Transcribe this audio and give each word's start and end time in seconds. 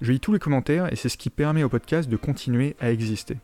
Je 0.00 0.12
lis 0.12 0.20
tous 0.20 0.32
les 0.32 0.38
commentaires 0.38 0.90
et 0.90 0.96
c'est 0.96 1.10
ce 1.10 1.18
qui 1.18 1.28
permet 1.28 1.62
au 1.62 1.68
podcast 1.68 2.08
de 2.08 2.16
continuer 2.16 2.74
à 2.80 2.90
exister. 2.90 3.36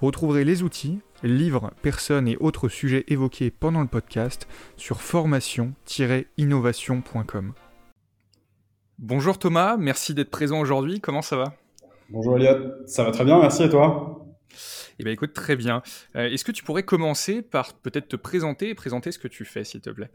Vous 0.00 0.06
retrouverez 0.06 0.44
les 0.44 0.62
outils, 0.62 1.00
livres, 1.22 1.72
personnes 1.82 2.26
et 2.26 2.38
autres 2.38 2.70
sujets 2.70 3.04
évoqués 3.08 3.50
pendant 3.50 3.82
le 3.82 3.86
podcast 3.86 4.48
sur 4.78 5.02
formation-innovation.com. 5.02 7.52
Bonjour 8.98 9.38
Thomas, 9.38 9.76
merci 9.76 10.14
d'être 10.14 10.30
présent 10.30 10.58
aujourd'hui, 10.58 11.00
comment 11.00 11.20
ça 11.20 11.36
va? 11.36 11.52
Bonjour 12.08 12.38
Elliot, 12.38 12.86
ça 12.86 13.04
va 13.04 13.10
très 13.10 13.26
bien, 13.26 13.38
merci 13.38 13.64
et 13.64 13.68
toi? 13.68 14.26
Eh 14.98 15.04
bien 15.04 15.12
écoute, 15.12 15.34
très 15.34 15.54
bien. 15.54 15.82
Euh, 16.16 16.30
est-ce 16.30 16.44
que 16.44 16.52
tu 16.52 16.64
pourrais 16.64 16.82
commencer 16.82 17.42
par 17.42 17.74
peut-être 17.74 18.08
te 18.08 18.16
présenter 18.16 18.70
et 18.70 18.74
présenter 18.74 19.12
ce 19.12 19.18
que 19.18 19.28
tu 19.28 19.44
fais 19.44 19.64
s'il 19.64 19.82
te 19.82 19.90
plaît? 19.90 20.08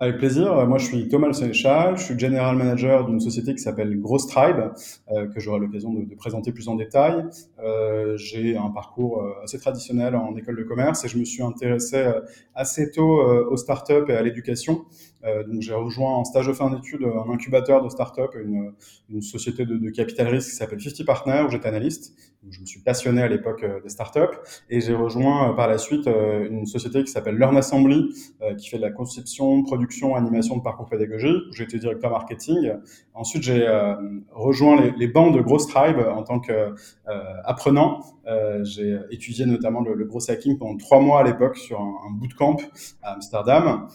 Avec 0.00 0.16
plaisir. 0.16 0.66
Moi, 0.66 0.78
je 0.78 0.86
suis 0.86 1.08
Thomas 1.08 1.30
Sénéchal. 1.34 1.98
Je 1.98 2.04
suis 2.04 2.18
general 2.18 2.56
manager 2.56 3.04
d'une 3.04 3.20
société 3.20 3.54
qui 3.54 3.60
s'appelle 3.60 4.00
Gross 4.00 4.26
Tribe, 4.26 4.72
euh, 5.12 5.26
que 5.28 5.40
j'aurai 5.40 5.60
l'occasion 5.60 5.92
de, 5.92 6.14
présenter 6.14 6.52
plus 6.52 6.68
en 6.68 6.74
détail. 6.74 7.26
Euh, 7.62 8.16
j'ai 8.16 8.56
un 8.56 8.70
parcours 8.70 9.22
euh, 9.22 9.44
assez 9.44 9.58
traditionnel 9.58 10.16
en 10.16 10.34
école 10.36 10.56
de 10.56 10.62
commerce 10.62 11.04
et 11.04 11.08
je 11.08 11.18
me 11.18 11.24
suis 11.24 11.42
intéressé 11.42 11.96
euh, 11.96 12.20
assez 12.54 12.90
tôt 12.90 13.20
aux 13.20 13.56
startups 13.58 14.08
et 14.08 14.14
à 14.14 14.22
l'éducation. 14.22 14.84
donc, 15.22 15.60
j'ai 15.60 15.74
rejoint 15.74 16.16
en 16.16 16.24
stage 16.24 16.46
de 16.46 16.52
fin 16.54 16.70
d'études 16.70 17.04
un 17.04 17.30
incubateur 17.30 17.84
de 17.84 17.90
startups, 17.90 18.38
une, 18.42 18.72
une 19.10 19.20
société 19.20 19.66
de, 19.66 19.76
de 19.76 19.90
capital 19.90 20.28
risque 20.28 20.48
qui 20.50 20.56
s'appelle 20.56 20.80
50 20.80 21.04
Partners, 21.04 21.44
où 21.46 21.50
j'étais 21.50 21.68
analyste. 21.68 22.14
Je 22.48 22.60
me 22.60 22.66
suis 22.66 22.80
passionné 22.80 23.22
à 23.22 23.28
l'époque 23.28 23.64
des 23.82 23.88
startups 23.88 24.36
et 24.70 24.80
j'ai 24.80 24.94
rejoint 24.94 25.52
par 25.54 25.68
la 25.68 25.78
suite 25.78 26.06
une 26.06 26.66
société 26.66 27.04
qui 27.04 27.10
s'appelle 27.10 27.36
Learn 27.36 27.56
Assembly, 27.56 28.14
qui 28.58 28.68
fait 28.68 28.78
de 28.78 28.82
la 28.82 28.90
conception, 28.90 29.62
production 29.62 30.14
animation 30.14 30.56
de 30.56 30.62
parcours 30.62 30.88
pédagogique, 30.88 31.42
où 31.50 31.52
j'ai 31.52 31.64
été 31.64 31.78
directeur 31.78 32.10
marketing. 32.10 32.72
Ensuite, 33.14 33.42
j'ai 33.42 33.66
euh, 33.66 33.94
rejoint 34.30 34.80
les, 34.80 34.92
les, 34.92 35.08
bancs 35.08 35.34
de 35.34 35.40
Gross 35.40 35.66
Tribe 35.66 35.98
en 35.98 36.22
tant 36.22 36.40
qu'apprenant. 36.40 38.00
Euh, 38.26 38.30
euh, 38.30 38.64
j'ai 38.64 38.98
étudié 39.10 39.46
notamment 39.46 39.80
le, 39.80 40.04
gros 40.04 40.30
hacking 40.30 40.58
pendant 40.58 40.76
trois 40.76 41.00
mois 41.00 41.20
à 41.20 41.24
l'époque 41.24 41.56
sur 41.56 41.80
un, 41.80 41.94
un, 42.06 42.10
bootcamp 42.12 42.56
à 43.02 43.14
Amsterdam. 43.14 43.88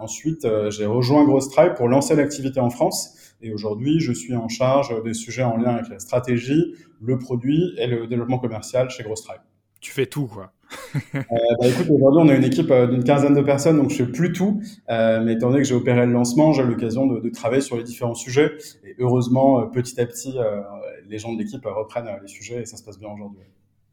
ensuite, 0.00 0.46
j'ai 0.70 0.86
rejoint 0.86 1.24
Gross 1.24 1.50
Tribe 1.50 1.74
pour 1.74 1.88
lancer 1.88 2.16
l'activité 2.16 2.60
en 2.60 2.70
France. 2.70 3.19
Et 3.42 3.52
aujourd'hui, 3.52 4.00
je 4.00 4.12
suis 4.12 4.34
en 4.34 4.48
charge 4.48 5.02
des 5.02 5.14
sujets 5.14 5.42
en 5.42 5.56
lien 5.56 5.74
avec 5.74 5.88
la 5.88 5.98
stratégie, 5.98 6.74
le 7.00 7.18
produit 7.18 7.74
et 7.78 7.86
le 7.86 8.06
développement 8.06 8.38
commercial 8.38 8.90
chez 8.90 9.02
Gross 9.02 9.22
Tribe. 9.22 9.40
Tu 9.80 9.92
fais 9.92 10.06
tout, 10.06 10.26
quoi 10.26 10.52
euh, 10.94 11.22
bah, 11.60 11.66
écoute, 11.66 11.86
aujourd'hui, 11.90 12.20
on 12.22 12.28
a 12.28 12.34
une 12.34 12.44
équipe 12.44 12.70
euh, 12.70 12.86
d'une 12.86 13.04
quinzaine 13.04 13.34
de 13.34 13.40
personnes, 13.40 13.76
donc 13.76 13.90
je 13.90 13.96
fais 13.96 14.06
plus 14.06 14.32
tout. 14.32 14.60
Euh, 14.88 15.22
mais 15.22 15.34
étant 15.34 15.48
donné 15.48 15.62
que 15.62 15.68
j'ai 15.68 15.74
opéré 15.74 16.06
le 16.06 16.12
lancement, 16.12 16.52
j'ai 16.52 16.62
l'occasion 16.62 17.06
de, 17.06 17.20
de, 17.20 17.28
travailler 17.30 17.62
sur 17.62 17.76
les 17.76 17.82
différents 17.82 18.14
sujets. 18.14 18.52
Et 18.84 18.94
heureusement, 18.98 19.60
euh, 19.60 19.66
petit 19.66 20.00
à 20.00 20.06
petit, 20.06 20.34
euh, 20.36 20.60
les 21.08 21.18
gens 21.18 21.32
de 21.32 21.38
l'équipe 21.38 21.64
reprennent 21.64 22.08
les 22.20 22.28
sujets 22.28 22.62
et 22.62 22.64
ça 22.66 22.76
se 22.76 22.84
passe 22.84 22.98
bien 22.98 23.08
aujourd'hui. 23.08 23.46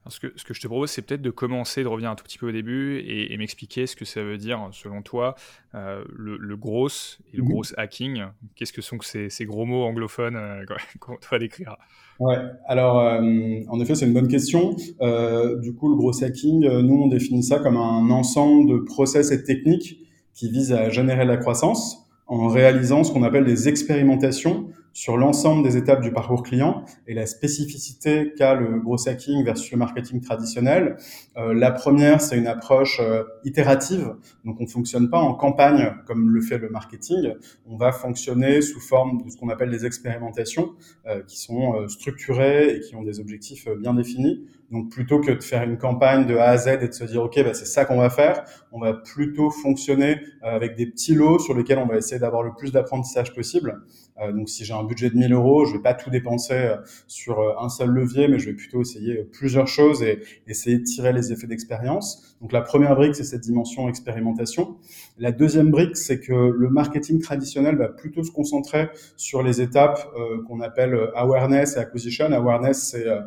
Ce 0.09 0.19
que, 0.19 0.33
ce 0.35 0.43
que, 0.43 0.53
je 0.53 0.61
te 0.61 0.67
propose, 0.67 0.89
c'est 0.89 1.01
peut-être 1.01 1.21
de 1.21 1.29
commencer, 1.29 1.83
de 1.83 1.87
revenir 1.87 2.09
un 2.09 2.15
tout 2.15 2.23
petit 2.23 2.37
peu 2.37 2.49
au 2.49 2.51
début 2.51 2.97
et, 2.99 3.33
et 3.33 3.37
m'expliquer 3.37 3.87
ce 3.87 3.95
que 3.95 4.05
ça 4.05 4.23
veut 4.23 4.37
dire, 4.37 4.69
selon 4.71 5.01
toi, 5.01 5.35
euh, 5.75 6.03
le, 6.15 6.37
le, 6.37 6.57
gros 6.57 6.87
et 6.87 7.37
le 7.37 7.43
gros 7.43 7.63
hacking. 7.77 8.23
Qu'est-ce 8.55 8.73
que 8.73 8.81
sont 8.81 8.97
ces, 9.01 9.29
ces, 9.29 9.45
gros 9.45 9.65
mots 9.65 9.83
anglophones 9.83 10.35
euh, 10.35 10.65
qu'on 10.99 11.17
doit 11.29 11.39
décrire 11.39 11.75
Ouais, 12.19 12.37
alors 12.65 12.99
euh, 12.99 13.21
en 13.67 13.79
effet, 13.79 13.95
c'est 13.95 14.05
une 14.05 14.13
bonne 14.13 14.27
question. 14.27 14.75
Euh, 15.01 15.59
du 15.59 15.73
coup, 15.73 15.89
le 15.89 15.95
gros 15.95 16.23
hacking, 16.23 16.67
nous, 16.67 17.03
on 17.03 17.07
définit 17.07 17.43
ça 17.43 17.59
comme 17.59 17.77
un 17.77 18.09
ensemble 18.09 18.69
de 18.69 18.77
process 18.77 19.31
et 19.31 19.43
techniques 19.43 19.99
qui 20.33 20.49
visent 20.49 20.73
à 20.73 20.89
générer 20.89 21.25
de 21.25 21.29
la 21.29 21.37
croissance 21.37 22.07
en 22.27 22.47
réalisant 22.47 23.03
ce 23.03 23.11
qu'on 23.11 23.23
appelle 23.23 23.45
des 23.45 23.69
expérimentations 23.69 24.69
sur 24.97 25.15
l'ensemble 25.15 25.61
des 25.61 25.77
étapes 25.77 26.01
du 26.01 26.11
parcours 26.11 26.41
client 26.41 26.83
et 27.05 27.13
la 27.13 27.27
spécificité 27.27 28.33
qu'a 28.35 28.55
le 28.55 28.79
gros 28.79 29.07
hacking 29.07 29.45
versus 29.45 29.69
le 29.69 29.77
marketing 29.77 30.21
traditionnel. 30.21 30.97
Euh, 31.37 31.53
la 31.53 31.69
première, 31.69 32.19
c'est 32.19 32.35
une 32.35 32.47
approche 32.47 32.99
euh, 32.99 33.23
itérative, 33.43 34.15
donc 34.43 34.59
on 34.59 34.63
ne 34.63 34.67
fonctionne 34.67 35.11
pas 35.11 35.19
en 35.19 35.35
campagne 35.35 35.93
comme 36.07 36.31
le 36.31 36.41
fait 36.41 36.57
le 36.57 36.69
marketing, 36.69 37.31
on 37.67 37.77
va 37.77 37.91
fonctionner 37.91 38.63
sous 38.63 38.79
forme 38.79 39.21
de 39.23 39.29
ce 39.29 39.37
qu'on 39.37 39.49
appelle 39.49 39.69
des 39.69 39.85
expérimentations 39.85 40.73
euh, 41.05 41.21
qui 41.27 41.39
sont 41.39 41.75
euh, 41.75 41.87
structurées 41.87 42.75
et 42.75 42.79
qui 42.79 42.95
ont 42.95 43.03
des 43.03 43.19
objectifs 43.19 43.67
euh, 43.67 43.75
bien 43.75 43.93
définis. 43.93 44.47
Donc 44.71 44.91
plutôt 44.91 45.21
que 45.21 45.31
de 45.31 45.41
faire 45.41 45.63
une 45.63 45.77
campagne 45.77 46.25
de 46.25 46.35
A 46.35 46.49
à 46.49 46.57
Z 46.57 46.67
et 46.81 46.87
de 46.87 46.93
se 46.93 47.05
dire 47.05 47.23
ok 47.23 47.41
bah, 47.43 47.53
c'est 47.53 47.65
ça 47.65 47.85
qu'on 47.85 47.97
va 47.97 48.09
faire, 48.09 48.43
on 48.71 48.79
va 48.79 48.93
plutôt 48.93 49.49
fonctionner 49.49 50.19
avec 50.41 50.75
des 50.75 50.85
petits 50.87 51.15
lots 51.15 51.39
sur 51.39 51.55
lesquels 51.55 51.77
on 51.77 51.85
va 51.85 51.97
essayer 51.97 52.19
d'avoir 52.19 52.43
le 52.43 52.53
plus 52.53 52.71
d'apprentissage 52.71 53.33
possible. 53.33 53.81
Euh, 54.19 54.31
donc 54.31 54.49
si 54.49 54.65
j'ai 54.65 54.73
un 54.73 54.83
budget 54.83 55.09
de 55.09 55.15
1000 55.15 55.33
euros, 55.33 55.65
je 55.65 55.73
vais 55.73 55.81
pas 55.81 55.93
tout 55.93 56.09
dépenser 56.09 56.53
euh, 56.53 56.77
sur 57.07 57.39
euh, 57.39 57.53
un 57.59 57.69
seul 57.69 57.89
levier, 57.89 58.27
mais 58.27 58.39
je 58.39 58.47
vais 58.47 58.55
plutôt 58.55 58.81
essayer 58.81 59.23
plusieurs 59.23 59.67
choses 59.67 60.01
et 60.03 60.19
essayer 60.47 60.79
de 60.79 60.83
tirer 60.83 61.13
les 61.13 61.31
effets 61.31 61.47
d'expérience. 61.47 62.36
Donc 62.41 62.51
la 62.51 62.61
première 62.61 62.95
brique, 62.95 63.15
c'est 63.15 63.23
cette 63.23 63.41
dimension 63.41 63.89
expérimentation. 63.89 64.77
La 65.17 65.31
deuxième 65.31 65.71
brique, 65.71 65.97
c'est 65.97 66.19
que 66.19 66.33
le 66.33 66.69
marketing 66.69 67.19
traditionnel 67.19 67.77
va 67.77 67.87
plutôt 67.87 68.23
se 68.23 68.31
concentrer 68.31 68.89
sur 69.15 69.41
les 69.41 69.61
étapes 69.61 69.99
euh, 70.15 70.43
qu'on 70.43 70.59
appelle 70.61 70.95
awareness 71.15 71.77
et 71.77 71.79
acquisition. 71.79 72.31
Awareness, 72.31 72.89
c'est 72.91 73.07
euh, 73.07 73.21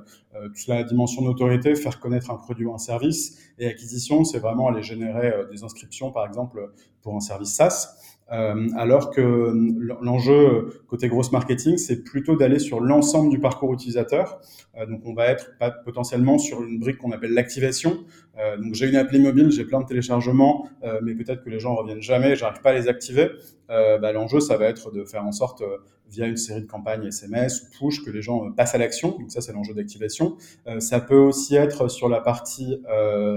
toute 0.48 0.68
la 0.68 0.84
dimension 0.84 1.22
d'autorité, 1.22 1.74
faire 1.74 1.98
connaître 1.98 2.30
un 2.30 2.36
produit 2.36 2.66
ou 2.66 2.74
un 2.74 2.78
service. 2.78 3.38
Et 3.58 3.66
acquisition, 3.66 4.24
c'est 4.24 4.38
vraiment 4.38 4.68
aller 4.68 4.82
générer 4.82 5.34
des 5.50 5.64
inscriptions, 5.64 6.12
par 6.12 6.26
exemple, 6.26 6.70
pour 7.02 7.16
un 7.16 7.20
service 7.20 7.52
SaaS. 7.52 7.96
Euh, 8.32 8.68
alors 8.76 9.10
que 9.10 9.52
l'enjeu 10.00 10.82
côté 10.86 11.08
grosse 11.08 11.32
marketing, 11.32 11.78
c'est 11.78 12.04
plutôt 12.04 12.36
d'aller 12.36 12.58
sur 12.58 12.80
l'ensemble 12.80 13.30
du 13.30 13.40
parcours 13.40 13.72
utilisateur. 13.74 14.40
Euh, 14.76 14.86
donc 14.86 15.00
on 15.04 15.14
va 15.14 15.26
être 15.26 15.50
potentiellement 15.84 16.38
sur 16.38 16.62
une 16.62 16.78
brique 16.78 16.98
qu'on 16.98 17.12
appelle 17.12 17.32
l'activation. 17.32 18.04
Euh, 18.38 18.56
donc 18.56 18.74
j'ai 18.74 18.88
une 18.88 18.96
appli 18.96 19.18
mobile, 19.18 19.50
j'ai 19.50 19.64
plein 19.64 19.80
de 19.80 19.86
téléchargements, 19.86 20.68
euh, 20.84 21.00
mais 21.02 21.14
peut-être 21.14 21.42
que 21.42 21.50
les 21.50 21.60
gens 21.60 21.74
reviennent 21.74 22.02
jamais, 22.02 22.36
j'arrive 22.36 22.60
pas 22.62 22.70
à 22.70 22.74
les 22.74 22.88
activer. 22.88 23.30
Euh, 23.70 23.98
bah, 23.98 24.12
l'enjeu, 24.12 24.40
ça 24.40 24.56
va 24.56 24.66
être 24.66 24.90
de 24.92 25.04
faire 25.04 25.24
en 25.24 25.32
sorte 25.32 25.62
via 26.08 26.26
une 26.26 26.36
série 26.36 26.62
de 26.62 26.66
campagnes 26.66 27.06
SMS 27.06 27.62
ou 27.62 27.86
push 27.86 28.04
que 28.04 28.10
les 28.10 28.22
gens 28.22 28.50
passent 28.52 28.74
à 28.74 28.78
l'action. 28.78 29.10
Donc 29.10 29.30
ça, 29.30 29.40
c'est 29.40 29.52
l'enjeu 29.52 29.74
d'activation. 29.74 30.36
ça 30.80 31.00
peut 31.00 31.14
aussi 31.14 31.54
être 31.54 31.88
sur 31.88 32.08
la 32.08 32.20
partie 32.20 32.82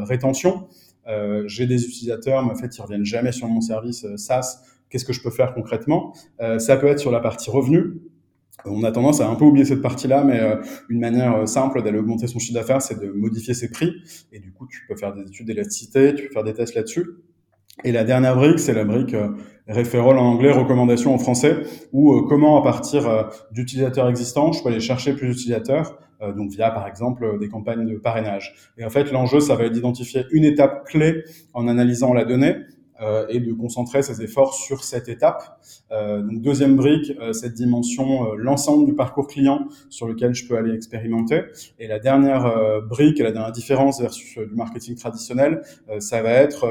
rétention. 0.08 0.68
j'ai 1.46 1.68
des 1.68 1.86
utilisateurs, 1.86 2.44
mais 2.44 2.52
en 2.52 2.56
fait, 2.56 2.76
ils 2.76 2.82
reviennent 2.82 3.06
jamais 3.06 3.32
sur 3.32 3.48
mon 3.48 3.62
service 3.62 4.08
SaaS 4.16 4.64
Qu'est-ce 4.94 5.06
que 5.06 5.14
je 5.14 5.24
peux 5.24 5.32
faire 5.32 5.56
concrètement 5.56 6.14
euh, 6.40 6.60
Ça 6.60 6.78
peut 6.78 6.86
être 6.86 7.00
sur 7.00 7.10
la 7.10 7.20
partie 7.20 7.50
revenu. 7.50 7.96
On 8.64 8.84
a 8.84 8.92
tendance 8.92 9.22
à 9.22 9.28
un 9.28 9.34
peu 9.34 9.44
oublier 9.44 9.66
cette 9.66 9.82
partie-là, 9.82 10.24
mais 10.24 10.40
euh, 10.40 10.58
une 10.88 11.00
manière 11.00 11.36
euh, 11.36 11.46
simple 11.48 11.82
d'aller 11.82 11.98
augmenter 11.98 12.28
son 12.28 12.38
chiffre 12.38 12.54
d'affaires, 12.54 12.80
c'est 12.80 13.02
de 13.02 13.10
modifier 13.10 13.56
ses 13.56 13.72
prix. 13.72 13.92
Et 14.32 14.38
du 14.38 14.52
coup, 14.52 14.68
tu 14.68 14.82
peux 14.88 14.96
faire 14.96 15.16
des 15.16 15.24
études 15.24 15.48
d'élasticité, 15.48 16.14
tu 16.14 16.28
peux 16.28 16.32
faire 16.32 16.44
des 16.44 16.54
tests 16.54 16.76
là-dessus. 16.76 17.08
Et 17.84 17.92
la 17.92 18.04
dernière 18.04 18.36
brique, 18.36 18.60
c'est 18.60 18.76
la 18.76 18.86
brique 18.86 19.16
referral 19.68 20.20
en 20.20 20.26
anglais, 20.26 20.52
recommandation 20.52 21.12
en 21.12 21.18
français, 21.18 21.64
ou 21.92 22.22
comment 22.30 22.60
à 22.60 22.64
partir 22.64 23.32
d'utilisateurs 23.52 24.08
existants, 24.08 24.52
je 24.52 24.62
peux 24.62 24.70
aller 24.70 24.80
chercher 24.80 25.16
plus 25.16 25.30
d'utilisateurs, 25.30 25.98
donc 26.38 26.52
via 26.52 26.70
par 26.70 26.88
exemple 26.88 27.40
des 27.40 27.50
campagnes 27.50 27.88
de 27.92 27.98
parrainage. 27.98 28.54
Et 28.78 28.86
en 28.86 28.92
fait, 28.92 29.12
l'enjeu, 29.12 29.40
ça 29.40 29.56
va 29.56 29.64
être 29.64 29.72
d'identifier 29.72 30.26
une 30.32 30.44
étape 30.44 30.86
clé 30.86 31.24
en 31.56 31.68
analysant 31.68 32.14
la 32.14 32.26
donnée 32.26 32.58
euh, 33.02 33.26
et 33.28 33.40
de 33.40 33.52
concentrer 33.54 34.04
ses 34.04 34.22
efforts 34.22 34.54
sur 34.54 34.84
cette 34.84 35.10
étape. 35.10 35.60
Euh, 35.92 36.22
donc 36.22 36.42
deuxième 36.42 36.76
brique, 36.76 37.12
euh, 37.20 37.34
cette 37.34 37.54
dimension, 37.54 38.34
l'ensemble 38.36 38.86
du 38.86 38.94
parcours 38.94 39.28
client 39.28 39.68
sur 39.90 40.08
lequel 40.08 40.34
je 40.34 40.48
peux 40.48 40.56
aller 40.56 40.74
expérimenter. 40.74 41.42
Et 41.80 41.88
la 41.88 42.00
dernière 42.00 42.82
brique, 42.88 43.20
et 43.20 43.24
la 43.24 43.32
dernière 43.32 43.52
différence 43.52 44.00
versus 44.00 44.38
du 44.38 44.56
marketing 44.56 44.96
traditionnel, 44.96 45.62
ça 46.00 46.22
va 46.22 46.32
être 46.32 46.68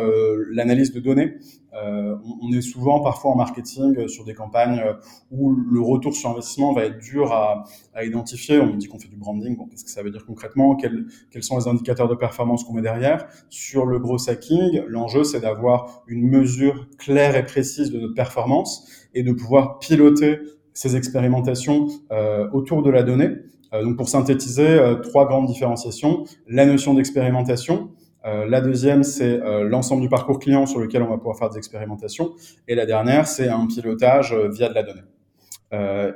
l'analyse 0.50 0.92
de 0.92 1.00
données. 1.00 1.36
Euh, 1.74 2.16
on 2.42 2.52
est 2.52 2.60
souvent 2.60 3.00
parfois 3.00 3.30
en 3.30 3.36
marketing 3.36 4.06
sur 4.08 4.24
des 4.24 4.34
campagnes 4.34 4.82
où 5.30 5.52
le 5.52 5.80
retour 5.80 6.14
sur 6.14 6.30
investissement 6.30 6.72
va 6.72 6.84
être 6.84 6.98
dur 6.98 7.32
à, 7.32 7.64
à 7.94 8.04
identifier. 8.04 8.60
On 8.60 8.76
dit 8.76 8.88
qu'on 8.88 8.98
fait 8.98 9.08
du 9.08 9.16
branding, 9.16 9.56
bon, 9.56 9.66
qu'est-ce 9.66 9.84
que 9.84 9.90
ça 9.90 10.02
veut 10.02 10.10
dire 10.10 10.26
concrètement? 10.26 10.76
Quels, 10.76 11.06
quels 11.30 11.42
sont 11.42 11.56
les 11.58 11.68
indicateurs 11.68 12.08
de 12.08 12.14
performance 12.14 12.64
qu'on 12.64 12.74
met 12.74 12.82
derrière? 12.82 13.26
Sur 13.48 13.86
le 13.86 13.98
gros 13.98 14.28
hacking, 14.28 14.82
l'enjeu 14.86 15.24
c'est 15.24 15.40
d'avoir 15.40 16.02
une 16.06 16.28
mesure 16.28 16.88
claire 16.98 17.36
et 17.36 17.44
précise 17.44 17.90
de 17.90 17.98
notre 17.98 18.14
performance 18.14 18.86
et 19.14 19.22
de 19.22 19.32
pouvoir 19.32 19.78
piloter 19.78 20.40
ces 20.74 20.96
expérimentations 20.96 21.88
euh, 22.10 22.48
autour 22.52 22.82
de 22.82 22.90
la 22.90 23.02
donnée 23.02 23.30
donc 23.72 23.96
pour 23.96 24.06
synthétiser, 24.06 24.78
trois 25.02 25.26
grandes 25.26 25.46
différenciations. 25.46 26.24
La 26.46 26.66
notion 26.66 26.92
d'expérimentation, 26.92 27.88
euh, 28.24 28.46
la 28.48 28.60
deuxième, 28.60 29.02
c'est 29.02 29.40
euh, 29.42 29.64
l'ensemble 29.64 30.02
du 30.02 30.08
parcours 30.08 30.38
client 30.38 30.66
sur 30.66 30.80
lequel 30.80 31.02
on 31.02 31.08
va 31.08 31.16
pouvoir 31.16 31.36
faire 31.36 31.50
des 31.50 31.58
expérimentations. 31.58 32.32
Et 32.68 32.74
la 32.74 32.86
dernière, 32.86 33.26
c'est 33.26 33.48
un 33.48 33.66
pilotage 33.66 34.32
euh, 34.32 34.48
via 34.48 34.68
de 34.68 34.74
la 34.74 34.82
donnée. 34.82 35.02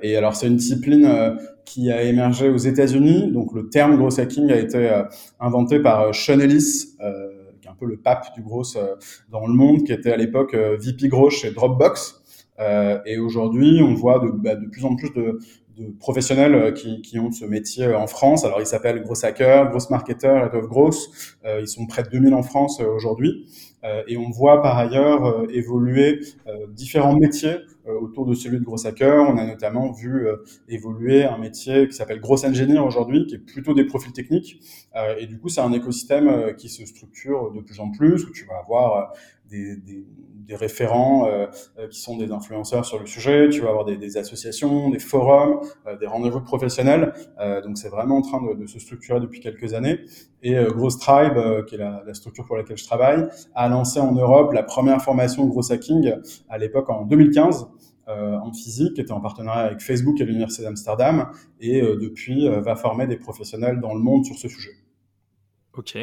et 0.03 0.17
alors, 0.17 0.37
c'est 0.37 0.49
une 0.49 0.57
discipline 0.57 1.39
qui 1.65 1.91
a 1.91 2.03
émergé 2.03 2.51
aux 2.51 2.59
États-Unis. 2.59 3.33
Donc, 3.33 3.55
le 3.55 3.71
terme 3.71 3.97
gross 3.97 4.19
hacking 4.19 4.53
a 4.53 4.59
été 4.59 5.03
inventé 5.41 5.81
par 5.81 6.15
Sean 6.15 6.41
Ellis, 6.41 6.97
qui 7.63 7.67
est 7.67 7.71
un 7.71 7.75
peu 7.75 7.87
le 7.87 7.97
pape 7.97 8.35
du 8.35 8.43
gross 8.43 8.77
dans 9.31 9.47
le 9.47 9.55
monde, 9.55 9.85
qui 9.85 9.95
était 9.95 10.13
à 10.13 10.19
l'époque 10.19 10.55
VP 10.55 11.09
Gross 11.09 11.33
chez 11.37 11.53
Dropbox. 11.53 12.23
et 13.07 13.17
aujourd'hui, 13.17 13.81
on 13.83 13.95
voit 13.95 14.19
de, 14.19 14.29
bah, 14.29 14.57
de 14.57 14.67
plus 14.67 14.85
en 14.85 14.95
plus 14.95 15.11
de, 15.15 15.39
de 15.77 15.91
professionnels 15.99 16.55
euh, 16.55 16.73
qui, 16.73 17.03
qui, 17.03 17.19
ont 17.19 17.31
ce 17.31 17.45
métier 17.45 17.85
euh, 17.85 17.99
en 17.99 18.07
France. 18.07 18.45
Alors, 18.45 18.61
ils 18.61 18.67
s'appellent 18.67 19.03
Gross 19.03 19.25
Hacker, 19.25 19.71
Gross 19.71 19.91
Marketer, 19.91 20.43
Head 20.47 20.55
of 20.55 20.67
Gross. 20.69 21.37
Euh, 21.45 21.61
ils 21.61 21.69
sont 21.69 21.87
près 21.87 22.03
de 22.03 22.09
2000 22.09 22.35
en 22.35 22.43
France 22.43 22.81
aujourd'hui. 22.81 23.47
et 24.09 24.17
on 24.17 24.31
voit 24.31 24.63
par 24.63 24.77
ailleurs 24.79 25.47
évoluer 25.51 26.19
différents 26.71 27.15
métiers 27.15 27.59
autour 27.87 28.27
de 28.27 28.35
celui 28.35 28.59
de 28.59 28.65
Gross 28.65 28.85
Hacker. 28.85 29.25
On 29.31 29.39
a 29.39 29.47
notamment 29.47 29.93
vu 29.93 30.27
évoluer 30.69 31.23
un 31.23 31.39
métier 31.39 31.87
qui 31.87 31.95
s'appelle 31.95 32.21
Gross 32.21 32.43
Engineer 32.43 32.81
aujourd'hui, 32.81 33.27
qui 33.27 33.37
est 33.37 33.45
plutôt 33.53 33.75
des 33.75 33.85
profils 33.85 34.13
techniques. 34.13 34.59
et 35.21 35.27
du 35.27 35.39
coup, 35.39 35.49
c'est 35.49 35.61
un 35.61 35.73
écosystème 35.73 36.57
qui 36.57 36.69
se 36.69 36.85
structure 36.85 37.53
de 37.53 37.61
plus 37.61 37.79
en 37.79 37.93
plus, 37.93 38.25
où 38.25 38.33
tu 38.33 38.45
vas 38.47 38.59
avoir 38.59 39.13
des, 39.49 39.77
des 39.77 40.07
des 40.47 40.55
référents 40.55 41.27
euh, 41.27 41.47
euh, 41.79 41.89
qui 41.89 42.01
sont 42.01 42.17
des 42.17 42.31
influenceurs 42.31 42.85
sur 42.85 42.99
le 42.99 43.07
sujet, 43.07 43.49
tu 43.49 43.61
vas 43.63 43.71
avoir 43.71 43.85
des, 43.85 43.97
des 43.97 44.17
associations, 44.17 44.91
des 44.91 44.99
forums, 44.99 45.61
euh, 45.87 45.97
des 45.97 46.07
rendez-vous 46.07 46.41
professionnels. 46.41 47.13
donc 47.65 47.79
c'est 47.79 47.89
vraiment 47.89 48.19
en 48.19 48.23
train 48.23 48.41
de, 48.41 48.55
de, 48.55 48.67
se 48.67 48.79
structurer 48.79 49.21
depuis 49.21 49.41
quelques 49.41 49.75
années. 49.75 50.01
Et 50.43 50.55
Gross 50.55 50.99
Tribe, 50.99 51.65
qui 51.67 51.75
est 51.75 51.79
la, 51.79 52.03
la, 52.07 52.15
structure 52.15 52.45
pour 52.45 52.57
laquelle 52.57 52.79
je 52.79 52.85
travaille, 52.85 53.27
a 53.55 53.69
lancé 53.69 53.99
en 53.99 54.13
Europe 54.13 54.53
la 54.53 54.63
première 54.63 55.03
formation 55.03 55.47
Gross 55.47 55.71
Hacking 55.71 56.13
à 56.49 56.59
l'époque 56.59 56.89
en 56.89 57.05
2015. 57.05 57.67
Euh, 58.09 58.37
en 58.37 58.53
physique, 58.53 59.01
était 59.01 59.11
en 59.11 59.21
partenariat 59.21 59.63
avec 59.63 59.81
Facebook 59.81 60.21
et 60.21 60.25
l'Université 60.25 60.63
d'Amsterdam, 60.63 61.33
et 61.59 61.83
euh, 61.83 61.97
depuis 61.97 62.47
euh, 62.47 62.61
va 62.61 62.77
former 62.77 63.09
des 63.09 63.17
professionnels 63.17 63.81
dans 63.81 63.95
le 63.95 64.01
monde 64.01 64.25
sur 64.25 64.37
ce 64.37 64.47
sujet. 64.47 64.71
Ok. 65.77 65.99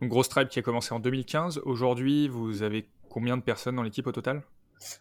Donc, 0.00 0.10
Gross 0.10 0.28
Tribe 0.28 0.48
qui 0.48 0.58
a 0.58 0.62
commencé 0.62 0.94
en 0.94 1.00
2015. 1.00 1.60
Aujourd'hui, 1.64 2.28
vous 2.28 2.62
avez 2.62 2.86
Combien 3.10 3.36
de 3.36 3.42
personnes 3.42 3.74
dans 3.74 3.82
l'équipe 3.82 4.06
au 4.06 4.12
total? 4.12 4.42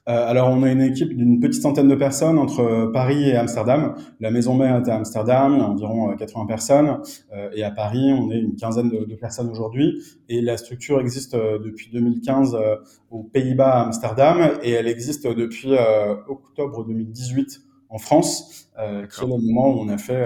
Euh, 0.09 0.27
alors, 0.27 0.49
on 0.49 0.63
a 0.63 0.71
une 0.71 0.81
équipe 0.81 1.15
d'une 1.15 1.39
petite 1.39 1.61
centaine 1.61 1.87
de 1.87 1.95
personnes 1.95 2.39
entre 2.39 2.61
euh, 2.61 2.91
Paris 2.91 3.29
et 3.29 3.35
Amsterdam. 3.35 3.95
La 4.19 4.31
maison 4.31 4.55
mère 4.55 4.75
est 4.77 4.89
à 4.89 4.95
Amsterdam, 4.95 5.53
il 5.53 5.59
y 5.59 5.61
a 5.61 5.69
environ 5.69 6.15
80 6.17 6.43
euh, 6.43 6.47
personnes. 6.47 6.97
et 7.53 7.63
à 7.63 7.69
Paris, 7.69 8.11
on 8.11 8.31
est 8.31 8.39
une 8.39 8.55
quinzaine 8.55 8.89
de, 8.89 9.15
personnes 9.15 9.49
aujourd'hui. 9.49 10.01
Et 10.27 10.41
la 10.41 10.57
structure 10.57 10.99
existe 10.99 11.35
depuis 11.35 11.91
2015 11.91 12.57
aux 13.11 13.23
Pays-Bas, 13.23 13.81
à 13.81 13.85
Amsterdam, 13.85 14.57
et 14.63 14.71
elle 14.71 14.87
existe 14.87 15.27
depuis 15.27 15.73
octobre 16.27 16.83
2018 16.83 17.61
en 17.89 17.97
France, 17.99 18.68
euh, 18.79 19.05
qui 19.07 19.21
est 19.21 19.27
le 19.27 19.37
moment 19.37 19.69
où 19.69 19.79
on 19.81 19.89
a 19.89 19.97
fait, 19.97 20.25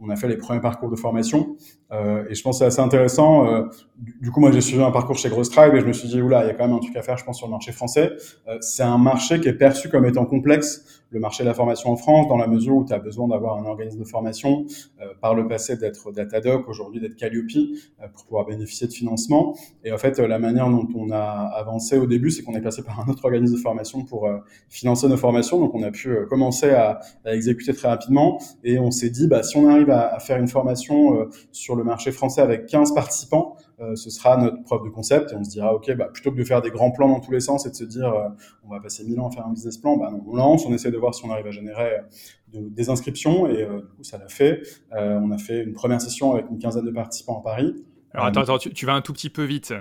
on 0.00 0.08
a 0.08 0.16
fait 0.16 0.28
les 0.28 0.36
premiers 0.36 0.60
parcours 0.60 0.90
de 0.90 0.96
formation. 0.96 1.56
Euh, 1.92 2.24
et 2.28 2.34
je 2.34 2.42
pense 2.42 2.56
que 2.56 2.58
c'est 2.60 2.66
assez 2.66 2.80
intéressant. 2.80 3.46
Euh, 3.46 3.64
du, 3.96 4.30
coup, 4.30 4.40
moi, 4.40 4.52
j'ai 4.52 4.60
suivi 4.60 4.82
un 4.82 4.90
parcours 4.92 5.18
chez 5.18 5.28
Gross 5.28 5.50
Tribe 5.50 5.74
et 5.74 5.80
je 5.80 5.86
me 5.86 5.92
suis 5.92 6.08
dit, 6.08 6.22
oula, 6.22 6.44
il 6.44 6.48
y 6.48 6.50
a 6.50 6.54
quand 6.54 6.66
même 6.66 6.76
un 6.76 6.80
truc 6.80 6.96
à 6.96 7.02
faire, 7.02 7.16
je 7.16 7.24
pense, 7.24 7.38
sur 7.38 7.46
le 7.46 7.50
marché 7.50 7.72
français. 7.72 8.12
Euh, 8.48 8.58
c'est 8.60 8.82
un 8.82 8.98
marché 8.98 9.40
qui 9.40 9.48
est 9.48 9.54
perçu 9.54 9.88
comme 9.88 10.06
étant 10.06 10.24
complexe 10.24 11.00
le 11.10 11.20
marché 11.20 11.42
de 11.42 11.48
la 11.48 11.54
formation 11.54 11.90
en 11.90 11.96
France, 11.96 12.28
dans 12.28 12.36
la 12.36 12.46
mesure 12.46 12.76
où 12.76 12.84
tu 12.84 12.92
as 12.92 12.98
besoin 12.98 13.28
d'avoir 13.28 13.58
un 13.58 13.64
organisme 13.64 13.98
de 13.98 14.04
formation, 14.04 14.64
euh, 15.00 15.06
par 15.20 15.34
le 15.34 15.46
passé 15.48 15.76
d'être 15.76 16.12
Datadoc, 16.12 16.68
aujourd'hui 16.68 17.00
d'être 17.00 17.16
Calliope, 17.16 17.50
euh, 17.56 18.08
pour 18.12 18.24
pouvoir 18.24 18.46
bénéficier 18.46 18.86
de 18.86 18.92
financement. 18.92 19.56
Et 19.84 19.92
en 19.92 19.98
fait, 19.98 20.18
euh, 20.18 20.28
la 20.28 20.38
manière 20.38 20.68
dont 20.68 20.86
on 20.94 21.10
a 21.10 21.18
avancé 21.18 21.98
au 21.98 22.06
début, 22.06 22.30
c'est 22.30 22.42
qu'on 22.42 22.54
est 22.54 22.60
passé 22.60 22.82
par 22.82 23.00
un 23.00 23.10
autre 23.10 23.24
organisme 23.24 23.54
de 23.54 23.60
formation 23.60 24.04
pour 24.04 24.28
financer 24.68 25.08
nos 25.08 25.16
formations. 25.16 25.58
Donc, 25.58 25.74
on 25.74 25.82
a 25.82 25.90
pu 25.90 26.14
commencer 26.28 26.70
à, 26.70 27.00
à, 27.24 27.34
exécuter 27.34 27.74
très 27.74 27.88
rapidement. 27.90 28.40
Et 28.64 28.78
on 28.78 28.90
s'est 28.90 29.10
dit, 29.10 29.26
bah, 29.26 29.42
si 29.42 29.56
on 29.56 29.68
arrive 29.68 29.90
à, 29.90 30.14
à 30.14 30.18
faire 30.20 30.38
une 30.38 30.48
formation 30.48 31.28
sur 31.52 31.76
le 31.76 31.84
marché 31.84 32.12
français 32.12 32.40
avec 32.40 32.66
15 32.66 32.94
participants, 32.94 33.56
euh, 33.80 33.96
ce 33.96 34.10
sera 34.10 34.36
notre 34.36 34.62
preuve 34.62 34.84
de 34.84 34.90
concept. 34.90 35.32
Et 35.32 35.36
on 35.36 35.44
se 35.44 35.50
dira 35.50 35.74
ok 35.74 35.94
bah 35.96 36.08
plutôt 36.12 36.30
que 36.30 36.36
de 36.36 36.44
faire 36.44 36.60
des 36.60 36.70
grands 36.70 36.90
plans 36.90 37.08
dans 37.08 37.20
tous 37.20 37.30
les 37.30 37.40
sens 37.40 37.64
et 37.64 37.70
de 37.70 37.74
se 37.74 37.84
dire 37.84 38.12
euh, 38.12 38.28
on 38.64 38.68
va 38.68 38.80
passer 38.80 39.04
1000 39.04 39.18
ans 39.20 39.28
à 39.28 39.30
faire 39.30 39.46
un 39.46 39.52
business 39.52 39.78
plan 39.78 39.96
bah 39.96 40.12
on 40.26 40.36
lance 40.36 40.66
on 40.66 40.74
essaie 40.74 40.90
de 40.90 40.98
voir 40.98 41.14
si 41.14 41.24
on 41.24 41.30
arrive 41.30 41.46
à 41.46 41.50
générer 41.50 41.92
euh, 41.94 42.02
des 42.52 42.90
inscriptions. 42.90 43.46
Et 43.46 43.64
du 43.64 43.86
coup 43.96 44.02
ça 44.02 44.18
l'a 44.18 44.28
fait. 44.28 44.62
On 44.92 45.30
a 45.30 45.38
fait 45.38 45.62
une 45.62 45.72
première 45.72 46.00
session 46.00 46.34
avec 46.34 46.50
une 46.50 46.58
quinzaine 46.58 46.84
de 46.84 46.90
participants 46.90 47.38
à 47.38 47.42
Paris. 47.42 47.74
Alors 48.12 48.26
attends, 48.26 48.40
attends 48.40 48.58
tu, 48.58 48.86
vas 48.86 48.94
un 48.94 49.02
tout 49.02 49.12
petit 49.12 49.30
peu 49.30 49.44
vite. 49.44 49.72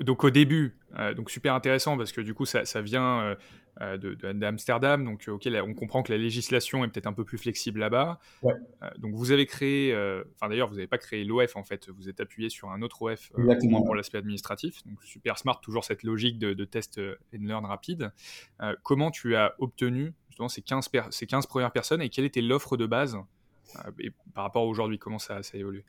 donc 0.00 0.24
au 0.24 0.30
début, 0.30 0.76
donc 1.16 1.30
super 1.30 1.54
intéressant 1.54 1.96
parce 1.96 2.12
que 2.12 2.20
du 2.20 2.34
coup 2.34 2.44
ça, 2.44 2.64
ça 2.64 2.82
vient 2.82 3.20
euh, 3.20 3.34
d'Amsterdam, 3.78 5.04
donc 5.04 5.28
euh, 5.28 5.62
on 5.62 5.74
comprend 5.74 6.02
que 6.02 6.12
la 6.12 6.18
législation 6.18 6.84
est 6.84 6.88
peut-être 6.88 7.06
un 7.06 7.12
peu 7.12 7.24
plus 7.24 7.38
flexible 7.38 7.80
là-bas. 7.80 8.18
Euh, 8.44 8.50
donc 8.98 9.14
vous 9.14 9.32
avez 9.32 9.46
créé, 9.46 9.94
enfin 10.34 10.48
d'ailleurs 10.48 10.68
vous 10.68 10.76
n'avez 10.76 10.86
pas 10.86 10.98
créé 10.98 11.24
l'OF 11.24 11.56
en 11.56 11.64
fait, 11.64 11.88
vous 11.90 12.08
êtes 12.08 12.20
appuyé 12.20 12.48
sur 12.48 12.70
un 12.70 12.82
autre 12.82 13.02
OF 13.02 13.32
pour 13.32 13.94
l'aspect 13.94 14.18
administratif. 14.18 14.84
Donc 14.86 15.02
super 15.02 15.38
smart, 15.38 15.60
toujours 15.60 15.84
cette 15.84 16.02
logique 16.02 16.38
de, 16.38 16.64
test 16.64 16.98
and 16.98 17.44
learn 17.46 17.64
rapide. 17.64 18.12
comment 18.82 19.10
tu 19.10 19.36
as 19.36 19.54
obtenu 19.58 20.14
justement 20.28 20.48
ces 20.48 20.62
15, 20.62 20.90
ces 21.10 21.26
15 21.26 21.46
premières 21.46 21.72
personnes 21.72 22.02
et 22.02 22.08
quelle 22.08 22.24
était 22.24 22.42
l'offre 22.42 22.76
de 22.76 22.86
base 22.86 23.18
et 23.98 24.12
par 24.34 24.44
rapport 24.44 24.62
à 24.62 24.66
aujourd'hui, 24.66 24.98
comment 24.98 25.18
ça, 25.18 25.42
ça 25.42 25.56
a 25.56 25.60
évolué? 25.60 25.84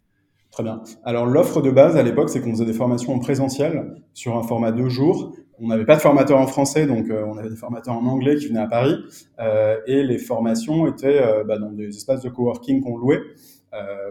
Très 0.51 0.63
bien. 0.63 0.81
Alors 1.03 1.25
l'offre 1.25 1.61
de 1.61 1.69
base 1.69 1.97
à 1.97 2.03
l'époque, 2.03 2.29
c'est 2.29 2.41
qu'on 2.41 2.51
faisait 2.51 2.65
des 2.65 2.73
formations 2.73 3.13
en 3.13 3.19
présentiel 3.19 4.01
sur 4.13 4.37
un 4.37 4.43
format 4.43 4.71
deux 4.71 4.89
jours 4.89 5.33
on 5.59 5.67
n'avait 5.67 5.85
pas 5.85 5.95
de 5.95 6.01
formateur 6.01 6.39
en 6.39 6.47
français, 6.47 6.85
donc 6.85 7.09
euh, 7.09 7.25
on 7.25 7.37
avait 7.37 7.49
des 7.49 7.55
formateurs 7.55 7.95
en 7.95 8.05
anglais 8.05 8.35
qui 8.35 8.47
venaient 8.47 8.59
à 8.59 8.67
Paris, 8.67 8.95
euh, 9.39 9.77
et 9.87 10.03
les 10.03 10.17
formations 10.17 10.87
étaient 10.87 11.21
euh, 11.21 11.43
bah, 11.43 11.57
dans 11.57 11.71
des 11.71 11.89
espaces 11.89 12.21
de 12.21 12.29
coworking 12.29 12.81
qu'on 12.81 12.97
louait. 12.97 13.21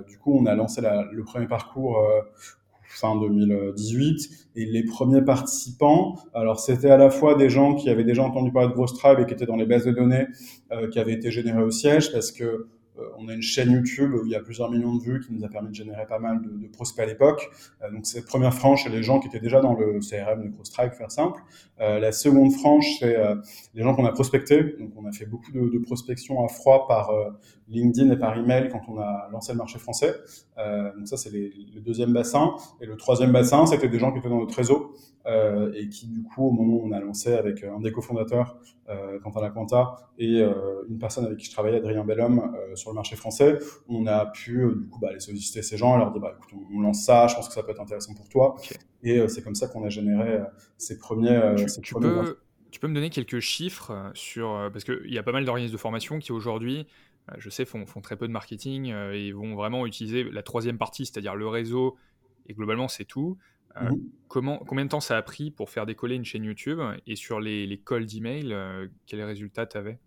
du 0.09 0.19
coup, 0.19 0.37
on 0.39 0.47
a 0.47 0.55
lancé 0.55 0.81
le 0.81 1.25
premier 1.25 1.47
parcours 1.47 1.99
fin 2.89 3.19
2018, 3.19 4.49
et 4.55 4.65
les 4.65 4.85
premiers 4.85 5.23
participants, 5.23 6.15
alors 6.35 6.61
c'était 6.61 6.91
à 6.91 6.97
la 6.97 7.11
fois 7.11 7.35
des 7.35 7.51
gens 7.51 7.75
qui 7.75 7.91
avaient 7.91 8.05
déjà 8.05 8.23
entendu 8.23 8.53
parler 8.53 8.69
de 8.69 8.75
Gross 8.75 8.95
Tribe 8.95 9.19
et 9.21 9.27
qui 9.27 9.35
étaient 9.35 9.47
dans 9.47 9.57
les 9.57 9.67
bases 9.67 9.85
de 9.85 9.93
données 9.93 10.27
qui 10.93 10.99
avaient 11.01 11.15
été 11.15 11.31
générées 11.31 11.63
au 11.63 11.71
siège, 11.71 12.13
parce 12.13 12.31
que 12.31 12.45
euh, 12.45 12.69
on 13.19 13.29
a 13.29 13.35
une 13.35 13.43
chaîne 13.43 13.71
YouTube 13.71 14.13
où 14.15 14.25
il 14.25 14.33
y 14.33 14.35
a 14.35 14.41
plusieurs 14.41 14.71
millions 14.71 14.95
de 14.95 15.03
vues 15.03 15.21
qui 15.21 15.33
nous 15.33 15.45
a 15.45 15.49
permis 15.49 15.71
de 15.71 15.75
générer 15.75 16.07
pas 16.07 16.19
mal 16.19 16.41
de, 16.43 16.69
prospects 16.69 17.03
à 17.03 17.07
l'époque. 17.07 17.51
Euh, 17.83 17.91
donc 17.91 18.07
cette 18.07 18.27
première 18.27 18.55
frange, 18.55 18.85
c'est 18.85 18.91
les 18.91 19.03
gens 19.03 19.21
qui 19.21 19.29
étaient 19.29 19.41
déjà 19.41 19.61
dans 19.61 19.75
le 19.75 20.01
CRM 20.01 20.43
de 20.43 20.49
CrossTribe, 20.55 20.93
faire 20.93 21.11
simple. 21.11 21.41
Euh, 21.81 21.99
la 21.99 22.13
seconde 22.13 22.53
frange, 22.53 22.87
c'est 22.99 23.17
les 23.75 23.83
gens 23.83 23.95
qu'on 23.95 24.05
a 24.05 24.13
prospectés. 24.13 24.77
Donc 24.79 24.93
on 24.97 25.07
a 25.07 25.13
fait 25.13 25.27
beaucoup 25.27 25.53
de, 25.53 25.69
de 25.69 25.79
prospection 25.79 26.45
à 26.45 26.49
froid 26.49 26.87
par 26.87 27.11
LinkedIn 27.69 28.11
et 28.11 28.17
par 28.17 28.37
email 28.39 28.69
quand 28.71 28.83
on 28.89 28.99
a 28.99 29.29
lancé 29.33 29.53
le 29.53 29.59
marché 29.59 29.79
français. 29.79 30.15
donc 30.57 31.09
ça, 31.09 31.17
c'est 31.17 31.31
le 31.31 31.81
deuxième 31.81 32.13
bassin. 32.13 32.55
Et 32.81 32.87
le 32.87 32.97
troisième 32.97 33.33
bassin, 33.33 33.67
c'était 33.67 33.89
des 33.89 33.99
gens 33.99 34.13
qui 34.13 34.19
étaient 34.19 34.29
dans 34.29 34.41
notre 34.41 34.57
réseau 34.57 34.95
euh, 35.27 35.73
et 35.75 35.89
qui 35.89 36.07
du 36.07 36.23
coup 36.23 36.49
au 36.49 36.53
moment 36.53 36.75
où 36.75 36.89
on 36.89 36.93
a 36.93 37.01
lancé 37.01 37.35
avec 37.35 37.65
un 37.65 37.81
des 37.81 37.93
cofondateurs, 37.93 38.59
euh, 38.89 39.19
Quentin 39.21 39.41
Laquanta, 39.41 39.97
et 40.19 40.41
euh, 40.41 40.85
une 40.89 40.99
personne 40.99 41.25
avec 41.27 41.39
qui 41.39 41.47
je 41.47 41.51
travaillais, 41.51 41.79
Adrien 41.79 42.05
Bellhomme, 42.05 42.55
euh, 42.55 42.77
sur 42.77 42.91
le 42.91 42.95
marché 42.95 43.17
français, 43.17 43.59
on 43.89 44.07
a 44.07 44.27
pu 44.27 44.65
euh, 44.65 44.75
du 44.77 44.89
coup 44.89 45.01
bah, 45.01 45.09
aller 45.11 45.21
solliciter 45.21 45.63
ces 45.63 45.77
gens 45.77 45.97
et 45.97 45.99
leur 45.99 46.13
dire 46.13 46.21
bah, 46.21 46.37
écoute, 46.37 46.59
on, 46.73 46.81
lance 46.81 47.05
ça, 47.05 47.27
je 47.27 47.35
pense 47.35 47.49
que 47.49 47.55
ça 47.55 47.63
peut 47.63 47.73
être 47.73 47.81
intéressant 47.81 48.15
pour 48.15 48.29
toi. 48.29 48.57
Et 49.03 49.27
c'est 49.29 49.43
comme 49.43 49.55
ça 49.55 49.69
qu'on 49.69 49.85
a 49.85 49.89
généré 49.89 50.41
ces 50.79 50.99
premiers. 50.99 51.41
Tu, 51.57 51.69
ces 51.69 51.81
tu 51.81 51.95
peux, 51.95 52.39
tu 52.71 52.81
peux 52.81 52.89
me 52.89 52.95
donner 52.95 53.11
quelques 53.11 53.39
chiffres 53.39 54.11
sur 54.15 54.69
parce 54.73 54.85
qu'il 54.85 55.13
y 55.13 55.19
a 55.19 55.23
pas 55.23 55.33
mal 55.33 55.45
d'organismes 55.45 55.75
de 55.75 55.79
formation 55.79 56.19
qui 56.19 56.33
aujourd'hui 56.33 56.87
je 57.39 57.51
sais, 57.51 57.65
font, 57.65 57.87
font, 57.87 58.01
très 58.01 58.17
peu 58.17 58.27
de 58.27 58.33
marketing 58.33 58.87
et 58.87 59.33
vont 59.33 59.55
vraiment 59.55 59.87
utiliser 59.87 60.25
la 60.25 60.43
troisième 60.43 60.79
partie, 60.79 61.07
c'est-à-dire 61.07 61.35
le 61.35 61.49
réseau, 61.49 61.97
et 62.49 62.55
globalement, 62.55 62.89
c'est 62.89 63.05
tout. 63.05 63.39
Euh, 63.77 63.91
mmh 63.91 64.01
comment, 64.29 64.59
combien 64.59 64.85
de 64.85 64.91
temps 64.91 65.01
ça 65.01 65.17
a 65.17 65.23
pris 65.23 65.53
pour 65.53 65.71
faire 65.71 65.87
décoller 65.87 66.17
une 66.17 66.25
chaîne 66.25 66.43
YouTube 66.43 66.81
Et 67.07 67.15
sur 67.15 67.39
les, 67.39 67.65
les 67.65 67.79
calls 67.79 68.07
d'email, 68.07 68.53
euh, 68.53 68.89
quels 69.07 69.23
résultats 69.23 69.67
tu 69.67 69.77
avais 69.77 70.01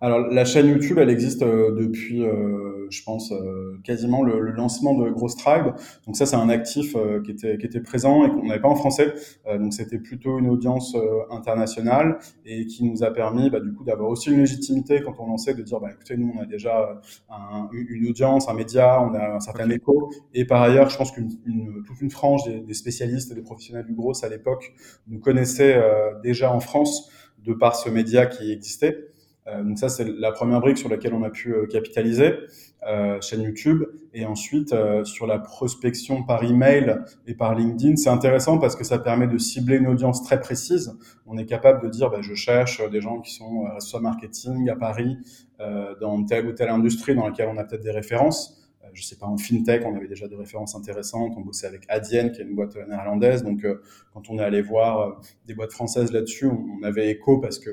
alors 0.00 0.20
la 0.30 0.44
chaîne 0.44 0.68
YouTube, 0.68 0.98
elle 0.98 1.10
existe 1.10 1.42
euh, 1.42 1.74
depuis, 1.74 2.24
euh, 2.24 2.86
je 2.90 3.02
pense, 3.02 3.32
euh, 3.32 3.78
quasiment 3.84 4.22
le, 4.22 4.40
le, 4.40 4.52
lancement 4.52 4.94
de 4.94 5.10
Gross 5.10 5.36
Tribe. 5.36 5.72
Donc 6.06 6.16
ça, 6.16 6.26
c'est 6.26 6.36
un 6.36 6.48
actif 6.48 6.96
qui 7.24 7.30
était 7.30 7.58
qui 7.58 7.66
était 7.66 7.80
présent 7.80 8.24
et 8.24 8.30
qu'on 8.30 8.44
n'avait 8.44 8.60
pas 8.60 8.68
en 8.68 8.76
français. 8.76 9.14
donc 9.46 9.72
c'était 9.72 9.98
plutôt 9.98 10.38
une 10.38 10.48
audience 10.48 10.96
internationale 11.30 12.18
et 12.44 12.66
qui 12.66 12.84
nous 12.84 13.02
a 13.02 13.10
permis, 13.10 13.50
bah, 13.50 13.60
du 13.60 13.72
coup, 13.72 13.84
d'avoir 13.84 14.10
aussi 14.10 14.30
une 14.30 14.38
légitimité 14.38 15.00
quand 15.02 15.14
on 15.18 15.26
lançait, 15.26 15.54
de 15.54 15.62
dire, 15.62 15.80
bah 15.80 15.88
écoutez, 15.92 16.16
nous, 16.16 16.32
on 16.36 16.40
a 16.40 16.46
déjà 16.46 17.00
un, 17.30 17.68
une 17.72 18.08
audience, 18.08 18.48
un 18.48 18.54
média, 18.54 19.02
on 19.02 19.14
a 19.14 19.36
un 19.36 19.40
certain 19.40 19.68
écho. 19.70 20.10
Et 20.32 20.44
par 20.44 20.62
ailleurs, 20.62 20.90
je 20.90 20.96
pense 20.96 21.12
qu'une 21.12 21.30
toute 21.86 22.00
une 22.00 22.10
frange 22.10 22.44
des, 22.44 22.60
des, 22.60 22.74
spécialistes 22.74 23.32
et 23.32 23.34
des 23.34 23.42
professionnels 23.42 23.86
du 23.86 23.94
Gross 23.94 24.24
à 24.24 24.28
l'époque 24.28 24.72
nous 25.08 25.18
connaissaient 25.18 25.80
déjà 26.22 26.52
en 26.52 26.60
France 26.60 27.10
de 27.44 27.52
par 27.52 27.76
ce 27.76 27.88
média 27.90 28.26
qui 28.26 28.50
existait. 28.52 29.13
Euh, 29.46 29.62
donc 29.62 29.78
ça, 29.78 29.88
c'est 29.88 30.04
la 30.04 30.32
première 30.32 30.60
brique 30.60 30.78
sur 30.78 30.88
laquelle 30.88 31.12
on 31.12 31.22
a 31.22 31.30
pu 31.30 31.52
euh, 31.52 31.66
capitaliser, 31.66 32.34
euh, 32.86 33.20
chaîne 33.20 33.42
YouTube. 33.42 33.84
Et 34.14 34.24
ensuite, 34.24 34.72
euh, 34.72 35.04
sur 35.04 35.26
la 35.26 35.38
prospection 35.38 36.22
par 36.22 36.44
email 36.44 36.96
et 37.26 37.34
par 37.34 37.54
LinkedIn, 37.54 37.96
c'est 37.96 38.08
intéressant 38.08 38.58
parce 38.58 38.76
que 38.76 38.84
ça 38.84 38.98
permet 38.98 39.26
de 39.26 39.38
cibler 39.38 39.76
une 39.76 39.86
audience 39.86 40.22
très 40.22 40.40
précise. 40.40 40.96
On 41.26 41.36
est 41.36 41.46
capable 41.46 41.82
de 41.82 41.88
dire, 41.88 42.10
bah, 42.10 42.22
je 42.22 42.34
cherche 42.34 42.82
des 42.90 43.00
gens 43.00 43.20
qui 43.20 43.34
sont 43.34 43.66
soit 43.80 44.00
marketing 44.00 44.70
à 44.70 44.76
Paris, 44.76 45.16
dans 46.00 46.24
telle 46.24 46.46
ou 46.46 46.52
telle 46.52 46.68
industrie 46.68 47.14
dans 47.14 47.26
laquelle 47.26 47.48
on 47.48 47.56
a 47.56 47.64
peut-être 47.64 47.82
des 47.82 47.90
références 47.90 48.60
je 48.92 49.02
sais 49.02 49.16
pas, 49.16 49.26
en 49.26 49.36
fintech, 49.36 49.84
on 49.84 49.96
avait 49.96 50.06
déjà 50.06 50.28
des 50.28 50.36
références 50.36 50.76
intéressantes. 50.76 51.34
On 51.36 51.40
bossait 51.40 51.66
avec 51.66 51.84
Adyen, 51.88 52.28
qui 52.28 52.40
est 52.40 52.44
une 52.44 52.54
boîte 52.54 52.76
néerlandaise. 52.88 53.42
Donc, 53.42 53.66
quand 54.12 54.30
on 54.30 54.38
est 54.38 54.42
allé 54.44 54.62
voir 54.62 55.20
des 55.46 55.54
boîtes 55.54 55.72
françaises 55.72 56.12
là-dessus, 56.12 56.46
on, 56.46 56.82
avait 56.84 57.10
écho 57.10 57.38
parce 57.38 57.58
que 57.58 57.70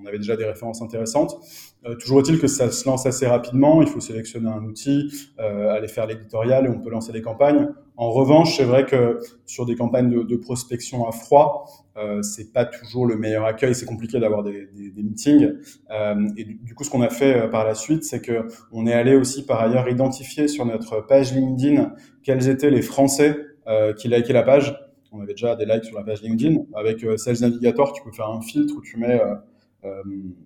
on 0.00 0.06
avait 0.06 0.18
déjà 0.18 0.36
des 0.36 0.44
références 0.44 0.82
intéressantes. 0.82 1.36
Euh, 1.84 1.94
toujours 1.96 2.20
est-il 2.20 2.38
que 2.38 2.46
ça 2.46 2.70
se 2.70 2.88
lance 2.88 3.06
assez 3.06 3.26
rapidement. 3.26 3.82
Il 3.82 3.88
faut 3.88 4.00
sélectionner 4.00 4.48
un 4.48 4.64
outil, 4.64 5.10
euh, 5.38 5.70
aller 5.70 5.88
faire 5.88 6.06
l'éditorial 6.06 6.66
et 6.66 6.68
on 6.68 6.80
peut 6.80 6.90
lancer 6.90 7.12
des 7.12 7.22
campagnes. 7.22 7.68
En 7.96 8.10
revanche, 8.10 8.56
c'est 8.56 8.64
vrai 8.64 8.86
que 8.86 9.20
sur 9.44 9.66
des 9.66 9.76
campagnes 9.76 10.24
de, 10.24 10.36
prospection 10.36 11.06
à 11.06 11.12
froid, 11.12 11.66
euh, 11.96 12.22
c'est 12.22 12.52
pas 12.52 12.64
toujours 12.64 13.06
le 13.06 13.16
meilleur 13.16 13.44
accueil. 13.44 13.74
C'est 13.74 13.86
compliqué 13.86 14.18
d'avoir 14.18 14.42
des, 14.42 14.66
des, 14.74 14.90
des, 14.90 15.02
meetings. 15.02 15.52
Euh, 15.90 16.28
et 16.38 16.44
du, 16.44 16.74
coup, 16.74 16.84
ce 16.84 16.90
qu'on 16.90 17.02
a 17.02 17.10
fait 17.10 17.36
euh, 17.36 17.48
par 17.48 17.64
la 17.64 17.74
suite, 17.74 18.04
c'est 18.04 18.22
que 18.22 18.46
on 18.72 18.86
est 18.86 18.94
allé 18.94 19.14
aussi 19.14 19.44
par 19.44 19.60
ailleurs 19.60 19.88
identifier 19.88 20.48
sur 20.48 20.64
notre 20.64 21.00
page 21.06 21.34
LinkedIn 21.34 21.92
quels 22.22 22.48
étaient 22.48 22.70
les 22.70 22.82
Français 22.82 23.36
euh, 23.68 23.92
qui 23.92 24.08
likaient 24.08 24.32
la 24.32 24.42
page. 24.42 24.74
On 25.12 25.20
avait 25.20 25.34
déjà 25.34 25.54
des 25.54 25.66
likes 25.66 25.84
sur 25.84 25.98
la 25.98 26.04
page 26.04 26.22
LinkedIn. 26.22 26.62
Avec 26.74 27.04
Sales 27.18 27.40
Navigator, 27.42 27.92
tu 27.92 28.02
peux 28.02 28.12
faire 28.12 28.30
un 28.30 28.40
filtre 28.40 28.74
où 28.76 28.80
tu 28.80 28.96
mets 28.96 29.20
euh, 29.20 29.34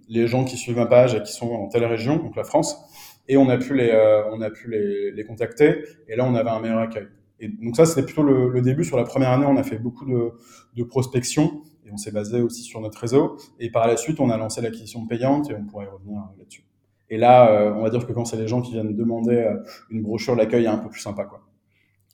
les 0.08 0.26
gens 0.26 0.44
qui 0.44 0.56
suivent 0.56 0.76
ma 0.76 0.86
page 0.86 1.14
et 1.14 1.22
qui 1.22 1.32
sont 1.32 1.50
en 1.50 1.68
telle 1.68 1.84
région, 1.84 2.16
donc 2.16 2.36
la 2.36 2.44
France, 2.44 2.76
et 3.28 3.36
on 3.36 3.48
a 3.48 3.58
pu 3.58 3.74
les, 3.74 3.90
euh, 3.90 4.22
on 4.30 4.40
a 4.40 4.50
pu 4.50 4.70
les, 4.70 5.24
contacter, 5.24 5.84
et 6.08 6.16
là 6.16 6.24
on 6.24 6.34
avait 6.34 6.50
un 6.50 6.60
meilleur 6.60 6.78
accueil. 6.78 7.08
Et 7.38 7.48
donc 7.48 7.76
ça, 7.76 7.84
c'était 7.84 8.04
plutôt 8.04 8.22
le, 8.22 8.60
début. 8.62 8.84
Sur 8.84 8.96
la 8.96 9.04
première 9.04 9.30
année, 9.30 9.44
on 9.46 9.56
a 9.56 9.62
fait 9.62 9.78
beaucoup 9.78 10.06
de, 10.06 10.30
de 10.74 10.84
prospection, 10.84 11.62
et 11.84 11.90
on 11.92 11.96
s'est 11.96 12.12
basé 12.12 12.40
aussi 12.40 12.62
sur 12.62 12.80
notre 12.80 12.98
réseau. 12.98 13.36
Et 13.60 13.70
par 13.70 13.86
la 13.86 13.96
suite, 13.96 14.20
on 14.20 14.30
a 14.30 14.36
lancé 14.38 14.62
l'acquisition 14.62 15.06
payante, 15.06 15.50
et 15.50 15.54
on 15.54 15.64
pourrait 15.64 15.86
revenir 15.86 16.22
là-dessus. 16.38 16.64
Et 17.10 17.18
là, 17.18 17.50
euh, 17.50 17.74
on 17.74 17.82
va 17.82 17.90
dire 17.90 18.06
que 18.06 18.12
quand 18.12 18.24
c'est 18.24 18.38
les 18.38 18.48
gens 18.48 18.62
qui 18.62 18.72
viennent 18.72 18.96
demander 18.96 19.52
une 19.90 20.02
brochure, 20.02 20.34
l'accueil 20.34 20.64
est 20.64 20.68
un 20.68 20.78
peu 20.78 20.88
plus 20.88 21.00
sympa, 21.00 21.24
quoi. 21.24 21.42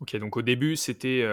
Ok, 0.00 0.16
donc 0.16 0.36
au 0.36 0.42
début, 0.42 0.74
c'était 0.74 1.24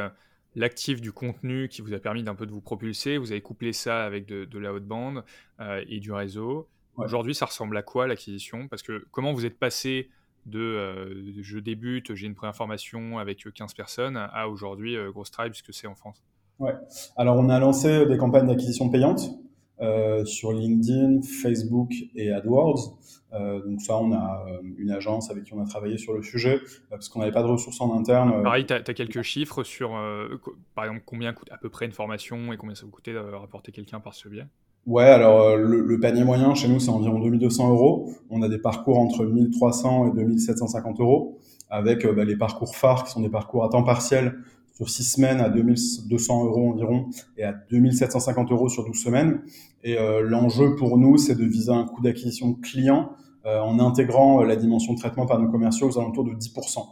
l'actif 0.59 0.99
du 0.99 1.13
contenu 1.13 1.69
qui 1.69 1.81
vous 1.81 1.93
a 1.93 1.99
permis 1.99 2.21
d'un 2.21 2.35
peu 2.35 2.45
de 2.45 2.51
vous 2.51 2.59
propulser. 2.59 3.17
Vous 3.17 3.31
avez 3.31 3.41
couplé 3.41 3.71
ça 3.71 4.03
avec 4.03 4.25
de, 4.25 4.43
de 4.43 4.59
la 4.59 4.73
haute 4.73 4.85
bande 4.85 5.23
euh, 5.61 5.83
et 5.87 6.01
du 6.01 6.11
réseau. 6.11 6.67
Ouais. 6.97 7.05
Aujourd'hui, 7.05 7.33
ça 7.33 7.45
ressemble 7.45 7.77
à 7.77 7.81
quoi 7.81 8.07
l'acquisition? 8.07 8.67
Parce 8.67 8.83
que 8.83 9.05
comment 9.11 9.31
vous 9.31 9.45
êtes 9.45 9.57
passé 9.57 10.09
de 10.45 10.59
euh, 10.59 11.41
je 11.41 11.59
débute, 11.59 12.13
j'ai 12.13 12.27
une 12.27 12.35
première 12.35 12.55
formation 12.55 13.19
avec 13.19 13.47
15 13.53 13.73
personnes 13.73 14.17
à 14.17 14.49
aujourd'hui 14.49 14.97
euh, 14.97 15.11
Grosse 15.11 15.31
Tribe, 15.31 15.51
puisque 15.51 15.73
c'est 15.73 15.87
en 15.87 15.95
France? 15.95 16.21
Ouais. 16.59 16.73
Alors, 17.15 17.37
on 17.37 17.47
a 17.47 17.57
lancé 17.57 18.05
des 18.05 18.17
campagnes 18.17 18.47
d'acquisition 18.47 18.89
payantes 18.89 19.31
euh, 19.81 20.25
sur 20.25 20.51
LinkedIn, 20.51 21.21
Facebook 21.21 21.91
et 22.15 22.31
AdWords. 22.31 22.97
Euh, 23.33 23.63
donc 23.63 23.81
ça, 23.81 23.97
on 23.97 24.11
a 24.11 24.45
euh, 24.47 24.57
une 24.77 24.91
agence 24.91 25.29
avec 25.29 25.43
qui 25.43 25.53
on 25.53 25.61
a 25.61 25.65
travaillé 25.65 25.97
sur 25.97 26.13
le 26.13 26.23
sujet 26.23 26.55
euh, 26.55 26.77
parce 26.89 27.09
qu'on 27.09 27.19
n'avait 27.19 27.31
pas 27.31 27.43
de 27.43 27.47
ressources 27.47 27.79
en 27.79 27.95
interne. 27.97 28.43
Pareil, 28.43 28.65
tu 28.65 28.73
as, 28.73 28.77
as, 28.77 28.93
quelques 28.93 29.21
chiffres 29.21 29.63
sur, 29.63 29.91
par 30.75 30.85
exemple, 30.85 31.03
combien 31.05 31.33
coûte 31.33 31.49
à 31.51 31.57
peu 31.57 31.69
près 31.69 31.85
une 31.85 31.91
formation 31.91 32.51
et 32.51 32.57
combien 32.57 32.75
ça 32.75 32.85
vous 32.85 32.91
coûtait 32.91 33.13
de 33.13 33.19
rapporter 33.19 33.71
quelqu'un 33.71 33.99
par 33.99 34.13
ce 34.13 34.27
biais? 34.29 34.45
Ouais, 34.85 35.03
alors 35.03 35.57
le, 35.57 35.81
le, 35.81 35.99
panier 35.99 36.23
moyen 36.23 36.55
chez 36.55 36.67
nous, 36.67 36.79
c'est 36.79 36.89
environ 36.89 37.19
2200 37.19 37.69
euros. 37.69 38.11
On 38.29 38.41
a 38.41 38.49
des 38.49 38.57
parcours 38.57 38.97
entre 38.97 39.25
1300 39.25 40.07
et 40.07 40.15
2750 40.15 40.99
euros 40.99 41.37
avec 41.69 42.07
bah, 42.07 42.23
les 42.23 42.37
parcours 42.37 42.75
phares 42.75 43.03
qui 43.03 43.11
sont 43.11 43.21
des 43.21 43.29
parcours 43.29 43.63
à 43.63 43.69
temps 43.69 43.83
partiel 43.83 44.39
sur 44.79 44.89
6 44.89 45.03
semaines 45.03 45.41
à 45.41 45.49
2200 45.49 46.45
euros 46.45 46.71
environ 46.71 47.09
et 47.37 47.43
à 47.43 47.51
2750 47.51 48.51
euros 48.51 48.69
sur 48.69 48.85
12 48.85 48.95
semaines. 48.95 49.41
Et 49.83 49.97
euh, 49.97 50.21
l'enjeu 50.21 50.75
pour 50.75 50.97
nous, 50.97 51.17
c'est 51.17 51.35
de 51.35 51.45
viser 51.45 51.71
un 51.71 51.85
coût 51.85 52.01
d'acquisition 52.01 52.53
client 52.53 53.11
euh, 53.45 53.59
en 53.61 53.79
intégrant 53.79 54.41
euh, 54.41 54.45
la 54.45 54.57
dimension 54.57 54.93
de 54.93 54.99
traitement 54.99 55.25
par 55.25 55.39
nos 55.39 55.49
commerciaux 55.49 55.87
aux 55.87 55.97
alentours 55.97 56.25
de 56.25 56.33
10%. 56.33 56.83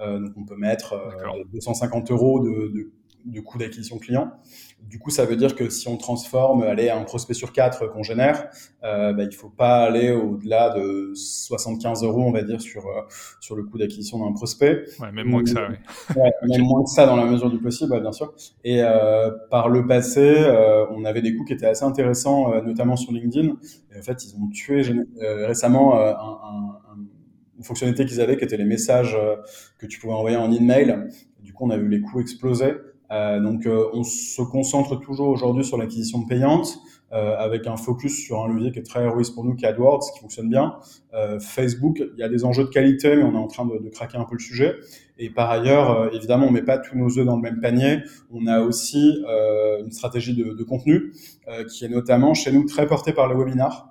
Euh, 0.00 0.18
donc 0.18 0.32
on 0.36 0.44
peut 0.44 0.56
mettre 0.56 0.94
250 1.52 2.10
euros 2.10 2.40
de, 2.40 2.72
de 2.74 2.92
de 3.24 3.40
coût 3.40 3.58
d'acquisition 3.58 3.98
client. 3.98 4.32
Du 4.80 4.98
coup, 4.98 5.10
ça 5.10 5.24
veut 5.24 5.36
dire 5.36 5.54
que 5.54 5.68
si 5.70 5.88
on 5.88 5.96
transforme, 5.96 6.62
aller 6.62 6.90
un 6.90 7.02
prospect 7.04 7.34
sur 7.34 7.52
quatre 7.52 7.86
qu'on 7.86 8.02
génère, 8.02 8.48
euh, 8.82 9.12
bah, 9.12 9.22
il 9.24 9.34
faut 9.34 9.48
pas 9.48 9.84
aller 9.84 10.10
au-delà 10.10 10.70
de 10.70 11.12
75 11.14 12.04
euros, 12.04 12.22
on 12.22 12.32
va 12.32 12.42
dire, 12.42 12.60
sur 12.60 12.86
euh, 12.86 13.02
sur 13.40 13.56
le 13.56 13.62
coût 13.62 13.78
d'acquisition 13.78 14.18
d'un 14.18 14.32
prospect. 14.32 14.84
Ouais, 15.00 15.12
même 15.12 15.28
moins 15.28 15.42
que 15.42 15.50
ça. 15.50 15.68
Ouais. 15.68 15.78
ouais 16.16 16.32
même 16.48 16.62
moins 16.62 16.82
que 16.82 16.90
ça 16.90 17.06
dans 17.06 17.16
la 17.16 17.24
mesure 17.24 17.50
du 17.50 17.58
possible, 17.58 17.98
bien 18.00 18.12
sûr. 18.12 18.34
Et 18.64 18.82
euh, 18.82 19.30
par 19.50 19.68
le 19.68 19.86
passé, 19.86 20.20
euh, 20.20 20.86
on 20.90 21.04
avait 21.04 21.22
des 21.22 21.34
coûts 21.34 21.44
qui 21.44 21.52
étaient 21.52 21.66
assez 21.66 21.84
intéressants, 21.84 22.52
euh, 22.52 22.60
notamment 22.60 22.96
sur 22.96 23.12
LinkedIn. 23.12 23.54
Et 23.94 23.98
en 23.98 24.02
fait, 24.02 24.24
ils 24.24 24.34
ont 24.36 24.48
tué 24.48 24.82
euh, 25.22 25.46
récemment 25.46 25.98
un, 25.98 26.10
un, 26.10 26.80
une 27.56 27.64
fonctionnalité 27.64 28.04
qu'ils 28.04 28.20
avaient, 28.20 28.36
qui 28.36 28.44
était 28.44 28.56
les 28.56 28.64
messages 28.64 29.16
que 29.78 29.86
tu 29.86 30.00
pouvais 30.00 30.14
envoyer 30.14 30.36
en 30.36 30.50
email. 30.50 31.08
Du 31.40 31.52
coup, 31.52 31.64
on 31.66 31.70
a 31.70 31.76
vu 31.76 31.88
les 31.88 32.00
coûts 32.00 32.20
exploser. 32.20 32.72
Euh, 33.12 33.40
donc, 33.40 33.66
euh, 33.66 33.88
on 33.92 34.04
se 34.04 34.42
concentre 34.42 34.98
toujours 34.98 35.28
aujourd'hui 35.28 35.64
sur 35.64 35.76
l'acquisition 35.76 36.24
payante, 36.24 36.78
euh, 37.12 37.36
avec 37.36 37.66
un 37.66 37.76
focus 37.76 38.24
sur 38.24 38.42
un 38.42 38.48
levier 38.48 38.72
qui 38.72 38.78
est 38.78 38.84
très 38.84 39.04
héroïste 39.04 39.34
pour 39.34 39.44
nous, 39.44 39.54
qui 39.54 39.66
est 39.66 39.68
AdWords, 39.68 40.12
qui 40.14 40.20
fonctionne 40.20 40.48
bien. 40.48 40.76
Facebook, 41.40 41.98
il 42.00 42.18
y 42.18 42.22
a 42.22 42.28
des 42.30 42.46
enjeux 42.46 42.64
de 42.64 42.70
qualité, 42.70 43.14
mais 43.16 43.22
on 43.22 43.34
est 43.34 43.38
en 43.38 43.48
train 43.48 43.66
de, 43.66 43.76
de 43.76 43.88
craquer 43.90 44.16
un 44.16 44.24
peu 44.24 44.34
le 44.34 44.40
sujet. 44.40 44.76
Et 45.18 45.28
par 45.28 45.50
ailleurs, 45.50 46.14
évidemment, 46.14 46.46
on 46.46 46.50
met 46.50 46.62
pas 46.62 46.78
tous 46.78 46.96
nos 46.96 47.18
œufs 47.18 47.26
dans 47.26 47.36
le 47.36 47.42
même 47.42 47.60
panier. 47.60 47.98
On 48.32 48.46
a 48.46 48.60
aussi 48.60 49.22
une 49.84 49.92
stratégie 49.92 50.34
de, 50.34 50.54
de 50.54 50.64
contenu 50.64 51.12
qui 51.68 51.84
est 51.84 51.90
notamment 51.90 52.32
chez 52.32 52.50
nous 52.50 52.64
très 52.64 52.86
portée 52.86 53.12
par 53.12 53.28
les 53.28 53.34
webinars. 53.34 53.90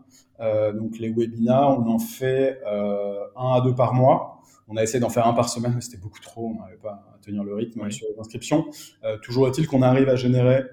donc, 0.74 0.98
les 0.98 1.12
webinars, 1.12 1.80
on 1.80 1.88
en 1.92 2.00
fait 2.00 2.60
un 2.66 3.54
à 3.54 3.62
deux 3.64 3.76
par 3.76 3.94
mois. 3.94 4.41
On 4.68 4.78
a 4.78 4.84
essayé 4.84 5.00
d'en 5.00 5.10
faire 5.10 5.28
un 5.28 5.34
par 5.34 5.50
semaine, 5.50 5.74
mais 5.76 5.82
c'était 5.82 5.98
beaucoup 5.98 6.20
trop. 6.20 6.48
On 6.48 6.60
n'arrivait 6.60 6.78
pas 6.82 7.06
à 7.14 7.20
tenir 7.22 7.44
le 7.44 7.54
rythme 7.56 7.82
oui. 7.84 7.92
sur 7.92 8.08
les 8.14 8.20
inscriptions. 8.20 8.66
Euh, 9.04 9.18
toujours 9.20 9.48
est-il 9.48 9.68
qu'on 9.68 9.82
arrive 9.82 10.10
à 10.10 10.16
générer 10.16 10.64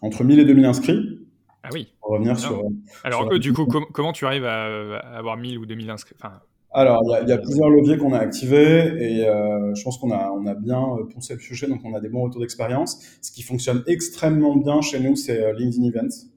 entre 0.00 0.24
1000 0.24 0.40
et 0.40 0.44
2000 0.44 0.64
inscrits. 0.64 1.18
Ah 1.62 1.68
oui. 1.72 1.92
Pour 2.00 2.10
revenir 2.10 2.38
sur. 2.38 2.62
Alors, 3.04 3.28
sur 3.28 3.38
du 3.38 3.52
coup, 3.52 3.66
com 3.66 3.84
comment 3.92 4.12
tu 4.12 4.26
arrives 4.26 4.44
à, 4.44 4.96
à, 4.96 5.18
avoir 5.18 5.36
1000 5.36 5.58
ou 5.58 5.66
2000 5.66 5.90
inscrits? 5.90 6.16
Enfin... 6.18 6.40
Alors, 6.74 7.02
il 7.04 7.26
y, 7.26 7.30
y, 7.30 7.32
a 7.32 7.38
plusieurs 7.38 7.68
leviers 7.68 7.98
qu'on 7.98 8.14
a 8.14 8.18
activés 8.18 8.94
et 8.98 9.28
euh, 9.28 9.74
je 9.74 9.82
pense 9.84 9.98
qu'on 9.98 10.10
a, 10.10 10.30
on 10.30 10.46
a 10.46 10.54
bien 10.54 10.82
poncé 11.12 11.34
le 11.34 11.40
sujet, 11.40 11.66
donc 11.66 11.80
on 11.84 11.94
a 11.94 12.00
des 12.00 12.08
bons 12.08 12.22
retours 12.22 12.40
d'expérience. 12.40 12.98
Ce 13.20 13.30
qui 13.30 13.42
fonctionne 13.42 13.82
extrêmement 13.86 14.56
bien 14.56 14.80
chez 14.80 14.98
nous, 14.98 15.14
c'est 15.14 15.44
euh, 15.44 15.52
LinkedIn 15.52 15.86
Events. 15.86 16.32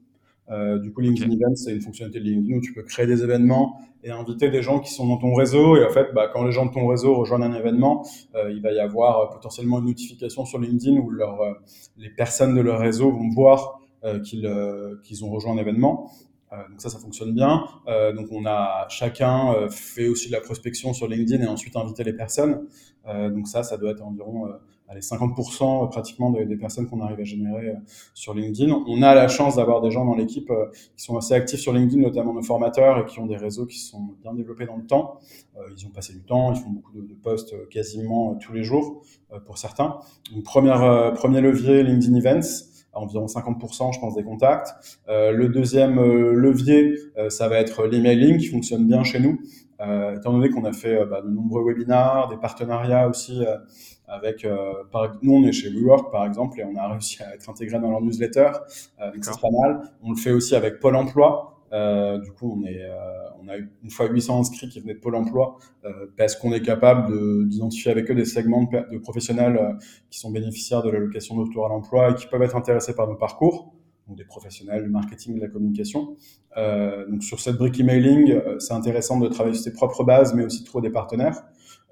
Euh, 0.50 0.78
du 0.78 0.92
coup, 0.92 1.00
LinkedIn 1.00 1.26
okay. 1.26 1.42
Events, 1.42 1.56
c'est 1.56 1.74
une 1.74 1.80
fonctionnalité 1.80 2.20
de 2.20 2.24
LinkedIn 2.24 2.58
où 2.58 2.60
tu 2.60 2.72
peux 2.72 2.82
créer 2.82 3.06
des 3.06 3.22
événements 3.22 3.80
et 4.04 4.10
inviter 4.10 4.50
des 4.50 4.62
gens 4.62 4.78
qui 4.78 4.92
sont 4.92 5.06
dans 5.06 5.16
ton 5.16 5.34
réseau. 5.34 5.76
Et 5.76 5.84
en 5.84 5.90
fait, 5.90 6.12
bah, 6.14 6.30
quand 6.32 6.44
les 6.44 6.52
gens 6.52 6.66
de 6.66 6.72
ton 6.72 6.86
réseau 6.86 7.14
rejoignent 7.14 7.44
un 7.44 7.54
événement, 7.54 8.06
euh, 8.34 8.52
il 8.52 8.62
va 8.62 8.72
y 8.72 8.78
avoir 8.78 9.20
euh, 9.20 9.26
potentiellement 9.32 9.80
une 9.80 9.86
notification 9.86 10.44
sur 10.44 10.58
LinkedIn 10.58 10.98
où 10.98 11.10
leur, 11.10 11.40
euh, 11.40 11.52
les 11.96 12.10
personnes 12.10 12.54
de 12.54 12.60
leur 12.60 12.78
réseau 12.80 13.10
vont 13.10 13.28
voir 13.30 13.80
qu'ils 14.22 14.48
qu'ils 15.02 15.24
ont 15.24 15.30
rejoint 15.30 15.54
un 15.54 15.58
événement. 15.58 16.12
donc 16.52 16.80
ça, 16.80 16.90
ça 16.90 16.98
fonctionne 17.00 17.34
bien. 17.34 17.64
donc 18.14 18.28
on 18.30 18.46
a 18.46 18.86
chacun 18.88 19.68
fait 19.68 20.06
aussi 20.06 20.28
de 20.28 20.32
la 20.32 20.40
prospection 20.40 20.92
sur 20.92 21.08
LinkedIn 21.08 21.42
et 21.42 21.48
ensuite 21.48 21.74
invité 21.74 22.04
les 22.04 22.12
personnes. 22.12 22.68
donc 23.04 23.48
ça, 23.48 23.64
ça 23.64 23.76
doit 23.78 23.90
être 23.90 24.04
environ 24.04 24.46
allez, 24.88 25.00
50% 25.00 25.90
pratiquement 25.90 26.30
des, 26.30 26.56
personnes 26.56 26.88
qu'on 26.88 27.00
arrive 27.00 27.20
à 27.20 27.24
générer 27.24 27.68
euh, 27.68 27.74
sur 28.14 28.34
LinkedIn. 28.34 28.72
On 28.86 29.02
a 29.02 29.14
la 29.14 29.28
chance 29.28 29.56
d'avoir 29.56 29.80
des 29.80 29.90
gens 29.90 30.04
dans 30.04 30.14
l'équipe 30.14 30.50
euh, 30.50 30.66
qui 30.96 31.04
sont 31.04 31.16
assez 31.16 31.34
actifs 31.34 31.60
sur 31.60 31.72
LinkedIn, 31.72 32.02
notamment 32.02 32.32
nos 32.32 32.42
formateurs, 32.42 32.98
et 32.98 33.04
qui 33.06 33.20
ont 33.20 33.26
des 33.26 33.36
réseaux 33.36 33.66
qui 33.66 33.78
sont 33.78 34.14
bien 34.22 34.34
développés 34.34 34.66
dans 34.66 34.76
le 34.76 34.86
temps. 34.86 35.18
Euh, 35.56 35.60
ils 35.76 35.86
ont 35.86 35.90
passé 35.90 36.12
du 36.12 36.22
temps, 36.22 36.52
ils 36.52 36.60
font 36.60 36.70
beaucoup 36.70 36.92
de, 36.92 37.14
posts 37.22 37.68
quasiment 37.70 38.34
tous 38.34 38.52
les 38.52 38.62
jours 38.62 39.02
pour 39.46 39.58
certains. 39.58 39.98
Donc, 40.32 40.44
première, 40.44 41.12
premier 41.14 41.40
levier, 41.40 41.82
LinkedIn 41.82 42.14
Events 42.14 42.66
environ 42.96 43.26
50%, 43.26 43.94
je 43.94 44.00
pense, 44.00 44.14
des 44.14 44.22
contacts. 44.22 44.98
Euh, 45.08 45.30
le 45.30 45.48
deuxième 45.48 45.98
euh, 45.98 46.32
levier, 46.32 46.94
euh, 47.18 47.30
ça 47.30 47.48
va 47.48 47.58
être 47.60 47.86
l'emailing 47.86 48.38
qui 48.38 48.46
fonctionne 48.46 48.86
bien 48.86 49.04
chez 49.04 49.20
nous, 49.20 49.38
étant 49.80 50.32
donné 50.32 50.50
qu'on 50.50 50.64
a 50.64 50.72
fait 50.72 51.04
bah, 51.04 51.20
de 51.22 51.28
nombreux 51.28 51.62
webinars, 51.62 52.28
des 52.28 52.36
partenariats 52.36 53.08
aussi 53.08 53.44
avec, 54.08 54.46
par, 54.90 55.12
nous 55.22 55.34
on 55.34 55.44
est 55.44 55.52
chez 55.52 55.68
WeWork 55.68 56.10
par 56.10 56.24
exemple 56.24 56.60
et 56.60 56.64
on 56.64 56.76
a 56.76 56.88
réussi 56.88 57.22
à 57.22 57.34
être 57.34 57.48
intégré 57.50 57.78
dans 57.78 57.90
leur 57.90 58.00
newsletter, 58.00 58.50
donc 58.98 59.24
c'est 59.24 59.40
pas 59.40 59.50
mal. 59.50 59.82
On 60.02 60.10
le 60.10 60.16
fait 60.16 60.32
aussi 60.32 60.54
avec 60.54 60.80
Pôle 60.80 60.96
Emploi. 60.96 61.56
Euh, 61.72 62.18
du 62.18 62.30
coup, 62.32 62.58
on, 62.58 62.64
est, 62.66 62.82
euh, 62.82 62.96
on 63.42 63.48
a 63.48 63.58
eu 63.58 63.68
une 63.82 63.90
fois 63.90 64.06
800 64.06 64.40
inscrits 64.40 64.68
qui 64.68 64.80
venaient 64.80 64.94
de 64.94 65.00
Pôle 65.00 65.16
emploi 65.16 65.58
euh, 65.84 66.06
parce 66.16 66.36
qu'on 66.36 66.52
est 66.52 66.62
capable 66.62 67.48
d'identifier 67.48 67.90
avec 67.90 68.10
eux 68.10 68.14
des 68.14 68.24
segments 68.24 68.64
de, 68.64 68.92
de 68.92 68.98
professionnels 68.98 69.76
qui 70.10 70.18
sont 70.18 70.30
bénéficiaires 70.30 70.82
de 70.82 70.90
l'allocation 70.90 71.36
de 71.36 71.40
retour 71.42 71.66
à 71.66 71.68
l'emploi 71.68 72.10
et 72.10 72.14
qui 72.14 72.26
peuvent 72.26 72.42
être 72.42 72.56
intéressés 72.56 72.94
par 72.94 73.08
nos 73.08 73.16
parcours. 73.16 73.75
Donc 74.06 74.16
des 74.16 74.24
professionnels 74.24 74.84
du 74.84 74.90
marketing 74.90 75.34
et 75.34 75.40
de 75.40 75.44
la 75.44 75.50
communication. 75.50 76.16
Euh, 76.56 77.08
donc 77.08 77.22
sur 77.22 77.40
cette 77.40 77.56
brique 77.56 77.78
emailing, 77.80 78.32
euh, 78.32 78.58
c'est 78.58 78.74
intéressant 78.74 79.18
de 79.18 79.28
travailler 79.28 79.54
sur 79.54 79.64
ses 79.64 79.72
propres 79.72 80.04
bases, 80.04 80.34
mais 80.34 80.44
aussi 80.44 80.64
de 80.64 80.80
des 80.80 80.90
partenaires. 80.90 81.42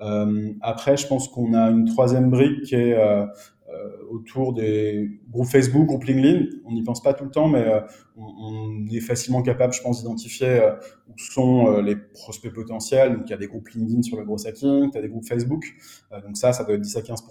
Euh, 0.01 0.53
après, 0.61 0.97
je 0.97 1.07
pense 1.07 1.29
qu'on 1.29 1.55
a 1.55 1.71
une 1.71 1.85
troisième 1.87 2.31
brique 2.31 2.63
qui 2.63 2.75
est 2.75 2.95
euh, 2.95 3.27
euh, 3.69 3.91
autour 4.11 4.53
des 4.53 5.21
groupes 5.31 5.47
Facebook, 5.47 5.87
groupes 5.87 6.05
LinkedIn. 6.05 6.47
On 6.65 6.73
n'y 6.73 6.83
pense 6.83 7.03
pas 7.03 7.15
tout 7.15 7.25
le 7.25 7.31
temps, 7.31 7.49
mais 7.49 7.67
euh, 7.67 7.81
on, 8.17 8.25
on, 8.25 8.87
est 8.93 9.01
facilement 9.01 9.43
capable, 9.43 9.73
je 9.73 9.83
pense, 9.83 10.03
d'identifier 10.03 10.61
où 11.09 11.13
sont 11.17 11.81
les 11.81 11.97
prospects 11.97 12.53
potentiels. 12.53 13.17
Donc, 13.17 13.23
il 13.27 13.31
y 13.31 13.35
a 13.35 13.39
des 13.39 13.49
groupes 13.49 13.69
LinkedIn 13.69 14.03
sur 14.03 14.17
le 14.17 14.25
gros 14.25 14.45
hacking, 14.47 14.91
tu 14.91 14.99
as 14.99 15.03
des 15.03 15.09
groupes 15.09 15.27
Facebook. 15.27 15.65
donc 16.11 16.37
ça, 16.37 16.53
ça 16.53 16.65
doit 16.65 16.75
être 16.75 16.81
10 16.81 16.97
à 16.97 17.03
15 17.03 17.23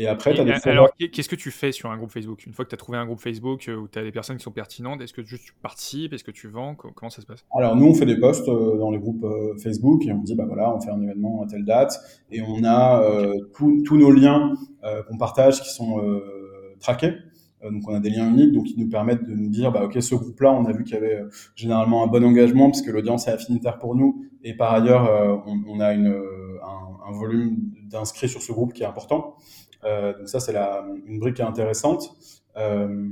et 0.00 0.06
après, 0.06 0.34
tu 0.34 0.40
as 0.40 0.44
des 0.44 0.68
Alors, 0.68 0.90
qu'est-ce 0.96 1.28
que 1.28 1.36
tu 1.36 1.50
fais 1.50 1.72
sur 1.72 1.90
un 1.90 1.96
groupe 1.96 2.10
Facebook? 2.10 2.46
Une 2.46 2.52
fois 2.52 2.64
que 2.64 2.70
tu 2.70 2.74
as 2.74 2.78
trouvé 2.78 2.98
un 2.98 3.06
groupe 3.06 3.20
Facebook 3.20 3.68
où 3.68 3.88
tu 3.88 3.98
as 3.98 4.02
des 4.02 4.12
personnes 4.12 4.36
qui 4.36 4.44
sont 4.44 4.50
pertinentes, 4.50 5.00
est-ce 5.02 5.12
que 5.12 5.24
juste 5.24 5.44
tu 5.44 5.52
participes? 5.62 6.12
Est-ce 6.12 6.24
que 6.24 6.30
tu 6.30 6.48
vends? 6.48 6.74
Comment 6.74 7.10
ça 7.10 7.22
se 7.22 7.26
passe? 7.26 7.44
Alors, 7.54 7.76
nous, 7.76 7.86
on 7.86 7.94
fait 7.94 8.06
des 8.06 8.18
posts 8.18 8.46
dans 8.46 8.90
les 8.90 8.98
groupes 8.98 9.26
Facebook 9.62 10.06
et 10.06 10.12
on 10.12 10.22
dit, 10.22 10.34
bah 10.34 10.44
voilà, 10.46 10.74
on 10.74 10.80
fait 10.80 10.90
un 10.90 11.00
événement 11.00 11.42
à 11.42 11.46
telle 11.46 11.64
date 11.64 11.98
et 12.30 12.40
on 12.42 12.64
a 12.64 13.02
euh, 13.02 13.34
tous 13.54 13.96
nos 13.96 14.10
liens 14.10 14.54
euh, 14.84 15.02
qu'on 15.02 15.18
partage 15.18 15.60
qui 15.60 15.70
sont 15.70 16.00
euh, 16.00 16.76
traqués. 16.80 17.14
donc 17.62 17.82
on 17.88 17.94
a 17.94 18.00
des 18.00 18.10
liens 18.10 18.28
uniques, 18.28 18.52
donc 18.52 18.70
ils 18.70 18.78
nous 18.78 18.88
permettent 18.88 19.24
de 19.24 19.34
nous 19.34 19.48
dire, 19.48 19.72
bah 19.72 19.84
ok, 19.84 20.00
ce 20.02 20.14
groupe-là, 20.14 20.52
on 20.52 20.64
a 20.64 20.72
vu 20.72 20.84
qu'il 20.84 20.94
y 20.94 20.96
avait 20.96 21.22
généralement 21.54 22.04
un 22.04 22.06
bon 22.06 22.24
engagement 22.24 22.70
parce 22.70 22.82
que 22.82 22.90
l'audience 22.90 23.28
est 23.28 23.32
affinitaire 23.32 23.78
pour 23.78 23.94
nous, 23.94 24.24
et 24.42 24.54
par 24.54 24.72
ailleurs, 24.72 25.42
on, 25.46 25.60
on, 25.68 25.80
a 25.80 25.92
une, 25.92 26.06
un, 26.06 27.08
un 27.08 27.12
volume 27.12 27.58
d'inscrits 27.90 28.28
sur 28.28 28.40
ce 28.40 28.52
groupe 28.52 28.72
qui 28.72 28.82
est 28.82 28.86
important. 28.86 29.36
Euh, 29.84 30.16
donc 30.16 30.28
ça, 30.28 30.40
c'est 30.40 30.56
une 31.06 31.18
brique 31.18 31.40
intéressante. 31.40 32.10
Euh, 32.56 33.08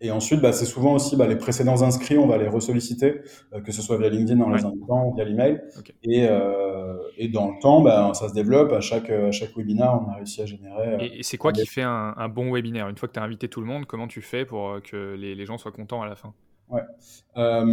et 0.00 0.10
ensuite, 0.10 0.40
bah, 0.40 0.52
c'est 0.52 0.64
souvent 0.64 0.94
aussi 0.94 1.14
bah, 1.14 1.28
les 1.28 1.36
précédents 1.36 1.80
inscrits, 1.82 2.18
on 2.18 2.26
va 2.26 2.36
les 2.36 2.48
ressolliciter, 2.48 3.20
euh, 3.52 3.60
que 3.60 3.70
ce 3.70 3.82
soit 3.82 3.98
via 3.98 4.08
LinkedIn 4.08 4.40
dans 4.40 4.50
les 4.50 4.64
invitant 4.64 5.06
ou 5.06 5.14
via 5.14 5.24
l'email. 5.24 5.62
Okay. 5.78 5.94
Et, 6.02 6.26
euh, 6.28 6.96
et 7.16 7.28
dans 7.28 7.52
le 7.52 7.60
temps, 7.60 7.82
bah, 7.82 8.10
ça 8.14 8.28
se 8.28 8.34
développe. 8.34 8.72
À 8.72 8.80
chaque, 8.80 9.10
à 9.10 9.30
chaque 9.30 9.56
webinaire, 9.56 10.00
on 10.04 10.10
a 10.10 10.16
réussi 10.16 10.42
à 10.42 10.46
générer. 10.46 10.96
Et, 10.98 11.20
et 11.20 11.22
c'est 11.22 11.38
quoi 11.38 11.52
qui 11.52 11.64
fait 11.66 11.82
un, 11.82 12.14
un, 12.16 12.28
bon 12.28 12.52
webinaire? 12.52 12.88
Une 12.88 12.96
fois 12.96 13.08
que 13.08 13.14
tu 13.14 13.20
as 13.20 13.22
invité 13.22 13.48
tout 13.48 13.60
le 13.60 13.66
monde, 13.66 13.86
comment 13.86 14.08
tu 14.08 14.22
fais 14.22 14.44
pour 14.44 14.82
que 14.82 15.14
les, 15.14 15.36
les 15.36 15.46
gens 15.46 15.56
soient 15.56 15.70
contents 15.70 16.02
à 16.02 16.06
la 16.06 16.16
fin? 16.16 16.34
Ouais. 16.68 16.82
Euh, 17.36 17.66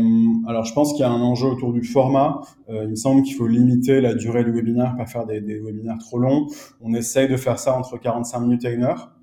alors, 0.48 0.66
je 0.66 0.74
pense 0.74 0.92
qu'il 0.92 1.02
y 1.02 1.04
a 1.04 1.10
un 1.10 1.22
enjeu 1.22 1.48
autour 1.48 1.74
du 1.74 1.84
format. 1.84 2.42
Euh, 2.70 2.84
il 2.84 2.90
me 2.90 2.96
semble 2.96 3.24
qu'il 3.24 3.36
faut 3.36 3.48
limiter 3.48 4.02
la 4.02 4.14
durée 4.14 4.44
du 4.44 4.52
webinaire, 4.52 4.96
pas 4.98 5.06
faire 5.06 5.26
des, 5.26 5.42
des, 5.42 5.60
webinaires 5.60 5.98
trop 6.00 6.18
longs. 6.18 6.48
On 6.82 6.94
essaye 6.94 7.28
de 7.28 7.38
faire 7.38 7.60
ça 7.60 7.78
entre 7.78 7.98
45 7.98 8.40
minutes 8.40 8.66
et 8.66 8.74
une 8.74 8.84
heure. 8.84 9.14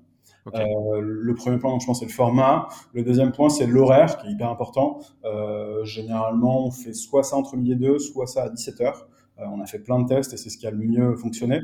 Okay. 0.47 0.61
Euh, 0.61 1.01
le 1.01 1.35
premier 1.35 1.57
point, 1.57 1.71
donc, 1.71 1.81
je 1.81 1.85
pense, 1.85 1.99
c'est 1.99 2.05
le 2.05 2.11
format. 2.11 2.69
Le 2.93 3.03
deuxième 3.03 3.31
point, 3.31 3.49
c'est 3.49 3.67
l'horaire, 3.67 4.17
qui 4.17 4.27
est 4.27 4.31
hyper 4.31 4.49
important. 4.49 4.99
Euh, 5.25 5.83
généralement, 5.83 6.65
on 6.65 6.71
fait 6.71 6.93
soit 6.93 7.23
ça 7.23 7.35
entre 7.35 7.57
midi 7.57 7.73
et 7.73 7.75
deux, 7.75 7.99
soit 7.99 8.27
ça 8.27 8.43
à 8.43 8.49
17 8.49 8.81
heures. 8.81 9.07
Euh, 9.39 9.43
on 9.51 9.61
a 9.61 9.65
fait 9.65 9.79
plein 9.79 9.99
de 9.99 10.07
tests 10.07 10.33
et 10.33 10.37
c'est 10.37 10.49
ce 10.49 10.57
qui 10.57 10.65
a 10.65 10.71
le 10.71 10.77
mieux 10.77 11.15
fonctionné. 11.15 11.59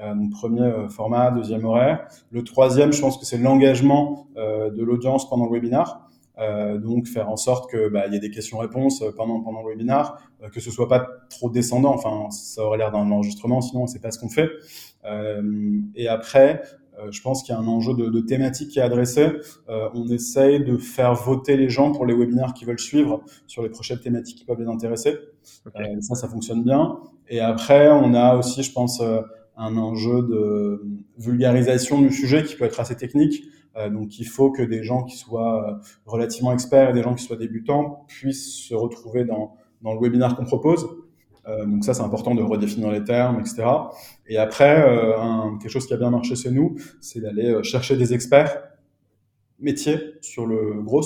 Euh, 0.00 0.14
donc, 0.14 0.30
premier 0.32 0.70
format, 0.90 1.30
deuxième 1.30 1.64
horaire. 1.64 2.06
Le 2.30 2.44
troisième, 2.44 2.92
je 2.92 3.00
pense 3.00 3.16
que 3.16 3.24
c'est 3.24 3.38
l'engagement 3.38 4.26
de 4.36 4.82
l'audience 4.82 5.28
pendant 5.28 5.46
le 5.46 5.52
webinaire. 5.52 6.05
Euh, 6.38 6.76
donc 6.76 7.06
faire 7.06 7.30
en 7.30 7.36
sorte 7.36 7.70
que 7.70 7.88
bah, 7.88 8.06
il 8.06 8.12
y 8.12 8.16
ait 8.16 8.20
des 8.20 8.30
questions-réponses 8.30 9.02
pendant 9.16 9.40
pendant 9.40 9.62
le 9.62 9.70
webinaire, 9.70 10.18
euh, 10.42 10.50
que 10.50 10.60
ce 10.60 10.70
soit 10.70 10.88
pas 10.88 11.08
trop 11.30 11.48
descendant. 11.48 11.94
Enfin, 11.94 12.28
ça 12.30 12.62
aurait 12.62 12.78
l'air 12.78 12.92
d'un 12.92 13.10
enregistrement, 13.10 13.60
sinon 13.60 13.86
c'est 13.86 14.00
pas 14.00 14.10
ce 14.10 14.18
qu'on 14.18 14.28
fait. 14.28 14.50
Euh, 15.06 15.80
et 15.94 16.08
après, 16.08 16.62
euh, 16.98 17.10
je 17.10 17.20
pense 17.22 17.42
qu'il 17.42 17.54
y 17.54 17.56
a 17.56 17.60
un 17.60 17.66
enjeu 17.66 17.94
de, 17.94 18.08
de 18.08 18.20
thématique 18.20 18.70
qui 18.70 18.78
est 18.78 18.82
adressé. 18.82 19.28
Euh, 19.68 19.88
on 19.94 20.06
essaye 20.08 20.62
de 20.62 20.76
faire 20.76 21.14
voter 21.14 21.56
les 21.56 21.70
gens 21.70 21.92
pour 21.92 22.04
les 22.04 22.14
webinaires 22.14 22.52
qui 22.54 22.64
veulent 22.64 22.80
suivre 22.80 23.22
sur 23.46 23.62
les 23.62 23.70
prochaines 23.70 24.00
thématiques 24.00 24.38
qui 24.38 24.44
peuvent 24.44 24.60
les 24.60 24.68
intéresser. 24.68 25.16
Okay. 25.66 26.00
ça, 26.00 26.14
ça 26.14 26.28
fonctionne 26.28 26.64
bien. 26.64 26.98
Et 27.28 27.40
après, 27.40 27.90
on 27.90 28.14
a 28.14 28.36
aussi, 28.36 28.62
je 28.62 28.72
pense, 28.72 29.00
un 29.56 29.76
enjeu 29.76 30.22
de 30.22 30.82
vulgarisation 31.18 32.00
du 32.00 32.12
sujet 32.12 32.44
qui 32.44 32.56
peut 32.56 32.64
être 32.64 32.78
assez 32.78 32.96
technique. 32.96 33.42
Euh, 33.76 33.90
donc 33.90 34.18
il 34.18 34.26
faut 34.26 34.50
que 34.50 34.62
des 34.62 34.82
gens 34.82 35.04
qui 35.04 35.16
soient 35.16 35.68
euh, 35.68 35.74
relativement 36.06 36.52
experts 36.52 36.90
et 36.90 36.92
des 36.92 37.02
gens 37.02 37.14
qui 37.14 37.24
soient 37.24 37.36
débutants 37.36 38.04
puissent 38.08 38.54
se 38.54 38.74
retrouver 38.74 39.24
dans, 39.24 39.54
dans 39.82 39.92
le 39.94 40.00
webinaire 40.00 40.34
qu'on 40.36 40.44
propose. 40.44 40.88
Euh, 41.46 41.64
donc 41.64 41.84
ça, 41.84 41.94
c'est 41.94 42.02
important 42.02 42.34
de 42.34 42.42
redéfinir 42.42 42.90
les 42.90 43.04
termes, 43.04 43.38
etc. 43.38 43.64
Et 44.26 44.36
après, 44.36 44.82
un, 45.18 45.58
quelque 45.60 45.70
chose 45.70 45.86
qui 45.86 45.94
a 45.94 45.96
bien 45.96 46.10
marché 46.10 46.34
chez 46.34 46.50
nous, 46.50 46.76
c'est 47.00 47.20
d'aller 47.20 47.62
chercher 47.62 47.96
des 47.96 48.14
experts 48.14 48.62
métiers 49.60 50.14
sur 50.20 50.46
le 50.46 50.82
gros 50.82 51.02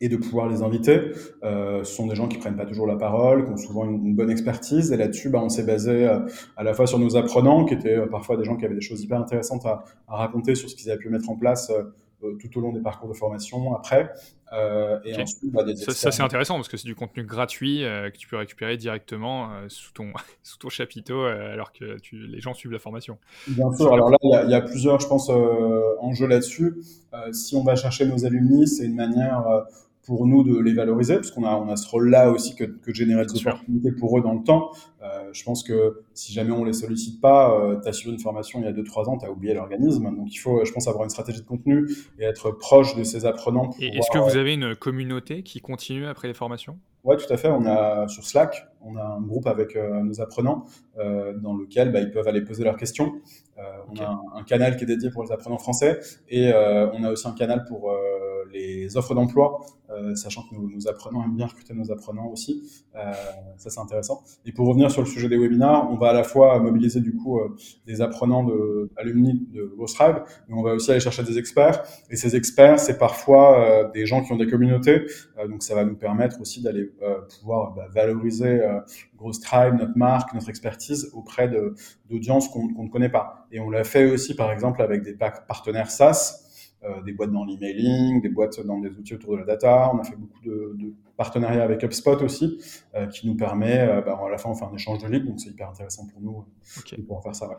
et 0.00 0.08
de 0.08 0.16
pouvoir 0.16 0.48
les 0.48 0.62
inviter. 0.62 1.12
Euh, 1.42 1.82
ce 1.84 1.92
sont 1.92 2.06
des 2.06 2.14
gens 2.14 2.28
qui 2.28 2.38
prennent 2.38 2.56
pas 2.56 2.66
toujours 2.66 2.86
la 2.86 2.96
parole, 2.96 3.44
qui 3.44 3.50
ont 3.50 3.56
souvent 3.56 3.84
une, 3.84 4.06
une 4.06 4.14
bonne 4.14 4.30
expertise. 4.30 4.92
Et 4.92 4.96
là-dessus, 4.96 5.28
bah, 5.28 5.40
on 5.42 5.48
s'est 5.48 5.64
basé 5.64 6.06
euh, 6.06 6.20
à 6.56 6.62
la 6.62 6.74
fois 6.74 6.86
sur 6.86 6.98
nos 6.98 7.16
apprenants, 7.16 7.64
qui 7.64 7.74
étaient 7.74 7.96
euh, 7.96 8.06
parfois 8.06 8.36
des 8.36 8.44
gens 8.44 8.56
qui 8.56 8.64
avaient 8.64 8.74
des 8.74 8.80
choses 8.80 9.02
hyper 9.02 9.20
intéressantes 9.20 9.66
à, 9.66 9.84
à 10.06 10.16
raconter 10.16 10.54
sur 10.54 10.70
ce 10.70 10.76
qu'ils 10.76 10.90
avaient 10.90 11.00
pu 11.00 11.10
mettre 11.10 11.28
en 11.30 11.36
place 11.36 11.72
euh, 12.24 12.36
tout 12.40 12.58
au 12.58 12.60
long 12.60 12.72
des 12.72 12.80
parcours 12.80 13.08
de 13.08 13.14
formation 13.14 13.74
après. 13.76 14.10
Euh, 14.52 14.98
et 15.04 15.12
okay. 15.12 15.22
ensuite, 15.22 15.52
bah, 15.52 15.62
des 15.62 15.76
ça, 15.76 15.92
ça 15.92 16.10
c'est 16.10 16.22
intéressant 16.22 16.56
parce 16.56 16.68
que 16.68 16.76
c'est 16.76 16.86
du 16.86 16.96
contenu 16.96 17.22
gratuit 17.22 17.84
euh, 17.84 18.10
que 18.10 18.16
tu 18.16 18.26
peux 18.26 18.36
récupérer 18.36 18.76
directement 18.76 19.52
euh, 19.52 19.66
sous, 19.68 19.92
ton, 19.92 20.12
sous 20.42 20.58
ton 20.58 20.68
chapiteau 20.68 21.22
euh, 21.22 21.52
alors 21.52 21.72
que 21.72 21.98
tu, 22.00 22.26
les 22.26 22.40
gens 22.40 22.54
suivent 22.54 22.72
la 22.72 22.80
formation. 22.80 23.18
Bien 23.46 23.72
sûr, 23.72 23.92
alors 23.92 24.10
là, 24.10 24.16
il 24.22 24.30
y 24.30 24.34
a, 24.34 24.44
y 24.46 24.54
a, 24.54 24.60
plusieurs, 24.60 24.98
je 24.98 25.06
pense, 25.06 25.30
enjeux 26.00 26.26
là-dessus. 26.26 26.78
si 27.32 27.54
on 27.54 27.62
va 27.62 27.76
chercher 27.76 28.06
nos 28.06 28.24
alumni, 28.24 28.66
c'est 28.66 28.86
une 28.86 28.96
manière 28.96 29.44
pour 30.08 30.26
nous 30.26 30.42
de 30.42 30.58
les 30.58 30.72
valoriser, 30.72 31.16
parce 31.16 31.30
qu'on 31.30 31.44
a, 31.44 31.54
on 31.54 31.68
a 31.68 31.76
ce 31.76 31.86
rôle-là 31.86 32.30
aussi 32.30 32.54
que, 32.56 32.64
que 32.64 32.90
de 32.90 32.94
générer 32.94 33.26
des 33.26 33.38
opportunités 33.38 33.92
pour 33.92 34.18
eux 34.18 34.22
dans 34.22 34.32
le 34.32 34.42
temps. 34.42 34.70
Euh, 35.02 35.28
je 35.34 35.44
pense 35.44 35.62
que 35.62 36.00
si 36.14 36.32
jamais 36.32 36.50
on 36.50 36.64
les 36.64 36.72
sollicite 36.72 37.20
pas, 37.20 37.54
euh, 37.54 37.78
tu 37.78 37.86
as 37.86 37.92
suivi 37.92 38.14
une 38.14 38.18
formation 38.18 38.58
il 38.58 38.64
y 38.64 38.68
a 38.68 38.72
2-3 38.72 39.10
ans, 39.10 39.18
tu 39.18 39.26
as 39.26 39.30
oublié 39.30 39.52
l'organisme. 39.52 40.04
Donc 40.16 40.32
il 40.32 40.38
faut, 40.38 40.64
je 40.64 40.72
pense, 40.72 40.88
avoir 40.88 41.04
une 41.04 41.10
stratégie 41.10 41.42
de 41.42 41.46
contenu 41.46 41.86
et 42.18 42.24
être 42.24 42.52
proche 42.52 42.96
de 42.96 43.04
ces 43.04 43.26
apprenants. 43.26 43.68
Et 43.80 43.98
est-ce 43.98 44.10
que 44.10 44.18
vous 44.18 44.38
avez 44.38 44.54
une 44.54 44.74
communauté 44.74 45.42
qui 45.42 45.60
continue 45.60 46.06
après 46.06 46.26
les 46.26 46.34
formations? 46.34 46.78
Ouais, 47.04 47.16
tout 47.16 47.32
à 47.32 47.36
fait. 47.36 47.48
On 47.48 47.64
a 47.66 48.08
sur 48.08 48.24
Slack, 48.24 48.66
on 48.80 48.96
a 48.96 49.02
un 49.02 49.20
groupe 49.20 49.46
avec 49.46 49.76
euh, 49.76 50.02
nos 50.02 50.20
apprenants 50.20 50.64
euh, 50.98 51.32
dans 51.34 51.54
lequel 51.54 51.92
bah, 51.92 52.00
ils 52.00 52.10
peuvent 52.10 52.26
aller 52.26 52.42
poser 52.42 52.64
leurs 52.64 52.76
questions. 52.76 53.12
Euh, 53.58 53.62
on 53.88 53.92
okay. 53.92 54.02
a 54.02 54.10
un, 54.10 54.20
un, 54.36 54.42
canal 54.44 54.76
qui 54.76 54.84
est 54.84 54.86
dédié 54.86 55.10
pour 55.10 55.24
les 55.24 55.32
apprenants 55.32 55.58
français 55.58 55.98
et 56.28 56.52
euh, 56.52 56.90
on 56.92 57.02
a 57.02 57.10
aussi 57.10 57.26
un 57.26 57.32
canal 57.32 57.64
pour 57.64 57.90
euh, 57.90 57.96
les 58.52 58.96
offres 58.96 59.14
d'emploi, 59.14 59.60
sachant 60.14 60.42
que 60.42 60.54
nos, 60.54 60.68
nos, 60.68 60.86
apprenants 60.86 61.24
aiment 61.24 61.36
bien 61.36 61.46
recruter 61.46 61.72
nos 61.72 61.90
apprenants 61.90 62.28
aussi. 62.28 62.62
ça, 62.92 63.70
c'est 63.70 63.80
intéressant. 63.80 64.22
Et 64.44 64.52
pour 64.52 64.66
revenir 64.66 64.90
sur 64.90 65.02
le 65.02 65.06
sujet 65.06 65.28
des 65.28 65.38
webinars, 65.38 65.90
on 65.90 65.96
va 65.96 66.10
à 66.10 66.12
la 66.12 66.24
fois 66.24 66.58
mobiliser 66.58 67.00
du 67.00 67.14
coup 67.14 67.40
des 67.86 68.00
apprenants 68.02 68.44
de 68.44 68.90
alumni 68.96 69.46
de 69.50 69.72
Tribe, 69.86 70.16
mais 70.48 70.54
on 70.54 70.62
va 70.62 70.74
aussi 70.74 70.90
aller 70.90 71.00
chercher 71.00 71.22
des 71.22 71.38
experts. 71.38 71.82
Et 72.10 72.16
ces 72.16 72.36
experts, 72.36 72.78
c'est 72.78 72.98
parfois 72.98 73.90
des 73.94 74.04
gens 74.04 74.22
qui 74.22 74.32
ont 74.32 74.36
des 74.36 74.46
communautés. 74.46 75.06
donc, 75.48 75.62
ça 75.62 75.74
va 75.74 75.84
nous 75.84 75.96
permettre 75.96 76.40
aussi 76.40 76.62
d'aller 76.62 76.90
pouvoir 77.40 77.72
bah, 77.74 77.86
valoriser 77.92 78.62
euh, 78.62 78.80
Grosse 79.16 79.40
Tribe, 79.40 79.74
notre 79.78 79.96
marque, 79.96 80.32
notre 80.34 80.48
expertise 80.48 81.10
auprès 81.12 81.50
d'audiences 82.08 82.48
qu'on 82.48 82.68
qu 82.68 82.80
ne 82.80 82.88
connaît 82.88 83.08
pas. 83.08 83.46
Et 83.50 83.60
on 83.60 83.70
l'a 83.70 83.84
fait 83.84 84.10
aussi, 84.10 84.34
par 84.34 84.52
exemple, 84.52 84.82
avec 84.82 85.02
des 85.02 85.14
partenaires 85.14 85.90
SaaS, 85.90 86.47
euh, 86.84 87.02
des 87.02 87.12
boîtes 87.12 87.32
dans 87.32 87.44
l'emailing, 87.44 88.22
des 88.22 88.28
boîtes 88.28 88.64
dans 88.64 88.78
des 88.78 88.90
outils 88.90 89.14
autour 89.14 89.32
de 89.32 89.38
la 89.38 89.44
data. 89.44 89.90
On 89.92 89.98
a 89.98 90.04
fait 90.04 90.14
beaucoup 90.14 90.40
de, 90.44 90.76
de 90.76 90.94
partenariats 91.16 91.64
avec 91.64 91.82
HubSpot 91.82 92.22
aussi, 92.22 92.60
euh, 92.94 93.06
qui 93.06 93.26
nous 93.26 93.36
permet, 93.36 93.80
euh, 93.80 94.00
bah, 94.00 94.18
à 94.24 94.30
la 94.30 94.38
fin, 94.38 94.50
on 94.50 94.54
fait 94.54 94.64
un 94.64 94.72
échange 94.72 95.02
de 95.02 95.08
leads, 95.08 95.26
donc 95.26 95.40
c'est 95.40 95.50
hyper 95.50 95.70
intéressant 95.70 96.06
pour 96.06 96.20
nous 96.20 96.44
okay. 96.78 96.96
de 96.96 97.02
pouvoir 97.02 97.22
faire 97.24 97.34
ça. 97.34 97.48
Ouais. 97.48 97.56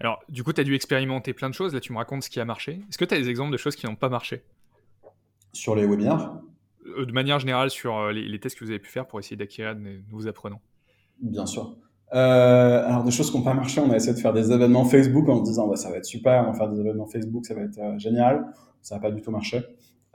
Alors, 0.00 0.18
du 0.28 0.42
coup, 0.42 0.52
tu 0.52 0.60
as 0.60 0.64
dû 0.64 0.74
expérimenter 0.74 1.32
plein 1.32 1.48
de 1.48 1.54
choses. 1.54 1.74
Là, 1.74 1.80
tu 1.80 1.92
me 1.92 1.98
racontes 1.98 2.24
ce 2.24 2.30
qui 2.30 2.40
a 2.40 2.44
marché. 2.44 2.82
Est-ce 2.88 2.98
que 2.98 3.04
tu 3.04 3.14
as 3.14 3.18
des 3.18 3.28
exemples 3.28 3.52
de 3.52 3.56
choses 3.56 3.76
qui 3.76 3.86
n'ont 3.86 3.94
pas 3.94 4.08
marché? 4.08 4.42
Sur 5.52 5.76
les 5.76 5.86
webinaires? 5.86 6.32
De 6.84 7.12
manière 7.12 7.38
générale 7.38 7.70
sur 7.70 8.08
les, 8.08 8.26
les, 8.26 8.40
tests 8.40 8.58
que 8.58 8.64
vous 8.64 8.70
avez 8.70 8.78
pu 8.78 8.90
faire 8.90 9.06
pour 9.06 9.18
essayer 9.20 9.36
d'acquérir 9.36 9.74
de 9.74 9.80
nouveaux 10.10 10.26
apprenants 10.26 10.60
Bien 11.20 11.46
sûr. 11.46 11.76
Euh, 12.14 12.86
alors 12.86 13.02
des 13.02 13.10
choses 13.10 13.30
qui 13.30 13.36
n'ont 13.36 13.42
pas 13.42 13.54
marché, 13.54 13.80
on 13.80 13.90
a 13.90 13.96
essayé 13.96 14.14
de 14.14 14.18
faire 14.18 14.32
des 14.32 14.52
événements 14.52 14.84
Facebook 14.84 15.28
en 15.28 15.38
se 15.38 15.42
disant 15.42 15.66
bah, 15.66 15.76
ça 15.76 15.90
va 15.90 15.96
être 15.96 16.04
super, 16.04 16.44
on 16.46 16.52
va 16.52 16.56
faire 16.56 16.68
des 16.68 16.80
événements 16.80 17.06
Facebook, 17.06 17.44
ça 17.46 17.54
va 17.54 17.62
être 17.62 17.78
euh, 17.78 17.98
génial. 17.98 18.46
Ça 18.82 18.94
n'a 18.94 19.00
pas 19.00 19.10
du 19.10 19.20
tout 19.20 19.32
marché. 19.32 19.64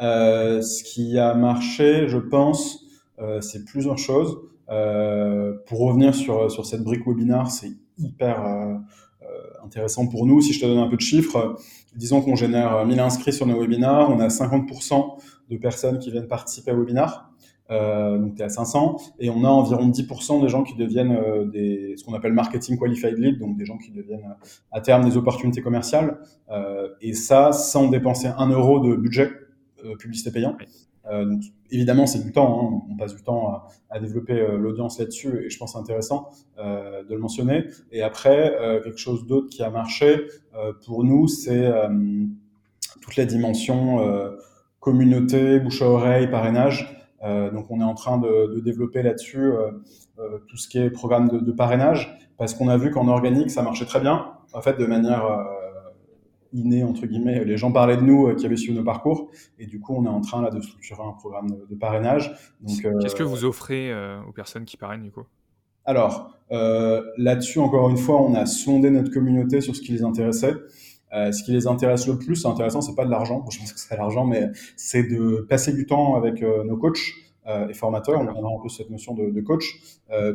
Euh, 0.02 0.62
ce 0.62 0.84
qui 0.84 1.20
a 1.20 1.34
marché, 1.36 2.08
je 2.08 2.18
pense, 2.18 2.86
euh, 3.20 3.42
c'est 3.42 3.66
plusieurs 3.66 3.98
choses. 3.98 4.40
Euh, 4.70 5.54
pour 5.68 5.80
revenir 5.80 6.16
sur, 6.16 6.50
sur 6.50 6.66
cette 6.66 6.84
brique 6.84 7.06
webinar, 7.06 7.52
c'est 7.52 7.72
hyper 7.98 8.80
intéressant 9.64 10.08
pour 10.08 10.26
nous. 10.26 10.42
Si 10.42 10.54
je 10.54 10.62
te 10.62 10.66
donne 10.66 10.80
un 10.80 10.88
peu 10.88 10.96
de 10.96 11.02
chiffres, 11.02 11.56
disons 11.96 12.22
qu'on 12.22 12.36
génère 12.36 12.86
1000 12.86 13.00
inscrits 13.00 13.34
sur 13.34 13.46
nos 13.46 13.60
webinars, 13.60 14.10
on 14.10 14.20
a 14.20 14.28
50% 14.28 15.18
de 15.50 15.58
personnes 15.58 16.00
qui 16.00 16.12
viennent 16.12 16.28
participer 16.28 16.72
au 16.72 16.80
webinar. 16.80 17.31
Euh, 17.72 18.18
donc 18.18 18.36
tu 18.36 18.42
es 18.42 18.46
à 18.46 18.50
500 18.50 18.98
et 19.20 19.30
on 19.30 19.44
a 19.44 19.48
environ 19.48 19.90
10% 19.90 20.42
des 20.42 20.50
gens 20.50 20.64
qui 20.64 20.76
deviennent 20.76 21.14
euh, 21.14 21.46
des, 21.46 21.96
ce 21.98 22.04
qu'on 22.04 22.14
appelle 22.14 22.34
marketing 22.34 22.78
qualified 22.78 23.18
lead, 23.18 23.40
donc 23.40 23.56
des 23.58 23.66
gens 23.66 23.78
qui 23.78 23.92
deviennent 23.92 24.26
euh, 24.26 24.46
à 24.72 24.82
terme 24.82 25.06
des 25.06 25.16
opportunités 25.16 25.62
commerciales 25.62 26.20
euh, 26.50 26.90
et 27.02 27.14
ça 27.14 27.54
sans 27.54 27.88
dépenser 27.88 28.28
un 28.28 28.50
euro 28.50 28.80
de 28.80 28.96
budget 28.96 29.32
publicité 29.98 30.30
payant. 30.30 30.56
évidemment, 31.72 32.06
c'est 32.06 32.24
du 32.24 32.32
temps. 32.32 32.62
Hein. 32.62 32.82
On 32.92 32.98
passe 32.98 33.16
du 33.16 33.24
temps 33.24 33.64
à, 33.90 34.00
développer 34.00 34.46
l'audience 34.60 35.00
là-dessus, 35.00 35.44
et 35.44 35.50
je 35.50 35.58
pense 35.58 35.76
intéressant 35.76 36.30
de 36.60 37.12
le 37.12 37.18
mentionner. 37.18 37.66
Et 37.92 38.04
après, 38.04 38.56
quelque 38.84 39.00
chose 39.00 39.26
d'autre 39.26 39.50
qui 39.50 39.64
a 39.64 39.72
marché 39.72 40.28
pour 40.86 41.04
nous, 41.04 41.28
c'est 41.28 41.68
toute 43.02 43.16
la 43.16 43.26
dimension 43.26 43.98
communauté, 44.80 45.60
bouche 45.60 45.82
à 45.82 45.88
oreille, 45.88 46.30
parrainage. 46.30 47.01
Donc, 47.24 47.70
on 47.70 47.80
est 47.82 47.84
en 47.84 47.94
train 47.94 48.18
de, 48.18 48.56
de 48.56 48.60
développer 48.60 49.04
là-dessus 49.04 49.52
tout 50.48 50.58
ce 50.58 50.68
qui 50.68 50.80
est 50.80 50.90
programme 50.90 51.30
de, 51.30 51.40
de 51.40 51.52
parrainage, 51.52 52.18
parce 52.38 52.54
qu'on 52.54 52.68
a 52.68 52.78
vu 52.78 52.90
qu'en 52.92 53.08
organique, 53.08 53.52
ça 53.52 53.62
marchait 53.62 53.86
très 53.86 54.00
bien. 54.00 54.34
En 54.54 54.62
fait, 54.62 54.78
de 54.78 54.86
manière 54.86 55.24
inné 56.54 56.84
entre 56.84 57.06
guillemets. 57.06 57.44
Les 57.44 57.58
gens 57.58 57.72
parlaient 57.72 57.98
de 57.98 58.02
nous 58.02 58.28
euh, 58.28 58.36
qui 58.36 58.46
avaient 58.46 58.58
suivi 58.58 58.78
nos 58.78 58.84
parcours, 58.84 59.30
et 59.60 59.66
du 59.66 59.80
coup, 59.80 59.96
on 59.96 60.06
est 60.06 60.10
en 60.10 60.22
train 60.22 60.42
là 60.42 60.50
de 60.50 60.62
structurer 60.62 61.04
un 61.04 61.14
programme 61.14 61.48
de, 61.70 61.76
parrainage. 61.76 62.36
Qu'est-ce 62.66 63.16
que 63.16 63.24
euh, 63.24 63.26
vous 63.26 63.46
offrez 63.46 63.92
euh, 63.92 64.22
aux 64.28 64.32
personnes 64.32 64.66
qui 64.66 64.78
parrainent 64.78 65.04
du 65.04 65.12
coup? 65.12 65.26
Alors 65.86 66.38
là-dessus, 67.18 67.60
encore 67.60 67.90
une 67.90 67.98
fois, 67.98 68.22
on 68.22 68.36
a 68.36 68.46
sondé 68.46 68.92
notre 68.92 69.12
communauté 69.12 69.62
sur 69.62 69.76
ce 69.76 69.82
qui 69.82 69.94
les 69.94 70.04
intéressait. 70.04 70.54
Ce 71.12 71.44
qui 71.44 71.52
les 71.52 71.68
intéresse 71.68 72.08
le 72.08 72.18
plus, 72.18 72.36
c'est 72.36 72.48
intéressant, 72.48 72.82
c'est 72.82 72.96
pas 72.96 73.06
de 73.06 73.12
l'argent. 73.12 73.46
je 73.50 73.60
pense 73.60 73.74
que 73.74 73.80
c'est 73.80 73.98
l'argent, 73.98 74.26
mais 74.26 74.50
c'est 74.78 75.04
de 75.04 75.46
passer 75.50 75.74
du 75.74 75.86
temps 75.86 76.16
avec 76.16 76.42
nos 76.42 76.78
coachs. 76.78 77.14
et 77.70 77.74
formateurs, 77.74 78.22
on 78.22 78.28
a 78.28 78.32
un 78.32 78.62
peu 78.62 78.70
cette 78.70 78.90
notion 78.90 79.14
de, 79.14 79.42
coach. 79.42 79.82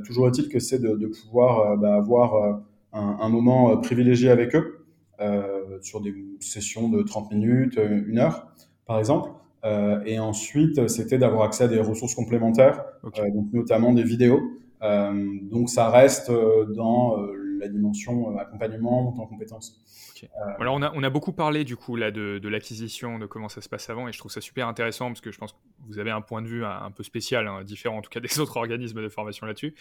toujours 0.04 0.28
est-il 0.28 0.48
que 0.48 0.58
c'est 0.58 0.78
de, 0.78 1.06
pouvoir 1.06 1.78
bah, 1.78 1.94
avoir 1.94 2.60
un, 2.92 3.16
un, 3.20 3.28
moment 3.28 3.76
privilégié 3.78 4.30
avec 4.30 4.54
eux. 4.54 4.86
Euh, 5.18 5.78
sur 5.80 6.02
des 6.02 6.14
sessions 6.40 6.90
de 6.90 7.02
30 7.02 7.32
minutes, 7.32 7.78
euh, 7.78 8.02
une 8.06 8.18
heure, 8.18 8.48
par 8.86 8.98
exemple. 8.98 9.30
Euh, 9.64 9.98
et 10.04 10.18
ensuite, 10.18 10.88
c'était 10.88 11.16
d'avoir 11.16 11.44
accès 11.44 11.64
à 11.64 11.68
des 11.68 11.80
ressources 11.80 12.14
complémentaires, 12.14 12.84
donc 13.02 13.46
notamment 13.54 13.94
des 13.94 14.02
vidéos. 14.02 14.40
donc 15.50 15.70
ça 15.70 15.88
reste 15.88 16.30
dans 16.30 17.16
la 17.58 17.68
dimension 17.68 18.36
accompagnement, 18.38 19.08
en 19.08 19.26
compétences. 19.26 19.82
Alors 20.58 20.74
on 20.74 20.82
a, 20.82 20.92
on 20.94 21.02
a, 21.02 21.10
beaucoup 21.10 21.32
parlé 21.32 21.64
du 21.64 21.76
coup 21.76 21.96
là 21.96 22.10
de, 22.10 22.38
de 22.38 22.48
l'acquisition, 22.48 23.18
de 23.18 23.26
comment 23.26 23.48
ça 23.48 23.60
se 23.60 23.68
passe 23.68 23.90
avant, 23.90 24.08
et 24.08 24.12
je 24.12 24.18
trouve 24.18 24.32
ça 24.32 24.40
super 24.40 24.66
intéressant 24.66 25.08
parce 25.08 25.20
que 25.20 25.30
je 25.30 25.38
pense 25.38 25.52
que 25.52 25.58
vous 25.86 25.98
avez 25.98 26.10
un 26.10 26.20
point 26.20 26.42
de 26.42 26.46
vue 26.46 26.64
un, 26.64 26.90
peu 26.90 27.02
spécial, 27.02 27.46
hein, 27.46 27.64
différent 27.64 27.98
en 27.98 28.02
tout 28.02 28.10
cas 28.10 28.20
des 28.26 28.40
autres 28.40 28.56
organismes 28.56 29.02
de 29.02 29.08
formation 29.08 29.46
là-dessus. 29.46 29.74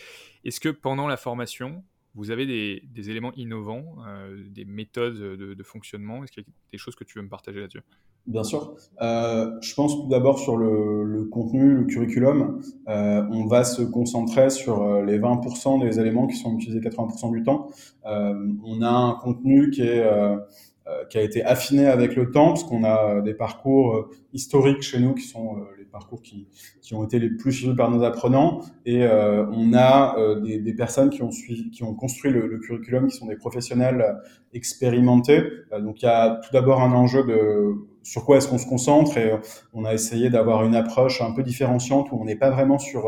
Est-ce 0.44 0.60
que 0.60 0.70
pendant 0.70 1.08
la 1.08 1.18
formation, 1.18 1.84
vous 2.16 2.32
avez 2.32 2.46
des, 2.46 3.10
éléments 3.10 3.34
innovants, 3.36 3.84
euh, 4.08 4.38
des 4.50 4.66
méthodes 4.66 5.20
de, 5.20 5.64
fonctionnement? 5.64 6.24
Est-ce 6.24 6.32
qu'il 6.32 6.44
y 6.44 6.46
a 6.46 6.50
des 6.72 6.78
choses 6.78 6.96
que 6.96 7.04
tu 7.04 7.20
veux 7.20 7.24
me 7.24 7.30
partager 7.30 7.60
là-dessus? 7.60 7.82
Bien 8.26 8.44
sûr. 8.44 8.76
Euh, 9.02 9.52
je 9.62 9.76
pense 9.76 9.96
tout 9.96 10.08
d'abord 10.08 10.40
sur 10.40 10.58
le, 10.58 11.28
contenu, 11.32 11.76
le 11.76 11.84
curriculum. 11.84 12.62
Euh, 12.88 13.22
on 13.32 13.46
va 13.46 13.64
se 13.64 13.82
concentrer 13.84 14.50
sur 14.50 15.02
les 15.04 15.20
20% 15.20 15.82
des 15.82 16.00
éléments 16.00 16.26
qui 16.26 16.38
sont 16.38 16.56
utilisés 16.56 16.80
80% 16.80 17.32
du 17.32 17.44
temps. 17.44 17.70
on 18.04 18.82
a 18.82 18.90
un 18.90 19.14
contenu 19.16 19.70
qui 19.70 19.84
a 19.84 21.22
été 21.22 21.44
affiné 21.44 21.88
avec 21.88 22.16
le 22.16 22.32
temps, 22.32 22.50
parce 22.50 22.64
qu'on 22.64 22.84
a 22.86 23.22
des 23.22 23.34
parcours 23.34 24.10
historiques 24.34 24.82
chez 24.82 25.00
nous 25.00 25.14
qui 25.14 25.24
sont 25.24 25.58
parcours 25.96 26.22
qui, 26.22 26.46
qui 26.82 26.94
ont 26.94 27.06
été 27.06 27.20
les 27.20 27.30
plus 27.30 27.54
suivis 27.54 27.74
par 27.74 27.90
nos 27.90 28.04
apprenants. 28.04 28.60
Et 28.86 29.04
euh, 29.04 29.46
on 29.52 29.74
a 29.74 30.20
euh, 30.20 30.42
des, 30.42 30.60
des, 30.60 30.74
personnes 30.74 31.10
qui 31.10 31.24
ont, 31.24 31.32
suivi, 31.32 31.72
qui 31.72 31.84
ont 31.84 31.94
construit 31.94 32.32
le, 32.32 32.48
le, 32.48 32.60
curriculum, 32.60 33.08
qui 33.08 33.16
sont 33.16 33.28
des 33.28 33.38
professionnels 33.38 34.18
expérimentés. 34.54 35.42
Euh, 35.72 35.80
donc 35.80 36.02
il 36.02 36.06
y 36.06 36.10
a 36.10 36.42
tout 36.44 36.52
d'abord 36.52 36.82
un 36.82 36.92
enjeu 36.92 37.24
de 37.24 37.76
sur 38.04 38.26
quoi 38.26 38.38
est-ce 38.38 38.48
qu'on 38.48 38.58
se 38.58 38.68
concentre 38.68 39.18
et 39.18 39.32
on 39.74 39.84
a 39.84 39.94
essayé 39.94 40.30
d'avoir 40.30 40.64
une 40.64 40.76
approche 40.76 41.22
un 41.22 41.32
peu 41.32 41.42
différenciante 41.42 42.12
où 42.12 42.22
on 42.22 42.26
n'est 42.26 42.36
pas 42.36 42.52
vraiment 42.52 42.78
sur 42.78 43.08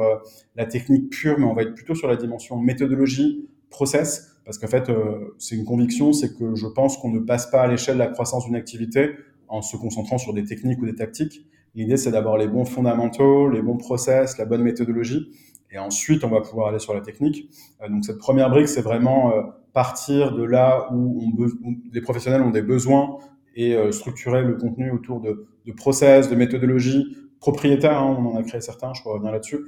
la 0.56 0.65
technique 0.65 1.12
pure, 1.12 1.38
mais 1.38 1.45
on 1.45 1.54
va 1.54 1.62
être 1.62 1.76
plutôt 1.76 1.93
sur 1.93 2.08
la 2.08 2.15
dimension 2.15 2.58
méthodologie, 2.58 3.47
process, 3.69 4.39
parce 4.43 4.58
qu'en 4.58 4.65
fait, 4.65 4.89
c'est 5.38 5.56
une 5.56 5.65
conviction, 5.65 6.13
c'est 6.13 6.36
que 6.36 6.56
je 6.56 6.65
pense 6.65 6.97
qu'on 6.97 7.12
ne 7.12 7.19
passe 7.19 7.45
pas 7.52 7.62
à 7.62 7.67
l'échelle 7.67 7.93
de 7.93 8.00
la 8.00 8.08
croissance 8.08 8.45
d'une 8.45 8.56
activité 8.56 9.12
en 9.50 9.62
se 9.62 9.78
concentrant 9.78 10.17
sur 10.17 10.34
des 10.34 10.45
techniques 10.45 10.82
ou 10.82 10.88
des 10.88 10.95
tactiques, 10.95 11.45
L'idée, 11.75 11.97
c'est 11.97 12.12
d'avoir 12.12 12.38
les 12.38 12.47
bons 12.47 12.65
fondamentaux, 12.65 13.49
les 13.49 13.62
bons 13.62 13.77
process, 13.77 14.38
la 14.38 14.45
bonne 14.45 14.63
méthodologie, 14.63 15.30
et 15.71 15.77
ensuite, 15.80 16.23
on 16.23 16.30
va 16.30 16.41
pouvoir 16.41 16.69
aller 16.69 16.80
sur 16.80 16.93
la 16.93 17.01
technique. 17.01 17.49
Euh, 17.82 17.89
donc, 17.89 18.06
cette 18.06 18.19
première 18.19 18.49
brique, 18.49 18.67
c'est 18.67 18.82
vraiment 18.82 19.34
euh, 19.34 19.41
partir 19.73 20.34
de 20.34 20.43
là 20.43 20.88
où, 20.91 21.21
on 21.65 21.75
les 21.91 22.01
professionnels 22.01 22.41
ont 22.41 22.51
des 22.51 22.62
besoins 22.62 23.17
et 23.56 23.75
euh, 23.75 23.91
structurer 23.91 24.43
le 24.43 24.56
contenu 24.56 24.91
autour 24.91 25.19
de, 25.19 25.47
de 25.65 25.71
process, 25.73 26.30
de 26.30 26.36
méthodologie 26.36 27.17
propriétaire. 27.39 28.01
Hein, 28.01 28.17
on 28.19 28.27
en 28.27 28.36
a 28.38 28.43
créé 28.43 28.62
certains, 28.62 28.93
je 28.93 29.01
pourrais 29.01 29.15
revenir 29.15 29.34
là-dessus, 29.34 29.60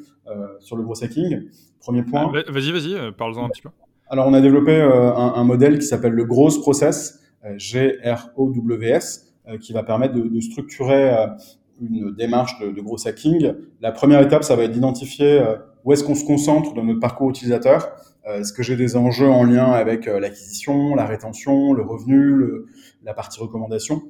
sur 0.60 0.76
le 0.76 0.84
gros 0.84 1.04
hacking. 1.04 1.50
Premier 1.80 2.04
point. 2.04 2.32
Ah, 2.34 2.52
vas-y, 2.52 2.72
vas-y, 2.72 3.12
parle-en 3.14 3.46
un 3.46 3.50
petit 3.50 3.62
peu. 3.62 3.70
Alors, 4.10 4.28
on 4.28 4.34
a 4.34 4.42
développé 4.42 4.80
un, 4.82 5.34
un, 5.36 5.44
modèle 5.44 5.78
qui 5.78 5.86
s'appelle 5.86 6.14
le 6.14 6.26
Gross 6.26 6.60
Process, 6.62 7.20
G-R-O-W-S, 7.58 9.36
qui 9.62 9.74
va 9.74 9.84
permettre 9.84 10.16
de, 10.16 10.28
de 10.28 10.40
structurer 10.40 11.16
une 11.82 12.14
démarche 12.16 12.60
de, 12.60 12.82
gros 12.82 13.08
hacking. 13.08 13.54
La 13.82 13.92
première 13.92 14.22
étape, 14.22 14.44
ça 14.44 14.56
va 14.56 14.64
être 14.64 14.72
d'identifier 14.72 15.40
euh, 15.40 15.56
où 15.86 15.94
est-ce 15.94 16.04
qu'on 16.04 16.16
se 16.16 16.26
concentre 16.26 16.74
dans 16.74 16.84
notre 16.84 17.00
parcours 17.00 17.30
utilisateur. 17.30 17.90
Euh, 18.28 18.40
est-ce 18.40 18.54
que 18.54 18.64
j'ai 18.64 18.76
des 18.76 18.96
enjeux 18.96 19.30
en 19.30 19.44
lien 19.44 19.72
avec 19.72 20.08
euh, 20.08 20.20
l'acquisition, 20.20 20.96
la 20.96 21.06
rétention, 21.06 21.74
le 21.74 21.84
revenu, 21.84 22.44
la 23.04 23.14
partie 23.14 23.40
recommandation? 23.40 24.04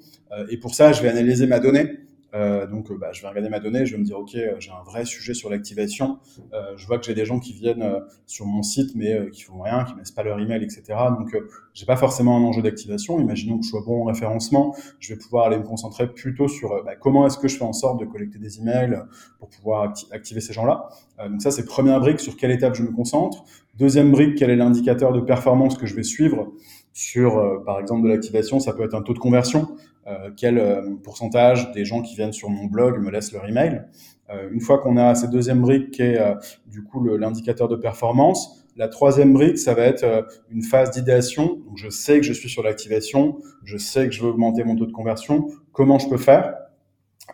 Et 0.49 0.57
pour 0.57 0.75
ça, 0.75 0.91
je 0.91 1.01
vais 1.01 1.09
analyser 1.09 1.47
ma 1.47 1.59
donnée. 1.59 1.89
Euh, 2.33 2.67
donc, 2.67 2.91
bah, 2.97 3.11
je 3.11 3.21
vais 3.21 3.27
regarder 3.27 3.49
ma 3.49 3.59
donnée, 3.59 3.85
je 3.85 3.93
vais 3.93 3.97
me 3.97 4.05
dire, 4.05 4.19
OK, 4.19 4.31
j'ai 4.31 4.71
un 4.71 4.83
vrai 4.83 5.05
sujet 5.05 5.33
sur 5.33 5.49
l'activation. 5.49 6.19
Euh, 6.53 6.73
je 6.77 6.85
vois 6.87 6.99
que 6.99 7.05
j'ai 7.05 7.13
des 7.13 7.25
gens 7.25 7.39
qui 7.39 7.53
viennent 7.53 7.85
sur 8.27 8.45
mon 8.45 8.63
site, 8.63 8.95
mais 8.95 9.29
qui 9.31 9.43
font 9.43 9.61
rien, 9.61 9.83
qui 9.83 9.93
ne 9.93 9.99
laissent 9.99 10.11
pas 10.11 10.23
leur 10.23 10.39
email, 10.39 10.63
etc. 10.63 10.83
Donc, 11.17 11.35
j'ai 11.73 11.85
pas 11.85 11.95
forcément 11.95 12.37
un 12.37 12.41
enjeu 12.41 12.61
d'activation. 12.61 13.19
Imaginons 13.19 13.59
que 13.59 13.65
je 13.65 13.69
sois 13.69 13.83
bon 13.85 14.01
en 14.01 14.05
référencement, 14.05 14.75
je 14.99 15.13
vais 15.13 15.19
pouvoir 15.19 15.47
aller 15.47 15.57
me 15.57 15.63
concentrer 15.63 16.07
plutôt 16.07 16.47
sur 16.47 16.83
bah, 16.83 16.95
comment 16.95 17.25
est-ce 17.25 17.37
que 17.37 17.47
je 17.47 17.57
fais 17.57 17.65
en 17.65 17.73
sorte 17.73 17.99
de 17.99 18.05
collecter 18.05 18.39
des 18.39 18.59
emails 18.59 19.01
pour 19.39 19.49
pouvoir 19.49 19.93
activer 20.11 20.41
ces 20.41 20.53
gens-là. 20.53 20.89
donc 21.29 21.41
ça, 21.41 21.51
c'est 21.51 21.65
première 21.65 21.99
brique 21.99 22.19
sur 22.19 22.35
quelle 22.37 22.51
étape 22.51 22.75
je 22.75 22.83
me 22.83 22.91
concentre. 22.91 23.43
Deuxième 23.77 24.11
brique, 24.11 24.35
quel 24.35 24.49
est 24.49 24.57
l'indicateur 24.57 25.13
de 25.13 25.21
performance 25.21 25.77
que 25.77 25.85
je 25.85 25.95
vais 25.95 26.03
suivre 26.03 26.51
sur, 26.93 27.63
par 27.65 27.79
exemple, 27.79 28.03
de 28.03 28.09
l'activation. 28.09 28.59
Ça 28.59 28.73
peut 28.73 28.83
être 28.83 28.95
un 28.95 29.01
taux 29.01 29.13
de 29.13 29.19
conversion. 29.19 29.67
Euh, 30.09 30.31
quel 30.35 30.57
euh, 30.57 30.95
pourcentage 31.03 31.71
des 31.71 31.85
gens 31.85 32.01
qui 32.01 32.15
viennent 32.15 32.33
sur 32.33 32.49
mon 32.49 32.65
blog 32.65 32.99
me 32.99 33.11
laissent 33.11 33.31
leur 33.31 33.47
email? 33.47 33.83
Euh, 34.29 34.49
une 34.51 34.61
fois 34.61 34.79
qu'on 34.79 34.97
a 34.97 35.13
cette 35.13 35.29
deuxième 35.29 35.61
brique 35.61 35.91
qui 35.91 36.01
est 36.01 36.19
du 36.67 36.83
coup 36.83 37.03
l'indicateur 37.17 37.67
de 37.67 37.75
performance, 37.75 38.65
la 38.75 38.87
troisième 38.87 39.33
brique, 39.33 39.57
ça 39.57 39.73
va 39.73 39.83
être 39.83 40.27
une 40.49 40.63
phase 40.63 40.91
d'idéation. 40.91 41.59
Donc, 41.65 41.77
je 41.77 41.89
sais 41.89 42.17
que 42.19 42.25
je 42.25 42.33
suis 42.33 42.49
sur 42.49 42.63
l'activation, 42.63 43.39
je 43.63 43.77
sais 43.77 44.05
que 44.05 44.11
je 44.11 44.21
veux 44.21 44.29
augmenter 44.29 44.63
mon 44.63 44.75
taux 44.75 44.85
de 44.85 44.91
conversion. 44.91 45.49
Comment 45.73 45.99
je 45.99 46.07
peux 46.07 46.17
faire? 46.17 46.55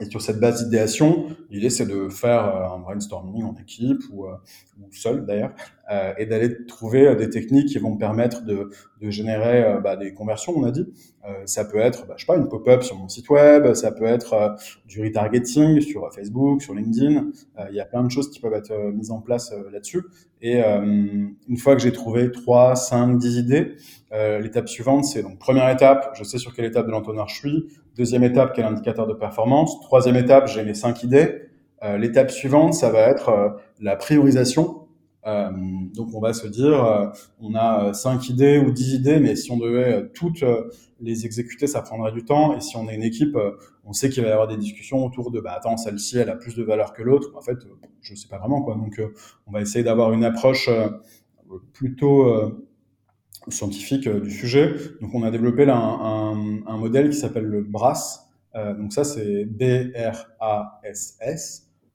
Et 0.01 0.05
sur 0.05 0.21
cette 0.21 0.39
base 0.39 0.63
d'idéation, 0.63 1.27
l'idée 1.49 1.69
c'est 1.69 1.85
de 1.85 2.09
faire 2.09 2.43
un 2.73 2.79
brainstorming 2.79 3.43
en 3.43 3.55
équipe 3.55 4.01
ou, 4.11 4.25
ou 4.25 4.91
seul 4.91 5.25
d'ailleurs, 5.25 5.51
euh, 5.91 6.13
et 6.17 6.25
d'aller 6.25 6.65
trouver 6.65 7.15
des 7.15 7.29
techniques 7.29 7.67
qui 7.69 7.77
vont 7.77 7.91
me 7.91 7.99
permettre 7.99 8.43
de, 8.43 8.69
de 9.01 9.09
générer 9.09 9.79
bah, 9.83 9.95
des 9.95 10.13
conversions, 10.13 10.53
on 10.55 10.63
a 10.63 10.71
dit. 10.71 10.85
Euh, 11.27 11.41
ça 11.45 11.65
peut 11.65 11.79
être, 11.79 12.05
bah, 12.05 12.13
je 12.17 12.25
sais 12.25 12.27
pas, 12.27 12.37
une 12.37 12.47
pop-up 12.47 12.83
sur 12.83 12.97
mon 12.97 13.09
site 13.09 13.29
web, 13.29 13.73
ça 13.73 13.91
peut 13.91 14.05
être 14.05 14.33
euh, 14.33 14.49
du 14.87 15.01
retargeting 15.01 15.81
sur 15.81 16.07
Facebook, 16.13 16.61
sur 16.61 16.75
LinkedIn. 16.75 17.31
Euh, 17.57 17.65
il 17.69 17.75
y 17.75 17.79
a 17.79 17.85
plein 17.85 18.03
de 18.03 18.11
choses 18.11 18.29
qui 18.29 18.39
peuvent 18.39 18.53
être 18.53 18.73
mises 18.93 19.09
en 19.09 19.21
place 19.21 19.51
là-dessus. 19.71 20.03
Et 20.41 20.59
une 20.59 21.57
fois 21.57 21.75
que 21.75 21.81
j'ai 21.81 21.91
trouvé 21.91 22.31
3, 22.31 22.75
5, 22.75 23.17
10 23.17 23.37
idées, 23.37 23.75
l'étape 24.11 24.69
suivante, 24.69 25.05
c'est 25.05 25.23
donc 25.23 25.39
première 25.39 25.67
étape, 25.69 26.11
je 26.13 26.23
sais 26.23 26.37
sur 26.37 26.53
quelle 26.53 26.65
étape 26.65 26.85
de 26.85 26.91
l'entonnoir 26.91 27.27
je 27.29 27.35
suis. 27.35 27.65
Deuxième 27.97 28.23
étape, 28.23 28.51
quel 28.53 28.65
indicateur 28.65 29.07
de 29.07 29.13
performance. 29.13 29.79
Troisième 29.81 30.17
étape, 30.17 30.47
j'ai 30.47 30.63
mes 30.63 30.75
5 30.75 31.01
idées. 31.01 31.49
L'étape 31.97 32.29
suivante, 32.29 32.75
ça 32.75 32.91
va 32.91 32.99
être 33.07 33.57
la 33.79 33.95
priorisation. 33.95 34.84
Euh, 35.25 35.49
donc 35.95 36.13
on 36.13 36.19
va 36.19 36.33
se 36.33 36.45
dire, 36.47 36.83
euh, 36.83 37.07
on 37.39 37.55
a 37.55 37.93
cinq 37.93 38.29
idées 38.29 38.59
ou 38.59 38.69
dix 38.71 38.93
idées, 38.93 39.19
mais 39.19 39.35
si 39.35 39.51
on 39.51 39.57
devait 39.57 40.07
toutes 40.13 40.43
les 40.99 41.25
exécuter, 41.25 41.65
ça 41.67 41.81
prendrait 41.81 42.11
du 42.11 42.23
temps. 42.23 42.55
Et 42.55 42.61
si 42.61 42.77
on 42.77 42.88
est 42.89 42.95
une 42.95 43.03
équipe, 43.03 43.38
on 43.83 43.93
sait 43.93 44.09
qu'il 44.09 44.23
va 44.23 44.29
y 44.29 44.31
avoir 44.31 44.47
des 44.47 44.57
discussions 44.57 45.03
autour 45.05 45.31
de, 45.31 45.39
bah 45.39 45.53
attends, 45.57 45.77
celle-ci, 45.77 46.17
elle 46.17 46.29
a 46.29 46.35
plus 46.35 46.55
de 46.55 46.63
valeur 46.63 46.93
que 46.93 47.01
l'autre. 47.03 47.31
En 47.35 47.41
fait, 47.41 47.57
je 48.01 48.13
sais 48.15 48.27
pas 48.27 48.38
vraiment 48.38 48.61
quoi. 48.61 48.75
Donc, 48.75 49.01
on 49.47 49.51
va 49.51 49.61
essayer 49.61 49.83
d'avoir 49.83 50.13
une 50.13 50.23
approche 50.23 50.69
plutôt 51.73 52.53
scientifique 53.49 54.07
du 54.07 54.31
sujet. 54.31 54.75
Donc, 55.01 55.13
on 55.13 55.23
a 55.23 55.31
développé 55.31 55.65
là 55.65 55.75
un, 55.77 56.77
modèle 56.77 57.09
qui 57.09 57.17
s'appelle 57.17 57.45
le 57.45 57.63
BRAS. 57.63 58.29
donc 58.53 58.93
ça, 58.93 59.03
c'est 59.03 59.45
B-R-A-S-S. 59.45 60.85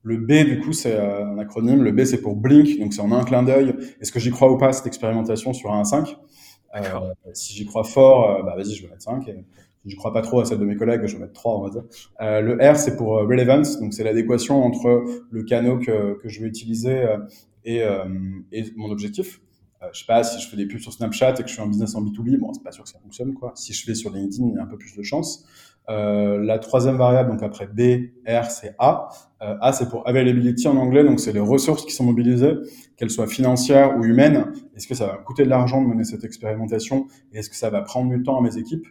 Le 0.03 0.17
B, 0.17 0.45
du 0.45 0.61
coup, 0.61 0.73
c'est 0.73 0.97
euh, 0.97 1.27
un 1.27 1.39
acronyme. 1.39 1.83
Le 1.83 1.93
B, 1.93 2.05
c'est 2.05 2.21
pour 2.21 2.37
Blink, 2.37 2.79
donc 2.79 2.95
c'est 2.95 3.03
en 3.03 3.13
un 3.13 3.25
clin 3.25 3.43
d'œil. 3.43 3.75
Est-ce 4.01 4.13
que 4.13 4.21
j'y 4.21 4.31
crois 4.31 4.51
ou 4.51 4.57
pas, 4.57 4.73
cette 4.73 4.87
expérimentation 4.87 5.53
sur 5.53 5.73
un 5.73 5.85
5 5.85 6.17
euh, 6.77 6.81
Si 7.35 7.55
j'y 7.55 7.67
crois 7.67 7.85
fort, 7.85 8.31
euh, 8.31 8.43
bah 8.43 8.55
vas-y, 8.57 8.75
je 8.75 8.83
vais 8.83 8.89
mettre 8.89 9.03
5. 9.03 9.29
Et 9.29 9.45
je 9.87 9.97
crois 9.97 10.13
pas 10.13 10.23
trop 10.23 10.41
à 10.41 10.45
celle 10.45 10.59
de 10.59 10.65
mes 10.65 10.77
collègues, 10.77 11.07
je 11.07 11.15
vais 11.15 11.23
mettre 11.23 11.33
trois, 11.33 11.59
on 11.59 11.63
va 11.63 11.71
dire. 11.71 11.85
Euh, 12.21 12.41
le 12.41 12.55
R, 12.55 12.77
c'est 12.77 12.97
pour 12.97 13.17
euh, 13.17 13.25
relevance, 13.25 13.81
donc 13.81 13.95
c'est 13.95 14.05
l'adéquation 14.05 14.63
entre 14.63 15.05
le 15.31 15.43
canot 15.43 15.79
que, 15.79 16.19
que 16.21 16.29
je 16.29 16.41
vais 16.41 16.49
utiliser 16.49 17.07
et, 17.65 17.83
euh, 17.83 18.05
et, 18.53 18.65
mon 18.77 18.91
objectif. 18.91 19.41
Euh, 19.83 19.87
je 19.93 20.01
sais 20.01 20.07
pas 20.07 20.23
si 20.23 20.41
je 20.41 20.49
fais 20.49 20.57
des 20.57 20.67
pubs 20.67 20.81
sur 20.81 20.93
Snapchat 20.93 21.35
et 21.39 21.43
que 21.43 21.49
je 21.49 21.55
suis 21.55 21.63
un 21.63 21.67
business 21.67 21.95
en 21.95 22.03
B2B, 22.03 22.39
bon, 22.39 22.53
c'est 22.53 22.63
pas 22.63 22.73
sûr 22.73 22.85
que 22.85 22.91
ça 22.91 22.99
fonctionne, 22.99 23.33
quoi. 23.35 23.53
Si 23.57 23.73
je 23.73 23.85
fais 23.85 23.95
sur 23.95 24.11
LinkedIn, 24.11 24.49
il 24.49 24.55
y 24.55 24.59
a 24.59 24.63
un 24.63 24.67
peu 24.67 24.77
plus 24.77 24.95
de 24.95 25.03
chance. 25.03 25.47
Euh, 25.89 26.39
la 26.39 26.59
troisième 26.59 26.97
variable, 26.97 27.31
donc 27.31 27.43
après 27.43 27.67
B, 27.67 28.11
R, 28.29 28.45
c'est 28.51 28.75
A. 28.79 29.09
Euh, 29.43 29.57
A, 29.61 29.73
c'est 29.73 29.89
pour 29.89 30.07
availability 30.07 30.69
en 30.69 30.77
anglais, 30.77 31.03
donc 31.03 31.19
c'est 31.19 31.33
les 31.33 31.41
ressources 31.41 31.85
qui 31.85 31.93
sont 31.93 32.05
mobilisées, 32.05 32.55
qu'elles 32.97 33.11
soient 33.11 33.27
financières 33.27 33.97
ou 33.99 34.05
humaines. 34.05 34.53
Est-ce 34.77 34.87
que 34.87 34.95
ça 34.95 35.07
va 35.07 35.17
coûter 35.17 35.45
de 35.45 35.49
l'argent 35.49 35.83
de 35.83 35.89
mener 35.89 36.05
cette 36.05 36.25
expérimentation 36.25 37.07
et 37.33 37.39
est-ce 37.39 37.51
que 37.51 37.57
ça 37.57 37.71
va 37.71 37.83
prendre 37.83 38.11
du 38.11 38.23
temps 38.23 38.39
à 38.39 38.43
mes 38.43 38.57
équipes? 38.57 38.87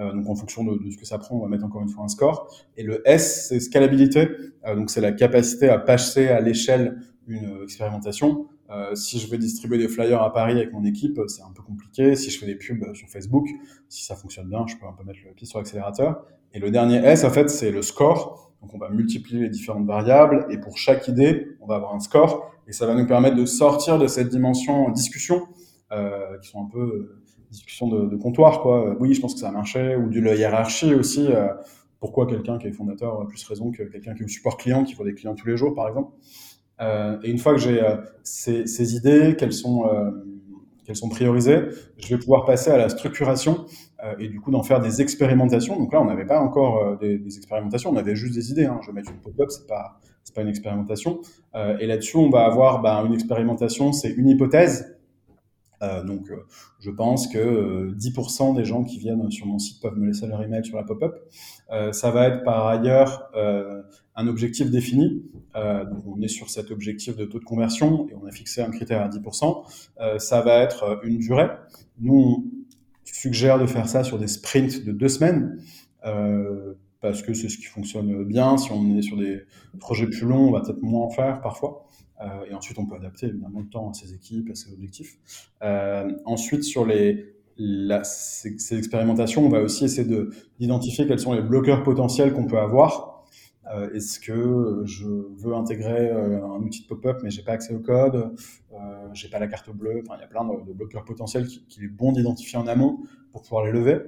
Euh, 0.00 0.12
donc 0.12 0.28
en 0.28 0.34
fonction 0.34 0.64
de, 0.64 0.90
ce 0.90 0.98
que 0.98 1.06
ça 1.06 1.18
prend, 1.18 1.36
on 1.36 1.40
va 1.40 1.48
mettre 1.48 1.64
encore 1.64 1.80
une 1.80 1.88
fois 1.88 2.04
un 2.04 2.08
score. 2.08 2.52
Et 2.76 2.82
le 2.82 3.08
S, 3.08 3.46
c'est 3.48 3.60
scalabilité. 3.60 4.28
Euh, 4.66 4.74
donc 4.74 4.90
c'est 4.90 5.00
la 5.00 5.12
capacité 5.12 5.68
à 5.68 5.78
passer 5.78 6.28
à 6.28 6.40
l'échelle 6.40 6.98
une 7.26 7.62
expérimentation. 7.62 8.48
Euh, 8.70 8.94
si 8.94 9.18
je 9.18 9.30
vais 9.30 9.38
distribuer 9.38 9.78
des 9.78 9.88
flyers 9.88 10.22
à 10.22 10.32
Paris 10.32 10.54
avec 10.54 10.72
mon 10.72 10.84
équipe, 10.84 11.20
c'est 11.28 11.42
un 11.42 11.52
peu 11.54 11.62
compliqué. 11.62 12.16
Si 12.16 12.30
je 12.30 12.38
fais 12.38 12.46
des 12.46 12.56
pubs 12.56 12.94
sur 12.94 13.08
Facebook, 13.08 13.48
si 13.88 14.04
ça 14.04 14.16
fonctionne 14.16 14.48
bien, 14.48 14.66
je 14.66 14.76
peux 14.76 14.86
un 14.86 14.92
peu 14.92 15.04
mettre 15.04 15.20
le 15.24 15.32
pied 15.32 15.46
sur 15.46 15.58
l'accélérateur. 15.58 16.24
Et 16.54 16.58
le 16.58 16.70
dernier 16.70 16.96
S, 16.96 17.24
en 17.24 17.30
fait, 17.30 17.50
c'est 17.50 17.70
le 17.70 17.82
score. 17.82 18.44
Donc 18.64 18.72
on 18.72 18.78
va 18.78 18.88
multiplier 18.88 19.42
les 19.42 19.50
différentes 19.50 19.84
variables 19.84 20.46
et 20.48 20.56
pour 20.56 20.78
chaque 20.78 21.06
idée, 21.06 21.48
on 21.60 21.66
va 21.66 21.74
avoir 21.74 21.94
un 21.94 22.00
score 22.00 22.50
et 22.66 22.72
ça 22.72 22.86
va 22.86 22.94
nous 22.94 23.06
permettre 23.06 23.36
de 23.36 23.44
sortir 23.44 23.98
de 23.98 24.06
cette 24.06 24.30
dimension 24.30 24.90
discussion 24.90 25.46
euh, 25.92 26.38
qui 26.38 26.48
sont 26.48 26.64
un 26.64 26.68
peu 26.70 26.80
euh, 26.80 27.22
discussion 27.50 27.88
de, 27.88 28.06
de, 28.06 28.16
comptoir 28.16 28.62
quoi. 28.62 28.96
Oui, 28.98 29.12
je 29.12 29.20
pense 29.20 29.34
que 29.34 29.40
ça 29.40 29.48
a 29.48 29.52
marché 29.52 29.96
ou 29.96 30.08
de 30.08 30.18
la 30.18 30.34
hiérarchie 30.34 30.94
aussi. 30.94 31.26
Euh, 31.30 31.48
pourquoi 32.00 32.26
quelqu'un 32.26 32.56
qui 32.56 32.66
est 32.66 32.72
fondateur 32.72 33.20
a 33.20 33.28
plus 33.28 33.44
raison 33.44 33.70
que 33.70 33.82
quelqu'un 33.82 34.14
qui 34.14 34.22
est 34.22 34.28
support 34.28 34.56
client 34.56 34.84
qui 34.84 34.94
voit 34.94 35.04
des 35.04 35.14
clients 35.14 35.34
tous 35.34 35.46
les 35.46 35.58
jours 35.58 35.74
par 35.74 35.86
exemple. 35.86 36.12
Euh, 36.80 37.18
et 37.22 37.30
une 37.30 37.38
fois 37.38 37.52
que 37.52 37.60
j'ai 37.60 37.82
euh, 37.82 37.96
ces, 38.22 38.66
ces, 38.66 38.96
idées, 38.96 39.36
qu'elles 39.36 39.52
sont, 39.52 39.86
euh, 39.86 40.10
qu'elles 40.84 40.96
sont 40.96 41.08
priorisées, 41.08 41.60
je 41.98 42.14
vais 42.14 42.18
pouvoir 42.18 42.44
passer 42.44 42.70
à 42.70 42.76
la 42.76 42.88
structuration 42.88 43.66
euh, 44.04 44.14
et 44.18 44.28
du 44.28 44.40
coup 44.40 44.50
d'en 44.50 44.62
faire 44.62 44.80
des 44.80 45.00
expérimentations. 45.00 45.78
Donc 45.78 45.92
là, 45.92 46.00
on 46.00 46.06
n'avait 46.06 46.26
pas 46.26 46.40
encore 46.40 46.78
euh, 46.78 46.96
des, 46.96 47.18
des, 47.18 47.36
expérimentations, 47.36 47.90
on 47.90 47.96
avait 47.96 48.16
juste 48.16 48.34
des 48.34 48.50
idées. 48.50 48.66
Hein. 48.66 48.80
Je 48.82 48.88
vais 48.88 48.94
mettre 48.94 49.10
une 49.10 49.20
pop-up, 49.20 49.50
c'est 49.50 49.66
pas 49.66 50.00
c'est 50.24 50.34
pas 50.34 50.40
une 50.40 50.48
expérimentation. 50.48 51.20
et 51.54 51.86
là-dessus, 51.86 52.16
on 52.16 52.30
va 52.30 52.46
avoir 52.46 52.80
ben, 52.80 53.04
une 53.04 53.12
expérimentation, 53.12 53.92
c'est 53.92 54.08
une 54.08 54.26
hypothèse. 54.26 54.93
Donc, 55.80 56.30
je 56.80 56.90
pense 56.90 57.28
que 57.28 57.92
10% 57.94 58.56
des 58.56 58.64
gens 58.64 58.84
qui 58.84 58.98
viennent 58.98 59.30
sur 59.30 59.46
mon 59.46 59.58
site 59.58 59.82
peuvent 59.82 59.96
me 59.98 60.06
laisser 60.06 60.26
leur 60.26 60.42
email 60.42 60.64
sur 60.64 60.76
la 60.76 60.82
pop-up. 60.82 61.14
ça 61.92 62.10
va 62.10 62.28
être 62.28 62.42
par 62.42 62.66
ailleurs 62.66 63.30
un 64.16 64.26
objectif 64.26 64.70
défini. 64.70 65.24
Euh, 65.56 65.84
on 66.06 66.20
est 66.20 66.28
sur 66.28 66.50
cet 66.50 66.70
objectif 66.70 67.16
de 67.16 67.24
taux 67.24 67.38
de 67.38 67.44
conversion 67.44 68.08
et 68.08 68.14
on 68.14 68.26
a 68.26 68.30
fixé 68.30 68.62
un 68.62 68.70
critère 68.70 69.02
à 69.02 69.08
10%. 69.08 69.64
Euh, 70.00 70.18
ça 70.18 70.40
va 70.40 70.58
être 70.58 71.00
une 71.04 71.18
durée. 71.18 71.48
Nous, 72.00 72.14
on 72.14 72.44
suggère 73.04 73.58
de 73.58 73.66
faire 73.66 73.88
ça 73.88 74.04
sur 74.04 74.18
des 74.18 74.28
sprints 74.28 74.84
de 74.84 74.92
deux 74.92 75.08
semaines 75.08 75.58
euh, 76.06 76.74
parce 77.00 77.22
que 77.22 77.34
c'est 77.34 77.48
ce 77.48 77.58
qui 77.58 77.64
fonctionne 77.64 78.24
bien. 78.24 78.56
Si 78.56 78.70
on 78.72 78.96
est 78.96 79.02
sur 79.02 79.16
des 79.16 79.42
projets 79.78 80.06
plus 80.06 80.26
longs, 80.26 80.48
on 80.48 80.52
va 80.52 80.60
peut-être 80.60 80.82
moins 80.82 81.06
en 81.06 81.10
faire 81.10 81.40
parfois. 81.40 81.86
Euh, 82.20 82.44
et 82.48 82.54
ensuite, 82.54 82.78
on 82.78 82.86
peut 82.86 82.96
adapter 82.96 83.26
évidemment 83.26 83.60
le 83.60 83.68
temps 83.68 83.90
à 83.90 83.94
ses 83.94 84.14
équipes, 84.14 84.50
à 84.50 84.54
ses 84.54 84.72
objectifs. 84.72 85.18
Euh, 85.62 86.12
ensuite, 86.24 86.62
sur 86.62 86.86
les, 86.86 87.34
la, 87.56 88.04
ces, 88.04 88.76
expérimentations, 88.76 89.44
on 89.44 89.48
va 89.48 89.60
aussi 89.60 89.84
essayer 89.84 90.08
d'identifier 90.58 91.06
quels 91.06 91.20
sont 91.20 91.32
les 91.32 91.42
bloqueurs 91.42 91.82
potentiels 91.82 92.32
qu'on 92.32 92.46
peut 92.46 92.58
avoir 92.58 93.24
euh, 93.72 93.92
Est-ce 93.92 94.20
que 94.20 94.82
je 94.84 95.06
veux 95.06 95.54
intégrer 95.54 96.10
euh, 96.10 96.44
un 96.44 96.60
outil 96.62 96.82
de 96.82 96.86
pop-up 96.86 97.20
mais 97.22 97.30
j'ai 97.30 97.42
pas 97.42 97.52
accès 97.52 97.74
au 97.74 97.80
code, 97.80 98.34
euh, 98.72 98.76
j'ai 99.12 99.28
pas 99.28 99.38
la 99.38 99.46
carte 99.46 99.70
bleue. 99.70 100.02
Enfin, 100.04 100.16
il 100.18 100.20
y 100.20 100.24
a 100.24 100.28
plein 100.28 100.44
de, 100.44 100.64
de 100.64 100.72
bloqueurs 100.72 101.04
potentiels 101.04 101.46
qu'il 101.46 101.64
qui 101.66 101.84
est 101.84 101.88
bon 101.88 102.12
d'identifier 102.12 102.58
en 102.58 102.66
amont 102.66 103.00
pour 103.32 103.42
pouvoir 103.42 103.64
les 103.64 103.72
lever. 103.72 104.00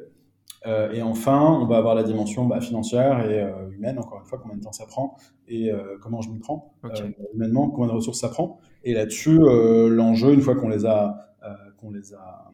Euh, 0.67 0.93
et 0.93 1.03
enfin, 1.03 1.59
on 1.61 1.67
va 1.67 1.77
avoir 1.77 1.95
la 1.95 2.03
dimension 2.03 2.45
bah, 2.45 2.61
financière 2.61 3.29
et 3.31 3.41
euh, 3.41 3.71
humaine, 3.71 3.99
encore 3.99 4.21
une 4.21 4.27
fois, 4.27 4.39
combien 4.43 4.57
de 4.57 4.63
temps 4.63 4.73
ça 4.73 4.87
prend 4.87 5.17
et 5.49 5.71
euh, 5.71 5.97
comment 6.01 6.21
je 6.21 6.31
m'y 6.31 6.39
prends. 6.39 6.75
Okay. 6.83 7.03
Euh, 7.03 7.25
humainement, 7.35 7.69
combien 7.69 7.89
de 7.89 7.97
ressources 7.97 8.21
ça 8.21 8.29
prend. 8.29 8.59
Et 8.85 8.95
là-dessus, 8.95 9.39
l'enjeu, 9.39 10.33
une 10.33 10.41
fois 10.41 10.55
qu'on 10.55 10.69
les 10.69 10.87
a, 10.87 11.33
qu'on 11.79 11.91
les 11.91 12.15
a 12.15 12.53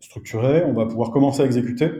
structurés, 0.00 0.64
on 0.64 0.72
va 0.72 0.86
pouvoir 0.86 1.10
commencer 1.10 1.42
à 1.42 1.46
exécuter. 1.46 1.90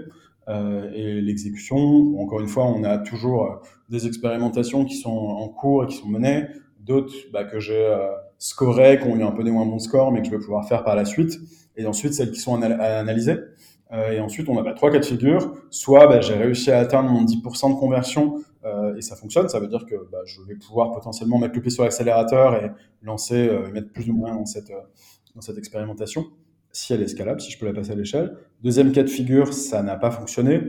Euh, 0.50 0.90
et 0.94 1.20
l'exécution. 1.20 2.18
Encore 2.18 2.40
une 2.40 2.48
fois, 2.48 2.64
on 2.64 2.82
a 2.82 2.98
toujours 2.98 3.62
des 3.88 4.06
expérimentations 4.06 4.84
qui 4.84 4.96
sont 4.96 5.10
en 5.10 5.48
cours 5.48 5.84
et 5.84 5.86
qui 5.86 5.96
sont 5.96 6.08
menées, 6.08 6.46
d'autres 6.80 7.14
bah, 7.32 7.44
que 7.44 7.60
j'ai 7.60 7.84
euh, 7.84 8.08
scorées, 8.38 8.98
qui 8.98 9.06
ont 9.06 9.16
eu 9.16 9.22
un 9.22 9.30
peu 9.30 9.44
des 9.44 9.52
moins 9.52 9.66
bons 9.66 9.78
scores, 9.78 10.10
mais 10.10 10.20
que 10.22 10.26
je 10.26 10.32
vais 10.32 10.38
pouvoir 10.38 10.66
faire 10.66 10.82
par 10.82 10.96
la 10.96 11.04
suite, 11.04 11.38
et 11.76 11.86
ensuite 11.86 12.14
celles 12.14 12.32
qui 12.32 12.40
sont 12.40 12.60
à 12.60 12.98
analyser. 12.98 13.36
Euh, 13.92 14.12
et 14.12 14.20
ensuite, 14.20 14.48
on 14.48 14.58
a 14.58 14.62
bah, 14.62 14.72
trois 14.72 14.90
cas 14.90 14.98
de 14.98 15.04
figure. 15.04 15.54
Soit 15.70 16.06
bah, 16.06 16.20
j'ai 16.20 16.34
réussi 16.34 16.70
à 16.70 16.78
atteindre 16.78 17.10
mon 17.10 17.24
10% 17.24 17.74
de 17.74 17.78
conversion 17.78 18.42
euh, 18.64 18.96
et 18.96 19.02
ça 19.02 19.16
fonctionne. 19.16 19.48
Ça 19.48 19.58
veut 19.58 19.68
dire 19.68 19.84
que 19.86 19.96
bah, 20.10 20.20
je 20.24 20.40
vais 20.42 20.54
pouvoir 20.54 20.92
potentiellement 20.92 21.38
mettre 21.38 21.54
le 21.54 21.62
pied 21.62 21.70
sur 21.70 21.82
l'accélérateur 21.82 22.54
et 22.62 22.70
lancer, 23.02 23.48
euh, 23.48 23.70
mettre 23.72 23.92
plus 23.92 24.08
ou 24.08 24.14
moins 24.14 24.34
dans 24.34 24.46
cette, 24.46 24.72
dans 25.34 25.40
cette 25.40 25.58
expérimentation 25.58 26.26
si 26.72 26.92
elle 26.92 27.02
est 27.02 27.08
scalable, 27.08 27.40
si 27.40 27.50
je 27.50 27.58
peux 27.58 27.66
la 27.66 27.72
passer 27.72 27.92
à 27.92 27.94
l'échelle. 27.94 28.36
Deuxième 28.62 28.92
cas 28.92 29.02
de 29.02 29.08
figure, 29.08 29.52
ça 29.52 29.82
n'a 29.82 29.96
pas 29.96 30.10
fonctionné, 30.10 30.60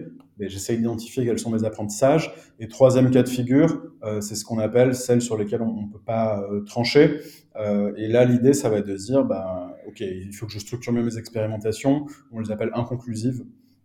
j'essaie 0.49 0.77
d'identifier 0.77 1.25
quels 1.25 1.39
sont 1.39 1.51
mes 1.51 1.63
apprentissages. 1.63 2.33
Et 2.59 2.67
troisième 2.67 3.11
cas 3.11 3.23
de 3.23 3.29
figure, 3.29 3.81
euh, 4.03 4.21
c'est 4.21 4.35
ce 4.35 4.45
qu'on 4.45 4.59
appelle 4.59 4.95
celles 4.95 5.21
sur 5.21 5.37
lesquelles 5.37 5.61
on 5.61 5.83
ne 5.83 5.91
peut 5.91 6.01
pas 6.03 6.41
euh, 6.41 6.61
trancher. 6.61 7.19
Euh, 7.55 7.93
et 7.97 8.07
là, 8.07 8.25
l'idée, 8.25 8.53
ça 8.53 8.69
va 8.69 8.77
être 8.77 8.87
de 8.87 8.97
se 8.97 9.05
dire, 9.05 9.25
bah, 9.25 9.75
ok, 9.87 9.99
il 9.99 10.33
faut 10.33 10.45
que 10.45 10.51
je 10.51 10.59
structure 10.59 10.93
mieux 10.93 11.03
mes 11.03 11.17
expérimentations. 11.17 12.05
On 12.31 12.39
les 12.39 12.51
appelle 12.51 12.71
inconclusives. 12.73 13.43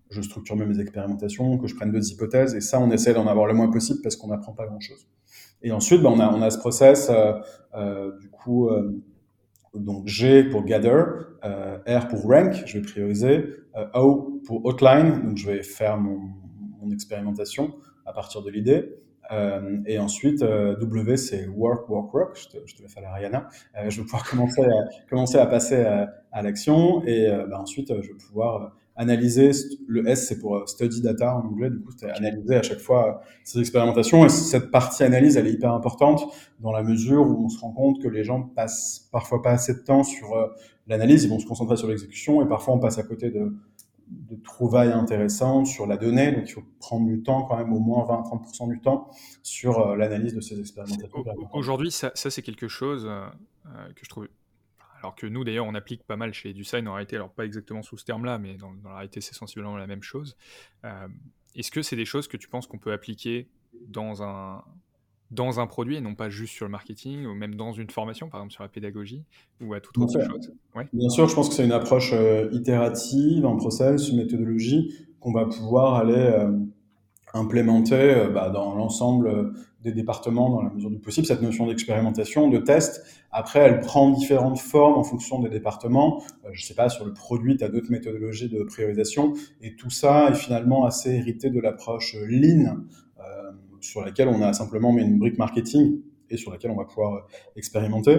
Je 0.08 0.22
structure 0.22 0.54
mieux 0.56 0.66
mes 0.66 0.80
expérimentations, 0.80 1.58
que 1.58 1.66
je 1.66 1.74
prenne 1.74 1.90
d'autres 1.90 2.10
hypothèses. 2.12 2.54
Et 2.54 2.60
ça, 2.60 2.80
on 2.80 2.90
essaie 2.90 3.12
d'en 3.12 3.26
avoir 3.26 3.46
le 3.46 3.54
moins 3.54 3.70
possible 3.70 4.00
parce 4.02 4.14
qu'on 4.16 4.28
n'apprend 4.28 4.52
pas 4.52 4.66
grand-chose. 4.66 5.08
Et 5.62 5.72
ensuite, 5.72 6.00
bah, 6.00 6.10
on, 6.12 6.20
a, 6.20 6.32
on 6.32 6.42
a 6.42 6.50
ce 6.50 6.58
process, 6.58 7.10
du 8.20 8.30
coup 8.30 8.70
donc 9.74 10.06
G 10.06 10.44
pour 10.44 10.64
gather, 10.64 11.02
R 11.42 12.08
pour 12.08 12.22
rank, 12.22 12.62
je 12.66 12.78
vais 12.78 12.82
prioriser, 12.82 13.44
O 13.94 14.40
pour 14.46 14.64
outline, 14.64 15.22
donc 15.22 15.36
je 15.36 15.50
vais 15.50 15.62
faire 15.62 15.98
mon, 15.98 16.30
mon 16.86 16.92
expérimentation 16.92 17.74
à 18.04 18.12
partir 18.12 18.42
de 18.42 18.50
l'idée. 18.50 18.96
Euh, 19.32 19.78
et 19.86 19.98
ensuite, 19.98 20.42
euh, 20.42 20.76
W, 20.76 21.16
c'est 21.16 21.48
work, 21.48 21.88
work, 21.88 22.14
work. 22.14 22.36
Je 22.36 22.48
te, 22.48 22.66
je 22.66 22.76
te 22.76 22.82
laisse 22.82 22.92
faire 22.92 23.08
Ariana. 23.08 23.48
Euh, 23.76 23.90
je 23.90 23.98
vais 23.98 24.04
pouvoir 24.04 24.24
commencer 24.30 24.62
à, 24.62 25.08
commencer 25.08 25.38
à 25.38 25.46
passer 25.46 25.82
à, 25.82 26.14
à 26.32 26.42
l'action. 26.42 27.02
Et 27.04 27.28
bah, 27.48 27.60
ensuite, 27.60 27.88
je 27.88 28.08
vais 28.08 28.14
pouvoir 28.14 28.76
analyser. 28.94 29.50
Le 29.88 30.08
S, 30.08 30.28
c'est 30.28 30.38
pour 30.38 30.68
study 30.68 31.02
data 31.02 31.36
en 31.36 31.46
anglais. 31.46 31.70
Du 31.70 31.80
coup, 31.80 31.90
c'est 31.96 32.10
analyser 32.10 32.56
à 32.56 32.62
chaque 32.62 32.78
fois 32.78 33.20
ces 33.44 33.58
expérimentations. 33.58 34.24
Et 34.24 34.28
cette 34.28 34.70
partie 34.70 35.02
analyse, 35.02 35.36
elle 35.36 35.46
est 35.46 35.52
hyper 35.52 35.72
importante 35.72 36.24
dans 36.60 36.72
la 36.72 36.82
mesure 36.82 37.22
où 37.26 37.44
on 37.44 37.48
se 37.48 37.58
rend 37.58 37.72
compte 37.72 38.00
que 38.02 38.08
les 38.08 38.24
gens 38.24 38.42
passent 38.42 39.08
parfois 39.10 39.42
pas 39.42 39.50
assez 39.50 39.74
de 39.74 39.80
temps 39.80 40.04
sur 40.04 40.36
l'analyse. 40.86 41.24
Ils 41.24 41.30
vont 41.30 41.38
se 41.38 41.46
concentrer 41.46 41.76
sur 41.76 41.88
l'exécution. 41.88 42.42
Et 42.42 42.48
parfois, 42.48 42.74
on 42.74 42.78
passe 42.78 42.98
à 42.98 43.02
côté 43.02 43.30
de 43.30 43.52
de 44.08 44.36
trouvailles 44.36 44.92
intéressantes 44.92 45.66
sur 45.66 45.86
la 45.86 45.96
donnée. 45.96 46.32
Donc, 46.32 46.48
il 46.48 46.52
faut 46.52 46.64
prendre 46.78 47.06
du 47.06 47.22
temps, 47.22 47.42
quand 47.44 47.56
même, 47.56 47.72
au 47.72 47.78
moins 47.78 48.04
20-30% 48.04 48.68
du 48.68 48.80
temps 48.80 49.10
sur 49.42 49.80
euh, 49.80 49.96
l'analyse 49.96 50.34
de 50.34 50.40
ces 50.40 50.58
expérimentations. 50.60 51.24
Aujourd'hui, 51.52 51.90
ça, 51.90 52.12
ça 52.14 52.30
c'est 52.30 52.42
quelque 52.42 52.68
chose 52.68 53.06
euh, 53.06 53.28
que 53.94 54.04
je 54.04 54.08
trouve. 54.08 54.28
Alors 54.98 55.14
que 55.14 55.26
nous, 55.26 55.44
d'ailleurs, 55.44 55.66
on 55.66 55.74
applique 55.74 56.04
pas 56.04 56.16
mal 56.16 56.32
chez 56.32 56.52
DuSign 56.52 56.88
en 56.88 56.94
réalité, 56.94 57.16
alors 57.16 57.30
pas 57.30 57.44
exactement 57.44 57.82
sous 57.82 57.98
ce 57.98 58.04
terme-là, 58.04 58.38
mais 58.38 58.54
dans, 58.54 58.72
dans, 58.72 58.90
la 58.90 58.96
réalité, 58.96 59.20
c'est 59.20 59.34
sensiblement 59.34 59.76
la 59.76 59.86
même 59.86 60.02
chose. 60.02 60.36
Euh, 60.84 61.08
Est-ce 61.54 61.70
que 61.70 61.82
c'est 61.82 61.96
des 61.96 62.06
choses 62.06 62.28
que 62.28 62.36
tu 62.36 62.48
penses 62.48 62.66
qu'on 62.66 62.78
peut 62.78 62.92
appliquer 62.92 63.48
dans 63.88 64.22
un, 64.22 64.64
dans 65.30 65.60
un 65.60 65.66
produit 65.66 65.96
et 65.96 66.00
non 66.00 66.14
pas 66.14 66.28
juste 66.28 66.54
sur 66.54 66.66
le 66.66 66.70
marketing 66.70 67.26
ou 67.26 67.34
même 67.34 67.54
dans 67.54 67.72
une 67.72 67.90
formation, 67.90 68.28
par 68.28 68.40
exemple 68.40 68.52
sur 68.52 68.62
la 68.62 68.68
pédagogie 68.68 69.24
ou 69.60 69.74
à 69.74 69.80
toute 69.80 69.98
autre 69.98 70.20
chose 70.20 70.52
ouais. 70.74 70.88
Bien 70.92 71.08
sûr, 71.08 71.28
je 71.28 71.34
pense 71.34 71.48
que 71.48 71.54
c'est 71.54 71.64
une 71.64 71.72
approche 71.72 72.12
euh, 72.12 72.48
itérative, 72.52 73.44
un 73.44 73.56
process, 73.56 74.08
une 74.08 74.18
méthodologie 74.18 74.94
qu'on 75.20 75.32
va 75.32 75.46
pouvoir 75.46 75.94
aller 75.94 76.14
euh, 76.14 76.52
implémenter 77.34 77.94
euh, 77.94 78.28
bah, 78.28 78.50
dans 78.50 78.74
l'ensemble 78.74 79.52
des 79.82 79.92
départements 79.92 80.50
dans 80.50 80.62
la 80.62 80.70
mesure 80.70 80.90
du 80.90 80.98
possible. 80.98 81.26
Cette 81.26 81.42
notion 81.42 81.66
d'expérimentation, 81.66 82.48
de 82.48 82.58
test, 82.58 83.04
après, 83.30 83.60
elle 83.60 83.80
prend 83.80 84.10
différentes 84.10 84.58
formes 84.58 84.94
en 84.94 85.04
fonction 85.04 85.40
des 85.40 85.48
départements. 85.48 86.22
Euh, 86.44 86.48
je 86.52 86.64
sais 86.64 86.74
pas, 86.74 86.88
sur 86.88 87.04
le 87.04 87.12
produit, 87.12 87.56
tu 87.56 87.64
as 87.64 87.68
d'autres 87.68 87.90
méthodologies 87.90 88.48
de 88.48 88.62
priorisation 88.64 89.34
et 89.62 89.76
tout 89.76 89.90
ça 89.90 90.30
est 90.30 90.34
finalement 90.34 90.86
assez 90.86 91.10
hérité 91.10 91.50
de 91.50 91.60
l'approche 91.60 92.16
lean 92.28 92.78
sur 93.86 94.04
laquelle 94.04 94.28
on 94.28 94.42
a 94.42 94.52
simplement 94.52 94.92
mis 94.92 95.02
une 95.02 95.18
brique 95.18 95.38
marketing 95.38 96.00
et 96.30 96.36
sur 96.36 96.50
laquelle 96.50 96.70
on 96.70 96.76
va 96.76 96.84
pouvoir 96.84 97.26
expérimenter. 97.56 98.18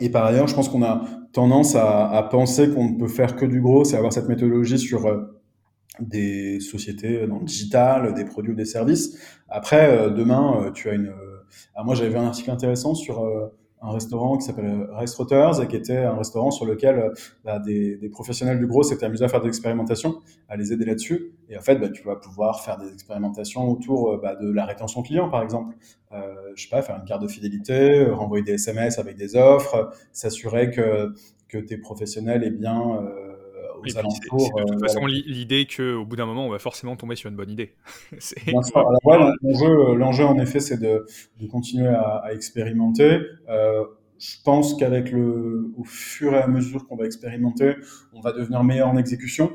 Et 0.00 0.10
par 0.10 0.24
ailleurs, 0.24 0.46
je 0.46 0.54
pense 0.54 0.68
qu'on 0.68 0.82
a 0.82 1.04
tendance 1.32 1.74
à, 1.74 2.28
penser 2.30 2.70
qu'on 2.70 2.90
ne 2.90 2.98
peut 2.98 3.08
faire 3.08 3.36
que 3.36 3.46
du 3.46 3.60
gros, 3.60 3.84
c'est 3.84 3.96
avoir 3.96 4.12
cette 4.12 4.28
méthodologie 4.28 4.78
sur 4.78 5.00
des 5.98 6.60
sociétés 6.60 7.26
dans 7.26 7.38
le 7.38 7.44
digital, 7.44 8.14
des 8.14 8.24
produits 8.24 8.52
ou 8.52 8.56
des 8.56 8.66
services. 8.66 9.18
Après, 9.48 10.10
demain, 10.10 10.70
tu 10.74 10.90
as 10.90 10.94
une... 10.94 11.12
Alors 11.74 11.86
moi, 11.86 11.94
j'avais 11.94 12.10
vu 12.10 12.16
un 12.16 12.26
article 12.26 12.50
intéressant 12.50 12.94
sur 12.94 13.24
un 13.80 13.92
restaurant 13.92 14.36
qui 14.36 14.44
s'appelle 14.44 14.88
Rice 14.92 15.14
Rotters 15.14 15.62
et 15.62 15.68
qui 15.68 15.76
était 15.76 15.98
un 15.98 16.16
restaurant 16.16 16.50
sur 16.50 16.66
lequel 16.66 16.98
euh, 16.98 17.12
bah, 17.44 17.58
des, 17.58 17.96
des, 17.96 18.08
professionnels 18.08 18.58
du 18.58 18.66
gros 18.66 18.82
s'étaient 18.82 19.06
amusés 19.06 19.24
à 19.24 19.28
faire 19.28 19.40
des 19.40 19.48
expérimentations, 19.48 20.20
à 20.48 20.56
les 20.56 20.72
aider 20.72 20.84
là-dessus. 20.84 21.32
Et 21.48 21.56
en 21.56 21.60
fait, 21.60 21.76
bah, 21.76 21.88
tu 21.88 22.02
vas 22.02 22.16
pouvoir 22.16 22.60
faire 22.62 22.78
des 22.78 22.92
expérimentations 22.92 23.68
autour 23.70 24.12
euh, 24.12 24.20
bah, 24.20 24.34
de 24.34 24.50
la 24.50 24.64
rétention 24.64 25.02
client, 25.02 25.28
par 25.28 25.42
exemple. 25.42 25.76
Euh, 26.12 26.34
je 26.54 26.62
sais 26.62 26.70
pas, 26.70 26.82
faire 26.82 26.96
une 26.96 27.04
carte 27.04 27.22
de 27.22 27.28
fidélité, 27.28 28.04
renvoyer 28.06 28.44
des 28.44 28.54
SMS 28.54 28.98
avec 28.98 29.16
des 29.16 29.36
offres, 29.36 29.90
s'assurer 30.12 30.70
que, 30.70 31.12
que 31.48 31.58
tes 31.58 31.78
professionnels 31.78 32.44
aient 32.44 32.50
bien... 32.50 33.02
Euh, 33.02 33.27
de 33.84 34.72
toute 34.72 34.80
façon, 34.80 35.06
l'idée 35.06 35.66
qu'au 35.66 36.04
bout 36.04 36.16
d'un 36.16 36.26
moment, 36.26 36.46
on 36.46 36.50
va 36.50 36.58
forcément 36.58 36.96
tomber 36.96 37.16
sur 37.16 37.28
une 37.30 37.36
bonne 37.36 37.50
idée. 37.50 37.74
l'enjeu, 39.04 40.24
en 40.24 40.38
effet, 40.38 40.60
c'est 40.60 40.78
de, 40.78 41.06
de, 41.40 41.46
continuer 41.46 41.88
à, 41.88 42.22
à 42.24 42.32
expérimenter. 42.32 43.20
Euh, 43.48 43.84
je 44.18 44.36
pense 44.44 44.74
qu'avec 44.74 45.12
le, 45.12 45.72
au 45.76 45.84
fur 45.84 46.34
et 46.34 46.38
à 46.38 46.48
mesure 46.48 46.86
qu'on 46.86 46.96
va 46.96 47.06
expérimenter, 47.06 47.76
on 48.12 48.20
va 48.20 48.32
devenir 48.32 48.64
meilleur 48.64 48.88
en 48.88 48.96
exécution. 48.96 49.50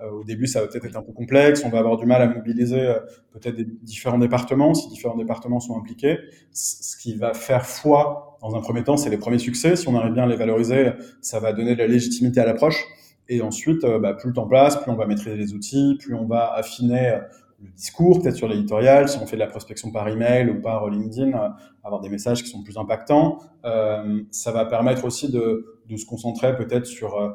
Euh, 0.00 0.10
au 0.10 0.24
début, 0.24 0.46
ça 0.46 0.60
va 0.60 0.68
peut-être 0.68 0.84
être 0.84 0.96
un 0.96 1.02
peu 1.02 1.12
complexe. 1.12 1.62
On 1.64 1.70
va 1.70 1.78
avoir 1.78 1.96
du 1.96 2.06
mal 2.06 2.22
à 2.22 2.28
mobiliser 2.28 2.80
euh, 2.80 3.00
peut-être 3.32 3.56
des 3.56 3.66
différents 3.82 4.18
départements, 4.18 4.72
si 4.74 4.88
différents 4.88 5.16
départements 5.16 5.60
sont 5.60 5.76
impliqués. 5.76 6.18
Ce 6.52 6.96
qui 6.96 7.16
va 7.16 7.34
faire 7.34 7.66
foi, 7.66 8.38
dans 8.40 8.54
un 8.54 8.60
premier 8.60 8.84
temps, 8.84 8.96
c'est 8.96 9.10
les 9.10 9.18
premiers 9.18 9.38
succès. 9.38 9.76
Si 9.76 9.88
on 9.88 9.96
arrive 9.96 10.12
bien 10.12 10.22
à 10.22 10.26
les 10.26 10.36
valoriser, 10.36 10.92
ça 11.20 11.40
va 11.40 11.52
donner 11.52 11.74
de 11.74 11.78
la 11.78 11.88
légitimité 11.88 12.40
à 12.40 12.46
l'approche. 12.46 12.84
Et 13.28 13.42
ensuite, 13.42 13.84
euh, 13.84 13.98
bah, 13.98 14.14
plus 14.14 14.28
le 14.28 14.34
temps 14.34 14.46
passe, 14.46 14.76
plus 14.76 14.90
on 14.90 14.96
va 14.96 15.06
maîtriser 15.06 15.36
les 15.36 15.54
outils, 15.54 15.96
plus 15.98 16.14
on 16.14 16.26
va 16.26 16.52
affiner 16.52 17.18
le 17.62 17.70
discours, 17.70 18.22
peut-être 18.22 18.36
sur 18.36 18.48
l'éditorial, 18.48 19.08
si 19.08 19.18
on 19.18 19.26
fait 19.26 19.36
de 19.36 19.40
la 19.40 19.48
prospection 19.48 19.90
par 19.90 20.08
email 20.08 20.48
ou 20.48 20.60
par 20.60 20.88
LinkedIn, 20.88 21.36
euh, 21.36 21.48
avoir 21.82 22.00
des 22.00 22.08
messages 22.08 22.42
qui 22.42 22.48
sont 22.48 22.62
plus 22.62 22.78
impactants. 22.78 23.38
Euh, 23.64 24.22
ça 24.30 24.52
va 24.52 24.64
permettre 24.64 25.04
aussi 25.04 25.30
de, 25.30 25.78
de 25.88 25.96
se 25.96 26.06
concentrer 26.06 26.56
peut-être 26.56 26.86
sur 26.86 27.16
euh, 27.16 27.30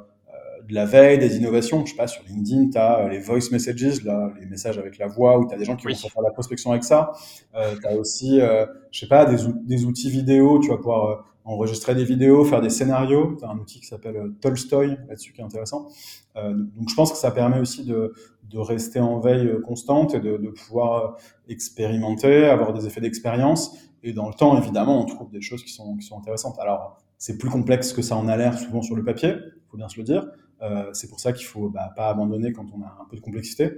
de 0.68 0.74
la 0.74 0.86
veille, 0.86 1.18
des 1.18 1.38
innovations. 1.38 1.86
Je 1.86 1.92
sais 1.92 1.98
pas, 1.98 2.08
sur 2.08 2.24
LinkedIn, 2.24 2.70
tu 2.70 2.78
as 2.78 3.08
les 3.10 3.20
voice 3.20 3.52
messages, 3.52 4.04
là, 4.04 4.32
les 4.40 4.46
messages 4.46 4.78
avec 4.78 4.98
la 4.98 5.08
voix, 5.08 5.38
où 5.38 5.48
tu 5.48 5.54
as 5.54 5.58
des 5.58 5.66
gens 5.66 5.76
qui 5.76 5.88
vont 5.88 5.94
faire 5.94 6.22
la 6.22 6.32
prospection 6.32 6.72
avec 6.72 6.84
ça. 6.84 7.12
Euh, 7.56 7.76
tu 7.80 7.88
as 7.88 7.96
aussi, 7.96 8.40
euh, 8.40 8.66
je 8.92 9.02
sais 9.02 9.08
pas, 9.08 9.26
des, 9.26 9.38
des, 9.66 9.86
outils 9.86 10.10
vidéo, 10.10 10.60
tu 10.60 10.70
vas 10.70 10.78
pouvoir 10.78 11.33
enregistrer 11.46 11.96
des 11.96 12.04
vidéos, 12.04 12.46
faire 12.46 12.62
des 12.62 12.70
scénarios. 12.70 13.36
Tu 13.38 13.46
as 13.46 13.50
un 13.50 13.58
outil 13.58 13.80
qui 13.80 13.86
s'appelle 13.86 14.32
Tolstoy 14.42 14.98
là-dessus 15.08 15.34
qui 15.34 15.42
est 15.42 15.44
intéressant. 15.44 15.90
donc 16.36 16.90
je 16.90 16.96
pense 16.96 17.12
que 17.12 17.18
ça 17.18 17.32
permet 17.32 17.60
aussi 17.60 17.86
de, 17.86 18.14
de 18.50 18.60
rester 18.60 19.00
en 19.00 19.20
veille 19.20 19.52
constante 19.66 20.16
et 20.16 20.20
de, 20.20 20.38
de, 20.38 20.50
pouvoir 20.50 21.18
expérimenter, 21.48 22.46
avoir 22.46 22.74
des 22.74 22.86
effets 22.88 23.02
d'expérience. 23.02 23.78
Et 24.04 24.14
dans 24.14 24.28
le 24.28 24.34
temps, 24.34 24.58
évidemment, 24.58 25.02
on 25.02 25.06
trouve 25.06 25.30
des 25.32 25.42
choses 25.42 25.64
qui 25.64 25.72
sont, 25.72 25.96
qui 25.98 26.06
sont 26.06 26.18
intéressantes. 26.18 26.60
Alors, 26.60 26.98
c'est 27.18 27.38
plus 27.38 27.50
complexe 27.50 27.94
que 27.94 28.02
ça 28.02 28.18
en 28.18 28.28
a 28.28 28.36
l'air 28.36 28.58
souvent 28.60 28.82
sur 28.82 28.96
le 28.96 29.04
papier, 29.04 29.30
il 29.30 29.70
faut 29.72 29.78
bien 29.78 29.88
se 29.88 29.98
le 29.98 30.04
dire. 30.04 30.28
Euh, 30.62 30.90
c'est 30.92 31.10
pour 31.10 31.22
ça 31.22 31.32
qu'il 31.32 31.46
faut 31.46 31.70
bah, 31.70 31.92
pas 31.96 32.10
abandonner 32.10 32.52
quand 32.52 32.66
on 32.74 32.82
a 32.82 32.98
un 33.02 33.06
peu 33.10 33.16
de 33.16 33.22
complexité. 33.22 33.78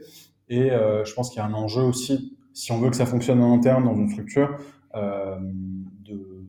Et 0.49 0.71
euh, 0.71 1.05
je 1.05 1.13
pense 1.13 1.29
qu'il 1.29 1.37
y 1.37 1.41
a 1.41 1.45
un 1.45 1.53
enjeu 1.53 1.81
aussi, 1.81 2.35
si 2.53 2.71
on 2.71 2.79
veut 2.79 2.89
que 2.89 2.95
ça 2.95 3.05
fonctionne 3.05 3.41
en 3.41 3.53
interne 3.53 3.83
dans 3.83 3.95
une 3.95 4.09
structure, 4.09 4.57
euh, 4.95 5.37
de 6.03 6.43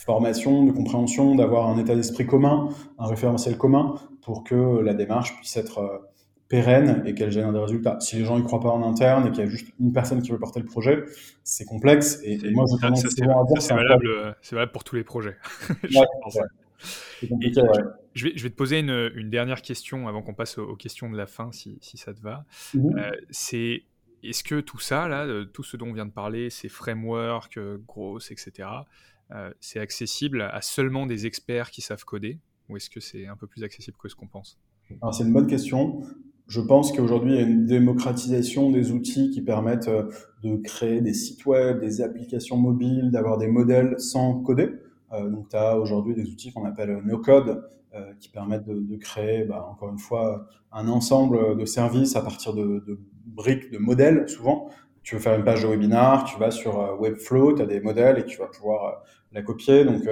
formation, 0.00 0.64
de 0.64 0.72
compréhension, 0.72 1.34
d'avoir 1.34 1.68
un 1.68 1.78
état 1.78 1.94
d'esprit 1.94 2.26
commun, 2.26 2.68
un 2.98 3.06
référentiel 3.06 3.56
commun 3.56 3.94
pour 4.22 4.44
que 4.44 4.80
la 4.80 4.94
démarche 4.94 5.36
puisse 5.36 5.56
être 5.56 5.78
euh, 5.78 5.98
pérenne 6.48 7.02
et 7.06 7.14
qu'elle 7.14 7.30
génère 7.30 7.52
des 7.52 7.58
résultats. 7.58 7.98
Si 8.00 8.16
les 8.16 8.24
gens 8.24 8.38
y 8.38 8.42
croient 8.42 8.60
pas 8.60 8.70
en 8.70 8.82
interne 8.82 9.26
et 9.26 9.30
qu'il 9.30 9.44
y 9.44 9.46
a 9.46 9.50
juste 9.50 9.68
une 9.80 9.92
personne 9.92 10.22
qui 10.22 10.30
veut 10.30 10.38
porter 10.38 10.60
le 10.60 10.66
projet, 10.66 11.04
c'est 11.42 11.64
complexe. 11.64 12.20
Et, 12.22 12.38
moi, 12.50 12.64
je 12.70 12.86
pense 12.86 13.02
souvent 13.02 13.44
à 13.44 13.60
c'est 13.60 13.74
valable, 13.74 14.36
valable, 14.50 14.72
pour 14.72 14.84
tous 14.84 14.96
les 14.96 15.04
projets. 15.04 15.36
je, 15.84 15.98
vais, 17.22 18.32
je, 18.36 18.42
vais, 18.42 18.50
te 18.50 18.54
poser 18.54 18.80
une, 18.80 19.10
une 19.14 19.30
dernière 19.30 19.62
question 19.62 20.06
avant 20.06 20.22
qu'on 20.22 20.34
passe 20.34 20.58
aux, 20.58 20.76
questions 20.76 21.10
de 21.10 21.16
la 21.16 21.26
fin, 21.26 21.50
si, 21.52 21.78
si 21.80 21.96
ça 21.96 22.12
te 22.12 22.20
va. 22.20 22.44
Mhm. 22.74 22.98
Euh, 22.98 23.10
c'est 23.30 23.84
est-ce 24.24 24.42
que 24.42 24.60
tout 24.60 24.78
ça, 24.78 25.08
là, 25.08 25.26
euh, 25.26 25.44
tout 25.44 25.62
ce 25.62 25.76
dont 25.76 25.88
on 25.88 25.92
vient 25.92 26.06
de 26.06 26.12
parler, 26.12 26.50
ces 26.50 26.68
frameworks, 26.68 27.58
euh, 27.58 27.78
grosses, 27.86 28.30
etc., 28.30 28.52
euh, 28.58 28.82
c'est 29.60 29.80
accessible 29.80 30.42
à 30.42 30.60
seulement 30.60 31.06
des 31.06 31.26
experts 31.26 31.70
qui 31.70 31.80
savent 31.80 32.04
coder 32.04 32.38
ou 32.68 32.76
est-ce 32.76 32.88
que 32.88 33.00
c'est 33.00 33.26
un 33.26 33.36
peu 33.36 33.46
plus 33.46 33.64
accessible 33.64 33.96
que 33.98 34.08
ce 34.08 34.14
qu'on 34.14 34.26
pense? 34.26 34.58
Alors 35.02 35.14
c'est 35.14 35.24
une 35.24 35.32
bonne 35.32 35.46
question 35.46 36.02
je 36.46 36.60
pense 36.60 36.92
qu'aujourd'hui, 36.92 37.32
il 37.32 37.36
y 37.36 37.42
a 37.42 37.46
une 37.46 37.64
démocratisation 37.64 38.70
des 38.70 38.92
outils 38.92 39.30
qui 39.30 39.40
permettent 39.40 39.88
euh, 39.88 40.10
de 40.42 40.56
créer 40.56 41.00
des 41.00 41.14
sites 41.14 41.46
web, 41.46 41.80
des 41.80 42.02
applications 42.02 42.56
mobiles, 42.56 43.10
d'avoir 43.10 43.38
des 43.38 43.46
modèles 43.46 43.94
sans 43.98 44.40
coder. 44.40 44.70
Euh, 45.12 45.30
donc, 45.30 45.48
tu 45.48 45.56
as 45.56 45.78
aujourd'hui 45.78 46.14
des 46.14 46.28
outils 46.28 46.52
qu'on 46.52 46.66
appelle 46.66 47.00
no-code 47.04 47.64
euh, 47.94 48.12
qui 48.20 48.28
permettent 48.28 48.66
de, 48.66 48.96
créer, 48.96 49.44
bah, 49.44 49.66
encore 49.70 49.88
une 49.90 49.98
fois, 49.98 50.46
un 50.70 50.88
ensemble 50.88 51.56
de 51.56 51.64
services 51.64 52.14
à 52.16 52.20
partir 52.20 52.52
de, 52.52 53.00
briques, 53.24 53.70
de 53.70 53.78
modèles, 53.78 54.28
souvent. 54.28 54.68
Tu 55.04 55.14
veux 55.14 55.20
faire 55.20 55.38
une 55.38 55.44
page 55.44 55.62
de 55.62 55.68
webinar, 55.68 56.24
tu 56.24 56.38
vas 56.38 56.50
sur 56.50 56.98
Webflow, 57.00 57.54
tu 57.54 57.62
as 57.62 57.66
des 57.66 57.80
modèles 57.80 58.18
et 58.18 58.24
tu 58.24 58.38
vas 58.38 58.46
pouvoir 58.46 59.02
la 59.32 59.42
copier. 59.42 59.84
Donc, 59.84 60.02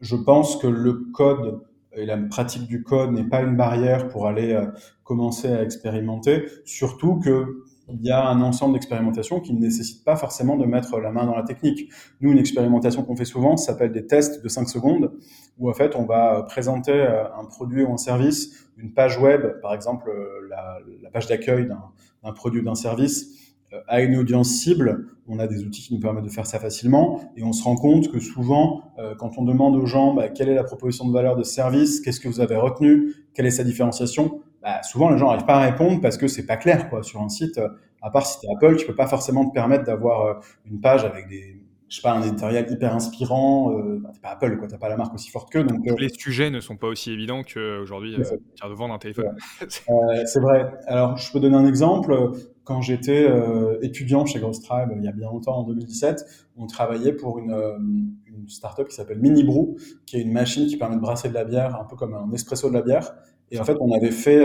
je 0.00 0.16
pense 0.16 0.56
que 0.56 0.66
le 0.66 0.92
code 1.12 1.60
et 1.96 2.06
la 2.06 2.16
pratique 2.18 2.66
du 2.66 2.82
code 2.82 3.12
n'est 3.12 3.28
pas 3.28 3.40
une 3.40 3.56
barrière 3.56 4.08
pour 4.08 4.26
aller 4.26 4.52
euh, 4.52 4.66
commencer 5.02 5.48
à 5.48 5.62
expérimenter, 5.62 6.46
surtout 6.64 7.18
que 7.18 7.64
il 7.90 8.02
y 8.02 8.10
a 8.10 8.26
un 8.26 8.40
ensemble 8.40 8.72
d'expérimentations 8.72 9.40
qui 9.40 9.52
ne 9.52 9.60
nécessitent 9.60 10.06
pas 10.06 10.16
forcément 10.16 10.56
de 10.56 10.64
mettre 10.64 10.98
la 11.00 11.12
main 11.12 11.26
dans 11.26 11.36
la 11.36 11.42
technique. 11.42 11.92
Nous, 12.22 12.32
une 12.32 12.38
expérimentation 12.38 13.02
qu'on 13.02 13.14
fait 13.14 13.26
souvent, 13.26 13.58
s'appelle 13.58 13.92
des 13.92 14.06
tests 14.06 14.42
de 14.42 14.48
5 14.48 14.70
secondes, 14.70 15.12
où 15.58 15.68
en 15.68 15.74
fait, 15.74 15.94
on 15.94 16.06
va 16.06 16.44
présenter 16.44 16.92
euh, 16.92 17.24
un 17.38 17.44
produit 17.44 17.84
ou 17.84 17.92
un 17.92 17.98
service, 17.98 18.70
une 18.78 18.94
page 18.94 19.18
web, 19.18 19.60
par 19.60 19.74
exemple 19.74 20.08
euh, 20.08 20.48
la, 20.48 20.78
la 21.02 21.10
page 21.10 21.26
d'accueil 21.26 21.66
d'un 21.66 22.32
produit 22.32 22.62
ou 22.62 22.64
d'un 22.64 22.74
service, 22.74 23.53
à 23.88 24.00
une 24.00 24.16
audience 24.16 24.50
cible, 24.50 25.06
on 25.26 25.38
a 25.38 25.46
des 25.46 25.64
outils 25.64 25.82
qui 25.82 25.94
nous 25.94 26.00
permettent 26.00 26.24
de 26.24 26.30
faire 26.30 26.46
ça 26.46 26.58
facilement 26.58 27.20
et 27.36 27.42
on 27.42 27.52
se 27.52 27.64
rend 27.64 27.76
compte 27.76 28.10
que 28.10 28.20
souvent, 28.20 28.92
euh, 28.98 29.14
quand 29.14 29.38
on 29.38 29.44
demande 29.44 29.76
aux 29.76 29.86
gens 29.86 30.14
bah, 30.14 30.28
quelle 30.28 30.48
est 30.48 30.54
la 30.54 30.64
proposition 30.64 31.06
de 31.06 31.12
valeur 31.12 31.36
de 31.36 31.42
service, 31.42 32.00
qu'est-ce 32.00 32.20
que 32.20 32.28
vous 32.28 32.40
avez 32.40 32.56
retenu, 32.56 33.14
quelle 33.34 33.46
est 33.46 33.50
sa 33.50 33.64
différenciation, 33.64 34.40
bah, 34.62 34.82
souvent 34.82 35.10
les 35.10 35.18
gens 35.18 35.26
n'arrivent 35.26 35.46
pas 35.46 35.56
à 35.56 35.70
répondre 35.70 36.00
parce 36.00 36.16
que 36.16 36.28
c'est 36.28 36.46
pas 36.46 36.56
clair 36.56 36.88
quoi 36.88 37.02
sur 37.02 37.20
un 37.20 37.28
site. 37.28 37.60
à 38.02 38.10
part 38.10 38.26
si 38.26 38.40
tu 38.40 38.46
es 38.46 38.50
Apple, 38.54 38.76
tu 38.76 38.86
peux 38.86 38.94
pas 38.94 39.06
forcément 39.06 39.46
te 39.46 39.52
permettre 39.52 39.84
d'avoir 39.84 40.26
euh, 40.26 40.34
une 40.70 40.80
page 40.80 41.04
avec 41.04 41.28
des 41.28 41.63
je 41.94 42.00
sais 42.00 42.02
pas, 42.02 42.12
un 42.12 42.22
éditorial 42.22 42.68
hyper 42.68 42.92
inspirant. 42.92 43.70
Euh, 43.78 44.02
t'es 44.12 44.18
pas 44.18 44.30
Apple, 44.30 44.56
quoi. 44.58 44.66
T'as 44.66 44.78
pas 44.78 44.88
la 44.88 44.96
marque 44.96 45.14
aussi 45.14 45.30
forte 45.30 45.52
qu'eux. 45.52 45.62
Donc, 45.62 45.86
euh, 45.86 45.94
les 45.96 46.08
sujets 46.08 46.50
ne 46.50 46.58
sont 46.58 46.76
pas 46.76 46.88
aussi 46.88 47.12
évidents 47.12 47.42
qu'aujourd'hui, 47.44 48.16
euh, 48.16 48.68
de 48.68 48.74
vendre 48.74 48.94
un 48.94 48.98
téléphone. 48.98 49.36
c'est 49.68 50.40
vrai. 50.40 50.72
Alors, 50.88 51.16
je 51.16 51.30
peux 51.30 51.38
donner 51.38 51.54
un 51.54 51.66
exemple. 51.66 52.32
Quand 52.64 52.80
j'étais 52.80 53.24
euh, 53.28 53.78
étudiant 53.80 54.26
chez 54.26 54.40
Gross 54.40 54.60
Tribe, 54.60 54.88
il 54.96 55.04
y 55.04 55.08
a 55.08 55.12
bien 55.12 55.28
longtemps, 55.28 55.58
en 55.58 55.62
2017, 55.62 56.24
on 56.56 56.66
travaillait 56.66 57.12
pour 57.12 57.38
une, 57.38 58.16
une 58.26 58.48
startup 58.48 58.88
qui 58.88 58.96
s'appelle 58.96 59.20
Mini 59.20 59.44
Brew, 59.44 59.76
qui 60.04 60.16
est 60.16 60.22
une 60.22 60.32
machine 60.32 60.66
qui 60.66 60.76
permet 60.76 60.96
de 60.96 61.00
brasser 61.00 61.28
de 61.28 61.34
la 61.34 61.44
bière, 61.44 61.80
un 61.80 61.84
peu 61.84 61.94
comme 61.94 62.14
un 62.14 62.32
espresso 62.32 62.68
de 62.70 62.74
la 62.74 62.82
bière. 62.82 63.14
Et 63.52 63.60
en 63.60 63.64
fait, 63.64 63.76
on 63.78 63.92
avait 63.92 64.10
fait, 64.10 64.44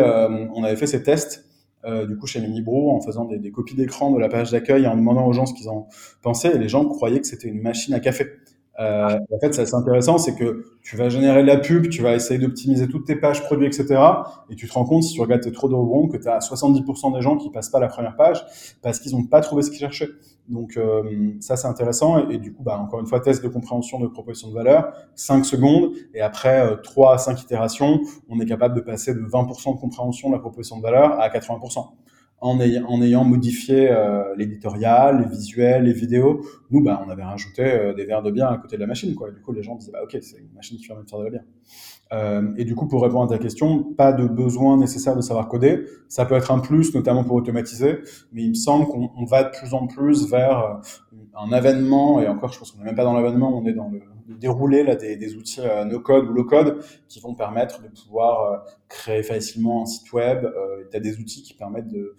on 0.53 0.63
avait 0.63 0.75
fait 0.75 0.85
ces 0.85 1.01
tests 1.01 1.48
euh, 1.85 2.05
du 2.05 2.17
coup 2.17 2.27
chez 2.27 2.41
Minibro 2.41 2.91
en 2.91 3.01
faisant 3.01 3.25
des, 3.25 3.37
des 3.37 3.51
copies 3.51 3.75
d'écran 3.75 4.11
de 4.11 4.19
la 4.19 4.29
page 4.29 4.51
d'accueil 4.51 4.83
et 4.83 4.87
en 4.87 4.97
demandant 4.97 5.25
aux 5.25 5.33
gens 5.33 5.45
ce 5.45 5.53
qu'ils 5.53 5.69
en 5.69 5.87
pensaient 6.21 6.55
et 6.55 6.57
les 6.57 6.69
gens 6.69 6.85
croyaient 6.85 7.21
que 7.21 7.27
c'était 7.27 7.47
une 7.47 7.61
machine 7.61 7.93
à 7.93 7.99
café. 7.99 8.27
Euh, 8.79 9.19
en 9.29 9.39
fait, 9.39 9.53
c'est 9.53 9.73
intéressant, 9.73 10.17
c'est 10.17 10.35
que 10.35 10.63
tu 10.81 10.95
vas 10.95 11.09
générer 11.09 11.41
de 11.41 11.47
la 11.47 11.57
pub, 11.57 11.89
tu 11.89 12.01
vas 12.01 12.15
essayer 12.15 12.39
d'optimiser 12.39 12.87
toutes 12.87 13.05
tes 13.05 13.17
pages 13.17 13.43
produits, 13.43 13.67
etc. 13.67 14.01
Et 14.49 14.55
tu 14.55 14.67
te 14.67 14.73
rends 14.73 14.85
compte, 14.85 15.03
si 15.03 15.13
tu 15.13 15.21
regardes 15.21 15.41
tes 15.41 15.51
trop 15.51 15.67
de 15.67 15.75
rebonds, 15.75 16.07
que 16.07 16.15
tu 16.15 16.29
as 16.29 16.39
70% 16.39 17.13
des 17.13 17.21
gens 17.21 17.35
qui 17.35 17.49
passent 17.49 17.69
pas 17.69 17.81
la 17.81 17.89
première 17.89 18.15
page 18.15 18.45
parce 18.81 18.99
qu'ils 18.99 19.12
n'ont 19.12 19.25
pas 19.25 19.41
trouvé 19.41 19.63
ce 19.63 19.69
qu'ils 19.69 19.79
cherchaient. 19.79 20.10
Donc 20.50 20.77
euh, 20.77 21.33
ça, 21.39 21.56
c'est 21.56 21.67
intéressant. 21.67 22.29
Et, 22.29 22.37
du 22.37 22.54
coup, 22.54 22.63
bah, 22.63 22.77
encore 22.79 23.00
une 23.00 23.06
fois, 23.06 23.19
test 23.19 23.43
de 23.43 23.47
compréhension 23.47 24.00
de 24.00 24.08
proposition 24.08 24.50
de 24.50 24.54
valeur, 24.54 24.91
5 25.15 25.45
secondes. 25.45 25.91
Et 26.13 26.21
après 26.21 26.60
euh, 26.62 26.75
3 26.75 27.13
à 27.13 27.17
5 27.17 27.41
itérations, 27.41 28.02
on 28.27 28.39
est 28.39 28.45
capable 28.45 28.75
de 28.75 28.81
passer 28.81 29.13
de 29.13 29.21
20% 29.21 29.75
de 29.75 29.79
compréhension 29.79 30.29
de 30.29 30.33
la 30.33 30.39
proposition 30.39 30.77
de 30.77 30.81
valeur 30.81 31.19
à 31.19 31.29
80% 31.29 31.89
en, 32.41 33.02
ayant, 33.02 33.25
modifié 33.25 33.89
euh, 33.89 34.35
l'éditorial, 34.35 35.21
les 35.21 35.29
visuels, 35.29 35.83
les 35.83 35.93
vidéos, 35.93 36.45
nous, 36.71 36.81
bah, 36.81 37.04
on 37.06 37.10
avait 37.10 37.23
rajouté 37.23 37.63
euh, 37.63 37.93
des 37.93 38.06
verres 38.06 38.21
de 38.21 38.31
bière 38.31 38.50
à 38.50 38.58
côté 38.58 38.77
de 38.77 38.81
la 38.81 38.87
machine. 38.87 39.13
Quoi. 39.15 39.31
du 39.31 39.41
coup, 39.41 39.52
les 39.52 39.63
gens 39.63 39.75
disaient, 39.75 39.91
bah, 39.91 40.04
OK, 40.04 40.17
c'est 40.21 40.37
une 40.37 40.54
machine 40.54 40.77
qui 40.77 40.87
permet 40.87 41.04
de 41.04 41.10
faire 41.10 41.19
de 41.19 41.25
la 41.25 41.29
bière. 41.31 41.43
Euh, 42.12 42.51
et 42.57 42.65
du 42.65 42.75
coup, 42.75 42.87
pour 42.87 43.03
répondre 43.03 43.31
à 43.31 43.37
ta 43.37 43.41
question, 43.41 43.83
pas 43.83 44.13
de 44.13 44.25
besoin 44.25 44.77
nécessaire 44.77 45.15
de 45.15 45.21
savoir 45.21 45.47
coder. 45.47 45.85
Ça 46.07 46.25
peut 46.25 46.35
être 46.35 46.51
un 46.51 46.60
plus, 46.60 46.93
notamment 46.95 47.23
pour 47.23 47.35
automatiser, 47.35 47.99
mais 48.31 48.43
il 48.43 48.49
me 48.49 48.55
semble 48.55 48.87
qu'on 48.87 49.25
va 49.25 49.43
de 49.43 49.49
plus 49.55 49.73
en 49.73 49.87
plus 49.87 50.29
vers 50.29 50.81
un 51.37 51.51
avènement, 51.51 52.19
et 52.19 52.27
encore, 52.27 52.51
je 52.51 52.60
pense 52.60 52.71
qu'on 52.71 52.79
n'est 52.79 52.85
même 52.85 52.95
pas 52.95 53.03
dans 53.03 53.13
l'avènement, 53.13 53.55
on 53.55 53.65
est 53.65 53.73
dans 53.73 53.89
le, 53.89 54.01
dérouler 54.35 54.83
là, 54.83 54.95
des, 54.95 55.35
outils 55.35 55.62
no-code 55.87 56.29
ou 56.29 56.33
low-code 56.33 56.83
qui 57.07 57.19
vont 57.19 57.33
permettre 57.33 57.81
de 57.81 57.87
pouvoir 57.87 58.63
créer 58.87 59.23
facilement 59.23 59.83
un 59.83 59.85
site 59.87 60.13
web. 60.13 60.47
tu 60.91 60.95
as 60.95 60.99
des 60.99 61.17
outils 61.17 61.41
qui 61.41 61.55
permettent 61.55 61.87
de, 61.87 62.15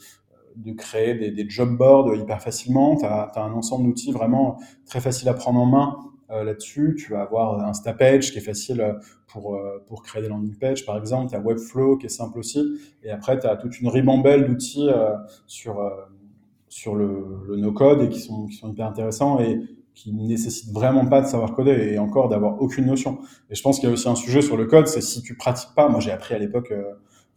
de 0.57 0.73
créer 0.73 1.15
des, 1.15 1.31
des 1.31 1.49
job 1.49 1.77
boards 1.77 2.15
hyper 2.15 2.43
facilement. 2.43 2.97
Tu 2.97 3.05
as, 3.05 3.31
un 3.37 3.53
ensemble 3.53 3.87
d'outils 3.87 4.13
vraiment 4.13 4.59
très 4.87 5.01
facile 5.01 5.29
à 5.29 5.35
prendre 5.35 5.61
en 5.61 5.67
main 5.67 5.97
euh, 5.97 6.10
là-dessus. 6.31 6.97
Tu 6.99 7.13
vas 7.13 7.23
avoir 7.23 7.65
un 7.65 7.73
Stapage 7.73 8.33
qui 8.33 8.39
est 8.39 8.43
facile 8.43 8.97
pour, 9.27 9.55
euh, 9.55 9.83
pour 9.87 10.03
créer 10.03 10.23
des 10.23 10.29
landing 10.29 10.57
pages, 10.57 10.85
par 10.87 10.97
exemple. 10.97 11.31
Tu 11.31 11.37
as 11.37 11.41
Webflow 11.41 11.97
qui 11.97 12.07
est 12.07 12.11
simple 12.11 12.39
aussi. 12.39 12.79
Et 13.03 13.11
après, 13.11 13.39
tu 13.39 13.47
as 13.47 13.57
toute 13.57 13.81
une 13.81 13.89
ribambelle 13.89 14.47
d'outils 14.47 14.89
euh, 14.89 15.15
sur, 15.47 15.81
sur 16.69 16.95
le, 16.95 17.45
le 17.49 17.57
no-code 17.57 18.03
et 18.03 18.09
qui 18.09 18.21
sont, 18.21 18.47
qui 18.47 18.57
sont 18.57 18.71
hyper 18.71 18.87
intéressants 18.87 19.41
et 19.41 19.61
qui 19.95 20.13
nécessitent 20.13 20.73
vraiment 20.73 21.05
pas 21.07 21.21
de 21.21 21.27
savoir 21.27 21.55
coder 21.55 21.93
et 21.93 21.99
encore 21.99 22.29
d'avoir 22.29 22.61
aucune 22.63 22.87
notion. 22.87 23.19
Et 23.51 23.55
je 23.55 23.63
pense 23.63 23.81
qu'il 23.81 23.89
y 23.89 23.91
a 23.91 23.93
aussi 23.93 24.09
un 24.09 24.15
sujet 24.15 24.41
sur 24.41 24.57
le 24.57 24.67
code, 24.67 24.87
c'est 24.87 25.01
si 25.01 25.21
tu 25.23 25.37
pratiques 25.37 25.75
pas. 25.75 25.89
Moi, 25.89 26.01
j'ai 26.01 26.13
appris 26.13 26.35
à 26.35 26.39
l'époque 26.39 26.73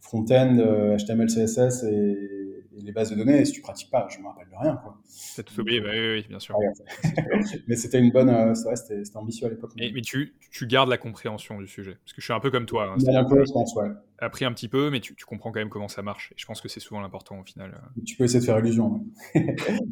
front-end, 0.00 0.96
HTML, 0.98 1.26
CSS 1.26 1.84
et 1.84 2.43
les 2.84 2.92
bases 2.92 3.10
de 3.10 3.16
données, 3.16 3.40
et 3.40 3.44
si 3.44 3.52
tu 3.52 3.60
pratiques 3.60 3.90
pas, 3.90 4.06
je 4.10 4.20
me 4.20 4.28
rappelle 4.28 4.48
de 4.48 4.56
rien. 4.56 4.76
Quoi. 4.76 4.96
T'as 5.36 5.42
tout 5.42 5.60
oublié, 5.60 5.80
bah, 5.80 5.88
oui, 5.92 6.14
oui, 6.16 6.26
bien 6.28 6.38
sûr. 6.38 6.56
mais 7.68 7.76
c'était 7.76 7.98
une 7.98 8.10
bonne, 8.10 8.28
euh, 8.28 8.54
c'était 8.54 9.02
ambitieux 9.16 9.46
à 9.46 9.50
l'époque. 9.50 9.72
Mais 9.76 10.00
tu, 10.02 10.34
tu, 10.50 10.66
gardes 10.66 10.88
la 10.88 10.98
compréhension 10.98 11.58
du 11.58 11.66
sujet, 11.66 11.96
parce 12.04 12.12
que 12.12 12.20
je 12.20 12.24
suis 12.24 12.32
un 12.32 12.40
peu 12.40 12.50
comme 12.50 12.66
toi. 12.66 12.94
Hein, 12.94 13.14
un 13.14 13.24
peu, 13.24 13.44
je 13.44 13.52
pense, 13.52 13.74
ouais. 13.76 13.88
Appris 14.18 14.44
un 14.44 14.52
petit 14.52 14.68
peu, 14.68 14.90
mais 14.90 15.00
tu, 15.00 15.14
tu, 15.14 15.24
comprends 15.24 15.50
quand 15.50 15.58
même 15.58 15.70
comment 15.70 15.88
ça 15.88 16.02
marche. 16.02 16.32
Et 16.32 16.34
je 16.38 16.46
pense 16.46 16.60
que 16.60 16.68
c'est 16.68 16.80
souvent 16.80 17.00
l'important 17.00 17.40
au 17.40 17.44
final. 17.44 17.72
Euh. 17.74 18.02
Tu 18.06 18.16
peux 18.16 18.24
essayer 18.24 18.40
de 18.40 18.44
faire 18.44 18.58
illusion. 18.58 19.04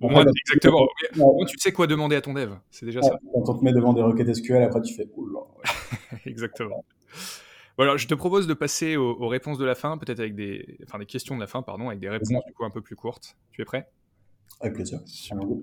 Pour 0.00 0.10
moi, 0.10 0.24
exactement. 0.46 0.86
tu 1.48 1.58
sais 1.58 1.72
quoi 1.72 1.86
demander 1.86 2.16
à 2.16 2.20
ton 2.20 2.34
dev, 2.34 2.52
c'est 2.70 2.86
déjà 2.86 3.02
ça. 3.02 3.18
Quand 3.32 3.48
on 3.48 3.58
te 3.58 3.64
met 3.64 3.72
devant 3.72 3.92
des 3.92 4.02
requêtes 4.02 4.32
SQL, 4.32 4.62
après 4.62 4.82
tu 4.82 4.94
fais 4.94 5.08
oula. 5.16 5.40
exactement. 6.26 6.84
Voilà, 7.76 7.96
je 7.96 8.06
te 8.06 8.14
propose 8.14 8.46
de 8.46 8.54
passer 8.54 8.96
aux, 8.96 9.28
réponses 9.28 9.58
de 9.58 9.64
la 9.64 9.74
fin, 9.74 9.96
peut-être 9.96 10.20
avec 10.20 10.34
des, 10.34 10.78
enfin 10.84 10.98
des 10.98 11.06
questions 11.06 11.34
de 11.34 11.40
la 11.40 11.46
fin, 11.46 11.62
pardon, 11.62 11.88
avec 11.88 12.00
des 12.00 12.08
réponses 12.08 12.44
du 12.46 12.52
coup 12.52 12.64
un 12.64 12.70
peu 12.70 12.82
plus 12.82 12.96
courtes. 12.96 13.36
Tu 13.50 13.62
es 13.62 13.64
prêt? 13.64 13.88
Avec 14.60 14.74
plaisir. 14.74 15.00
Donc 15.32 15.62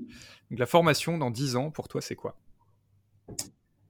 la 0.49 0.65
formation 0.65 1.17
dans 1.17 1.29
10 1.29 1.55
ans, 1.55 1.71
pour 1.71 1.87
toi, 1.87 2.01
c'est 2.01 2.15
quoi? 2.15 2.35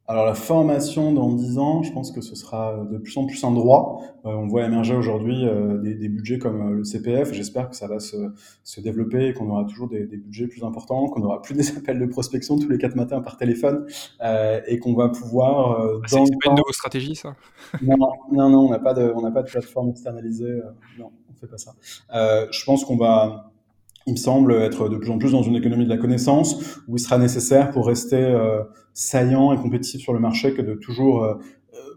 Alors 0.09 0.25
la 0.25 0.33
formation 0.33 1.13
dans 1.13 1.31
10 1.31 1.59
ans, 1.59 1.83
je 1.83 1.93
pense 1.93 2.11
que 2.11 2.19
ce 2.19 2.35
sera 2.35 2.83
de 2.91 2.97
plus 2.97 3.15
en 3.15 3.27
plus 3.27 3.43
un 3.43 3.51
droit. 3.51 4.01
Euh, 4.25 4.29
on 4.29 4.47
voit 4.47 4.65
émerger 4.65 4.95
aujourd'hui 4.95 5.45
euh, 5.45 5.77
des, 5.77 5.93
des, 5.93 6.09
budgets 6.09 6.39
comme 6.39 6.61
euh, 6.61 6.75
le 6.77 6.83
CPF. 6.83 7.31
J'espère 7.31 7.69
que 7.69 7.75
ça 7.75 7.85
va 7.87 7.99
se, 7.99 8.17
se 8.63 8.81
développer 8.81 9.27
et 9.27 9.33
qu'on 9.33 9.51
aura 9.51 9.65
toujours 9.65 9.87
des, 9.87 10.07
des, 10.07 10.17
budgets 10.17 10.47
plus 10.47 10.63
importants, 10.63 11.09
qu'on 11.09 11.21
aura 11.21 11.43
plus 11.43 11.53
des 11.55 11.77
appels 11.77 11.99
de 11.99 12.07
prospection 12.07 12.57
tous 12.57 12.69
les 12.69 12.79
quatre 12.79 12.95
matins 12.95 13.21
par 13.21 13.37
téléphone 13.37 13.85
euh, 14.23 14.59
et 14.65 14.79
qu'on 14.79 14.95
va 14.95 15.09
pouvoir. 15.09 15.79
Ah, 15.79 16.07
c'est 16.07 16.17
une 16.17 16.55
de 16.55 16.61
vos 16.65 16.73
stratégies, 16.73 17.15
ça? 17.15 17.35
Non, 17.83 17.95
non, 18.31 18.49
non, 18.49 18.59
on 18.65 18.69
n'a 18.71 18.79
pas 18.79 18.95
de, 18.95 19.13
on 19.15 19.21
n'a 19.21 19.29
pas 19.29 19.43
de 19.43 19.49
plateforme 19.51 19.91
externalisée. 19.91 20.59
non, 20.97 21.11
on 21.29 21.35
fait 21.35 21.45
pas 21.45 21.59
ça. 21.59 21.75
je 22.51 22.65
pense 22.65 22.83
qu'on 22.83 22.97
va 22.97 23.51
il 24.09 24.13
me 24.13 24.17
semble 24.17 24.53
être 24.53 24.89
de 24.89 24.97
plus 24.97 25.11
en 25.11 25.17
plus 25.17 25.31
dans 25.31 25.43
une 25.43 25.55
économie 25.55 25.85
de 25.85 25.89
la 25.89 25.97
connaissance 25.97 26.79
où 26.87 26.97
il 26.97 26.99
sera 26.99 27.17
nécessaire 27.17 27.69
pour 27.71 27.87
rester 27.87 28.17
euh, 28.17 28.63
saillant 28.93 29.53
et 29.53 29.57
compétitif 29.57 30.01
sur 30.01 30.13
le 30.13 30.19
marché 30.19 30.53
que 30.53 30.61
de 30.61 30.73
toujours 30.73 31.23
euh, 31.23 31.35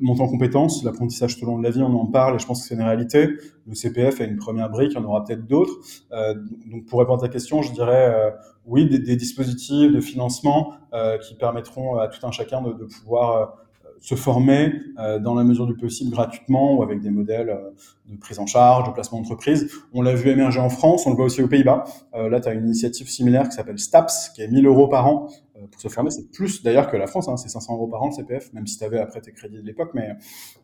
monter 0.00 0.22
en 0.22 0.28
compétences. 0.28 0.84
L'apprentissage 0.84 1.38
tout 1.38 1.44
au 1.44 1.48
long 1.48 1.58
de 1.58 1.62
la 1.62 1.70
vie, 1.70 1.82
on 1.82 1.94
en 1.94 2.06
parle 2.06 2.36
et 2.36 2.38
je 2.38 2.46
pense 2.46 2.62
que 2.62 2.68
c'est 2.68 2.74
une 2.74 2.82
réalité. 2.82 3.30
Le 3.66 3.74
CPF 3.74 4.20
est 4.20 4.26
une 4.26 4.36
première 4.36 4.70
brique, 4.70 4.92
il 4.92 4.96
y 4.96 4.98
en 4.98 5.04
aura 5.04 5.24
peut-être 5.24 5.46
d'autres. 5.46 5.74
Euh, 6.12 6.34
donc 6.66 6.86
pour 6.86 6.98
répondre 7.00 7.22
à 7.22 7.26
ta 7.26 7.32
question, 7.32 7.62
je 7.62 7.72
dirais 7.72 8.14
euh, 8.14 8.30
oui, 8.66 8.88
des, 8.88 9.16
dispositifs 9.16 9.92
de 9.92 10.00
financement 10.00 10.74
euh, 10.92 11.18
qui 11.18 11.34
permettront 11.34 11.96
à 11.96 12.08
tout 12.08 12.24
un 12.26 12.30
chacun 12.30 12.62
de 12.62 12.84
pouvoir 12.84 13.56
se 14.02 14.16
former 14.16 14.74
euh, 14.98 15.18
dans 15.18 15.34
la 15.34 15.44
mesure 15.44 15.66
du 15.66 15.74
possible 15.74 16.10
gratuitement 16.10 16.74
ou 16.74 16.82
avec 16.82 17.00
des 17.00 17.10
modèles 17.10 17.48
euh, 17.48 17.70
de 18.06 18.18
prise 18.18 18.40
en 18.40 18.46
charge, 18.46 18.88
de 18.88 18.92
placement 18.92 19.18
d'entreprise. 19.18 19.70
On 19.94 20.02
l'a 20.02 20.14
vu 20.14 20.28
émerger 20.28 20.60
en 20.60 20.68
France, 20.68 21.06
on 21.06 21.10
le 21.10 21.16
voit 21.16 21.26
aussi 21.26 21.40
aux 21.40 21.48
Pays-Bas. 21.48 21.84
Euh, 22.14 22.28
là, 22.28 22.40
tu 22.40 22.48
as 22.48 22.52
une 22.52 22.64
initiative 22.66 23.08
similaire 23.08 23.48
qui 23.48 23.54
s'appelle 23.54 23.78
STAPS, 23.78 24.30
qui 24.34 24.42
est 24.42 24.48
1000 24.48 24.66
euros 24.66 24.88
par 24.88 25.06
an 25.06 25.28
pour 25.70 25.80
se 25.80 25.86
former. 25.86 26.10
C'est 26.10 26.28
plus 26.32 26.64
d'ailleurs 26.64 26.90
que 26.90 26.96
la 26.96 27.06
France, 27.06 27.28
hein, 27.28 27.36
c'est 27.36 27.48
500 27.48 27.74
euros 27.74 27.86
par 27.86 28.02
an 28.02 28.08
le 28.08 28.12
CPF, 28.12 28.52
même 28.52 28.66
si 28.66 28.76
tu 28.76 28.84
avais 28.84 28.98
après 28.98 29.20
tes 29.20 29.30
crédits 29.30 29.60
de 29.60 29.66
l'époque, 29.66 29.90
mais 29.94 30.10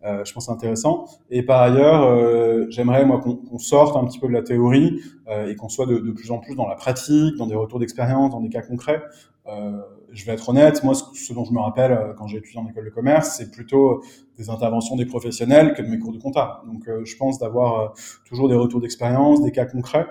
euh, 0.05 0.25
je 0.25 0.33
pense 0.33 0.47
c'est 0.47 0.53
intéressant. 0.53 1.05
Et 1.31 1.45
par 1.45 1.63
ailleurs, 1.63 2.03
euh, 2.03 2.67
j'aimerais 2.71 3.07
moi 3.07 3.21
qu'on 3.21 3.59
sorte 3.59 3.97
un 3.97 4.05
petit 4.05 4.19
peu 4.19 4.27
de 4.27 4.33
la 4.33 4.43
théorie 4.43 5.01
et 5.47 5.55
qu'on 5.57 5.69
soit 5.69 5.85
de, 5.85 5.99
de, 5.99 6.11
plus 6.11 6.31
en 6.31 6.39
plus 6.39 6.55
dans 6.55 6.67
la 6.67 6.75
pratique, 6.75 7.37
dans 7.37 7.47
des 7.47 7.55
retours 7.55 7.79
d'expérience, 7.79 8.31
dans 8.31 8.41
des 8.41 8.49
cas 8.49 8.63
concrets. 8.63 9.03
Euh, 9.49 9.81
je 10.19 10.27
vais 10.27 10.33
être 10.33 10.49
honnête, 10.49 10.83
moi, 10.83 10.95
ce, 10.95 11.33
dont 11.33 11.45
je 11.45 11.53
me 11.53 11.61
rappelle 11.61 11.93
euh, 11.93 12.13
quand 12.15 12.27
j'ai 12.27 12.39
étudié 12.39 12.61
en 12.61 12.69
école 12.69 12.85
de 12.85 12.91
commerce, 12.91 13.37
c'est 13.37 13.51
plutôt 13.51 14.03
des 14.37 14.51
interventions 14.51 14.97
des 14.97 15.07
professionnels 15.07 15.75
que 15.75 15.83
de 15.83 15.89
mes 15.89 15.99
cours 15.99 16.13
de 16.13 16.19
compta. 16.19 16.63
Donc, 16.67 16.89
euh, 16.89 17.05
je 17.05 17.17
pense 17.17 17.39
d'avoir 17.39 17.95
toujours 18.25 18.49
des 18.49 18.57
retours 18.57 18.81
d'expérience, 18.81 19.43
des 19.43 19.53
cas 19.53 19.65
concrets. 19.65 20.07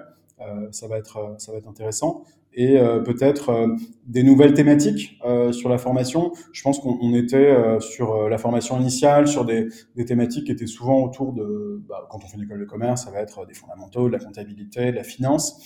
ça 0.71 0.87
va 0.87 0.97
être 0.97 1.35
ça 1.39 1.51
va 1.51 1.57
être 1.57 1.67
intéressant 1.67 2.23
et 2.57 2.79
euh, 2.79 2.99
peut-être 2.99 3.49
euh, 3.49 3.67
des 4.07 4.23
nouvelles 4.23 4.55
thématiques 4.55 5.19
euh, 5.23 5.51
sur 5.51 5.69
la 5.69 5.77
formation. 5.77 6.33
Je 6.51 6.63
pense 6.63 6.79
qu'on 6.79 7.13
était 7.13 7.55
sur 7.79 8.27
la 8.29 8.37
formation 8.39 8.79
initiale, 8.79 9.27
sur 9.27 9.45
des, 9.45 9.67
des, 9.95 10.05
thématiques 10.05 10.45
qui 10.45 10.51
étaient 10.51 10.65
souvent 10.65 11.03
autour 11.03 11.33
de, 11.33 11.83
bah, 11.87 12.07
quand 12.09 12.17
on 12.23 12.27
fait 12.27 12.37
une 12.37 12.43
école 12.43 12.59
de 12.59 12.65
commerce, 12.65 13.05
ça 13.05 13.11
va 13.11 13.19
être 13.19 13.45
des 13.45 13.53
fondamentaux, 13.53 14.07
de 14.07 14.13
la 14.13 14.19
comptabilité, 14.19 14.91
de 14.91 14.95
la 14.95 15.03
finance. 15.03 15.61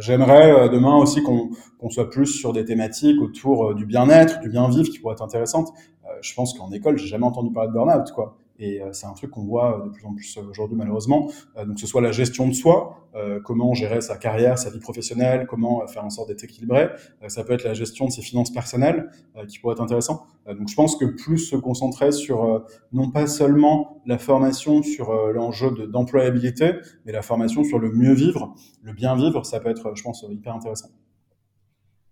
J'aimerais 0.00 0.68
demain 0.70 0.96
aussi 0.96 1.22
qu'on 1.22 1.90
soit 1.90 2.10
plus 2.10 2.26
sur 2.26 2.52
des 2.52 2.64
thématiques 2.64 3.20
autour 3.20 3.74
du 3.74 3.86
bien-être, 3.86 4.40
du 4.40 4.50
bien-vivre 4.50 4.88
qui 4.88 4.98
pourraient 4.98 5.14
être 5.14 5.22
intéressantes. 5.22 5.72
je 6.20 6.34
pense 6.34 6.52
qu'en 6.58 6.70
école, 6.72 6.98
j'ai 6.98 7.06
jamais 7.06 7.26
entendu 7.26 7.52
parler 7.52 7.68
de 7.68 7.74
burn-out, 7.74 8.10
quoi. 8.12 8.38
Et 8.58 8.80
euh, 8.80 8.92
c'est 8.92 9.06
un 9.06 9.12
truc 9.12 9.30
qu'on 9.30 9.44
voit 9.44 9.82
de 9.84 9.90
plus 9.90 10.04
en 10.06 10.14
plus 10.14 10.38
aujourd'hui 10.38 10.76
malheureusement. 10.76 11.30
Euh, 11.56 11.64
donc 11.64 11.78
ce 11.78 11.86
soit 11.86 12.00
la 12.00 12.12
gestion 12.12 12.46
de 12.46 12.52
soi, 12.52 13.08
euh, 13.14 13.40
comment 13.40 13.74
gérer 13.74 14.00
sa 14.00 14.16
carrière, 14.16 14.58
sa 14.58 14.70
vie 14.70 14.78
professionnelle, 14.78 15.46
comment 15.46 15.86
faire 15.86 16.04
en 16.04 16.10
sorte 16.10 16.28
d'être 16.28 16.44
équilibré. 16.44 16.88
ça 17.28 17.44
peut 17.44 17.52
être 17.52 17.64
la 17.64 17.74
gestion 17.74 18.06
de 18.06 18.10
ses 18.10 18.22
finances 18.22 18.52
personnelles 18.52 19.10
qui 19.48 19.58
pourrait 19.58 19.74
être 19.74 19.82
intéressant. 19.82 20.26
donc 20.46 20.68
je 20.68 20.74
pense 20.74 20.96
que 20.96 21.04
plus 21.04 21.38
se 21.38 21.56
concentrer 21.56 22.12
sur 22.12 22.64
non 22.92 23.10
pas 23.10 23.26
seulement 23.26 24.02
la 24.06 24.18
formation 24.18 24.82
sur 24.82 25.12
l'enjeu 25.32 25.70
d'employabilité, 25.88 26.72
mais 27.04 27.12
la 27.12 27.22
formation 27.22 27.64
sur 27.64 27.78
le 27.78 27.90
mieux 27.90 28.14
vivre, 28.14 28.54
le 28.82 28.92
bien 28.92 29.16
vivre, 29.16 29.44
ça 29.44 29.60
peut 29.60 29.70
être, 29.70 29.92
je 29.94 30.02
pense, 30.02 30.24
hyper 30.28 30.54
intéressant. 30.54 30.90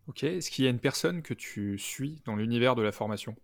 Ok, 0.09 0.25
est-ce 0.25 0.51
qu'il 0.51 0.65
y 0.65 0.69
a 0.69 0.71
une 0.71 0.81
personne 0.81 1.23
que 1.23 1.35
tu 1.35 1.79
suis 1.79 2.21
dans 2.25 2.37
l'univers 2.37 2.75
de 2.75 2.83
la 2.83 2.93
formation? 2.93 3.35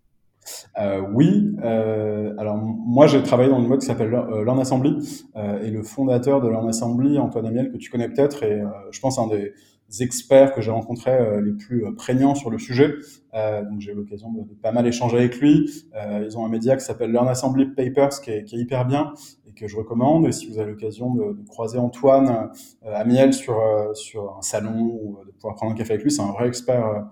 Euh, 0.77 1.01
oui, 1.13 1.55
euh, 1.63 2.33
alors 2.37 2.57
moi 2.57 3.07
j'ai 3.07 3.21
travaillé 3.23 3.49
dans 3.49 3.59
une 3.59 3.67
mode 3.67 3.79
qui 3.79 3.85
s'appelle 3.85 4.13
euh, 4.13 4.43
Learn 4.43 4.59
Assembly 4.59 5.25
et 5.61 5.69
le 5.69 5.83
fondateur 5.83 6.41
de 6.41 6.47
Learn 6.47 6.67
Assembly, 6.67 7.17
Antoine 7.17 7.45
Amiel, 7.45 7.71
que 7.71 7.77
tu 7.77 7.89
connais 7.89 8.09
peut-être, 8.09 8.43
et 8.43 8.61
je 8.91 8.99
pense 8.99 9.19
un 9.19 9.27
des 9.27 9.53
experts 10.01 10.53
que 10.53 10.61
j'ai 10.61 10.71
rencontrés 10.71 11.41
les 11.41 11.53
plus 11.53 11.83
prégnants 11.95 12.35
sur 12.35 12.49
le 12.49 12.59
sujet. 12.59 12.93
donc 13.33 13.79
j'ai 13.79 13.91
eu 13.91 13.95
l'occasion 13.95 14.31
de, 14.31 14.43
pas 14.61 14.71
mal 14.71 14.85
échanger 14.85 15.17
avec 15.17 15.39
lui. 15.39 15.69
ils 15.95 16.37
ont 16.37 16.45
un 16.45 16.49
média 16.49 16.75
qui 16.75 16.85
s'appelle 16.85 17.11
Learn 17.11 17.27
Assembly 17.27 17.65
Papers 17.67 18.21
qui 18.21 18.31
est, 18.31 18.53
est, 18.53 18.57
hyper 18.57 18.85
bien 18.85 19.13
et 19.47 19.53
que 19.53 19.67
je 19.67 19.75
recommande. 19.75 20.27
Et 20.27 20.31
si 20.31 20.47
vous 20.47 20.59
avez 20.59 20.71
l'occasion 20.71 21.15
de, 21.15 21.43
croiser 21.47 21.79
Antoine 21.79 22.51
Amiel 22.85 23.33
sur, 23.33 23.59
sur 23.93 24.37
un 24.37 24.41
salon 24.41 24.99
ou 25.01 25.19
de 25.25 25.31
pouvoir 25.31 25.55
prendre 25.55 25.71
un 25.71 25.75
café 25.75 25.93
avec 25.93 26.03
lui, 26.03 26.11
c'est 26.11 26.21
un 26.21 26.31
vrai 26.31 26.47
expert 26.47 27.07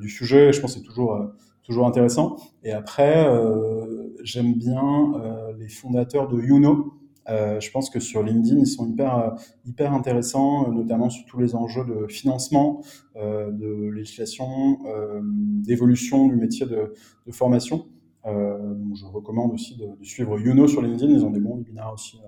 du 0.00 0.08
sujet. 0.08 0.52
Je 0.52 0.60
pense 0.60 0.74
c'est 0.74 0.82
toujours 0.82 1.32
toujours 1.62 1.86
intéressant. 1.86 2.36
Et 2.64 2.72
après, 2.72 3.26
euh, 3.26 4.14
j'aime 4.22 4.54
bien 4.54 5.14
euh, 5.14 5.52
les 5.58 5.68
fondateurs 5.68 6.28
de 6.28 6.40
Youno. 6.40 6.94
Euh, 7.28 7.60
je 7.60 7.70
pense 7.70 7.88
que 7.88 8.00
sur 8.00 8.22
LinkedIn, 8.22 8.58
ils 8.58 8.66
sont 8.66 8.88
hyper, 8.88 9.34
hyper 9.64 9.92
intéressants, 9.92 10.70
notamment 10.72 11.08
sur 11.08 11.24
tous 11.26 11.38
les 11.38 11.54
enjeux 11.54 11.84
de 11.84 12.08
financement, 12.08 12.82
de 13.14 13.90
législation, 13.90 14.78
d'évolution 15.22 16.26
du 16.26 16.34
métier 16.34 16.66
de, 16.66 16.94
de 17.26 17.32
formation. 17.32 17.86
donc 18.24 18.96
je 18.96 19.04
recommande 19.06 19.52
aussi 19.52 19.76
de, 19.76 19.86
de, 19.96 20.04
suivre 20.04 20.40
Youno 20.40 20.66
sur 20.66 20.82
LinkedIn. 20.82 21.12
Ils 21.12 21.24
ont 21.24 21.30
des 21.30 21.38
bons 21.38 21.58
webinaires 21.58 21.92
aussi 21.94 22.18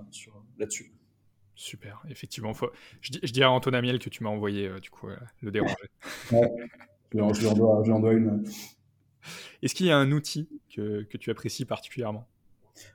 là-dessus. 0.59 0.93
Super, 1.57 2.01
effectivement. 2.09 2.55
Faut... 2.55 2.71
Je, 3.01 3.11
dis, 3.13 3.21
je 3.25 3.33
dis 3.33 3.43
à 3.43 3.51
Antoine 3.51 3.75
Amiel 3.75 3.99
que 3.99 4.11
tu 4.11 4.23
m'as 4.23 4.31
envoyé, 4.31 4.71
du 4.81 4.91
coup, 4.91 5.09
le 5.41 5.51
déranger. 5.51 5.75
ouais, 6.31 6.53
je 7.13 7.41
lui 7.41 7.47
en 7.49 7.55
dois, 7.55 7.91
en 7.91 7.99
dois 7.99 8.13
une. 8.13 8.45
Est-ce 9.63 9.75
qu'il 9.75 9.87
y 9.87 9.91
a 9.91 9.97
un 9.97 10.13
outil 10.13 10.49
que, 10.75 11.07
tu 11.19 11.31
apprécies 11.31 11.65
particulièrement? 11.65 12.27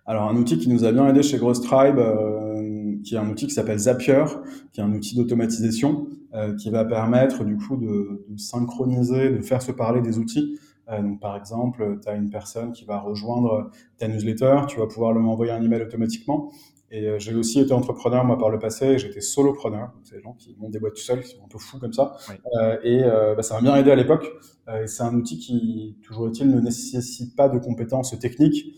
Alors 0.06 0.24
un 0.30 0.36
outil 0.36 0.58
qui 0.58 0.68
nous 0.70 0.84
a 0.84 0.92
bien 0.92 1.08
aidé 1.08 1.24
chez 1.24 1.38
Gross 1.38 1.62
Tribe, 1.62 2.00
euh, 2.00 2.98
qui 3.04 3.16
est 3.16 3.18
un 3.18 3.30
outil 3.30 3.48
qui 3.48 3.54
s'appelle 3.54 3.80
Zapier, 3.80 4.26
qui 4.74 4.82
est 4.82 4.84
un 4.84 4.92
outil 4.94 5.16
d'automatisation 5.16 6.08
euh, 6.34 6.54
qui 6.56 6.70
va 6.70 6.84
permettre 6.84 7.46
du 7.46 7.56
coup 7.56 7.78
de, 7.78 8.26
de, 8.28 8.38
synchroniser, 8.38 9.30
de 9.30 9.42
faire 9.42 9.62
se 9.62 9.72
parler 9.72 10.02
des 10.02 10.18
outils. 10.18 10.60
Euh, 10.90 11.02
donc 11.02 11.22
par 11.22 11.38
exemple, 11.38 11.98
tu 12.02 12.10
as 12.10 12.16
une 12.16 12.30
personne 12.30 12.74
qui 12.74 12.84
va 12.84 13.00
rejoindre 13.00 13.72
ta 13.98 14.10
newsletter, 14.10 14.64
tu 14.68 14.80
vas 14.80 14.88
pouvoir 14.88 15.14
lui 15.14 15.26
envoyer 15.26 15.54
un 15.54 15.62
email 15.62 15.84
automatiquement 15.84 16.52
Et 16.92 17.08
euh, 17.08 17.20
j'ai 17.20 17.36
aussi 17.36 17.60
été 17.60 17.72
entrepreneur, 17.72 18.24
moi, 18.26 18.38
par 18.38 18.50
le 18.50 18.58
passé. 18.58 18.98
J'étais 18.98 19.22
solopreneur. 19.22 19.92
C'est 20.04 20.16
des 20.16 20.22
gens 20.22 20.34
qui 20.34 20.56
montent 20.58 20.72
des 20.72 20.80
boîtes 20.80 20.96
tout 20.96 21.02
seuls, 21.02 21.22
qui 21.22 21.30
sont 21.30 21.44
un 21.44 21.48
peu 21.48 21.60
fous 21.60 21.80
comme 21.80 21.94
ça. 21.94 22.18
Euh, 22.58 22.78
et 22.84 23.04
euh, 23.04 23.36
bah, 23.36 23.44
ça 23.44 23.56
m'a 23.56 23.62
bien 23.62 23.76
aidé 23.76 23.92
à 23.92 23.96
l'époque. 23.96 24.28
Euh, 24.68 24.88
c'est 24.88 25.04
un 25.04 25.14
outil 25.14 25.38
qui, 25.38 25.98
toujours 26.04 26.28
est-il, 26.28 26.50
ne 26.50 26.60
nécessite 26.60 27.36
pas 27.36 27.48
de 27.48 27.60
compétences 27.60 28.18
techniques. 28.20 28.76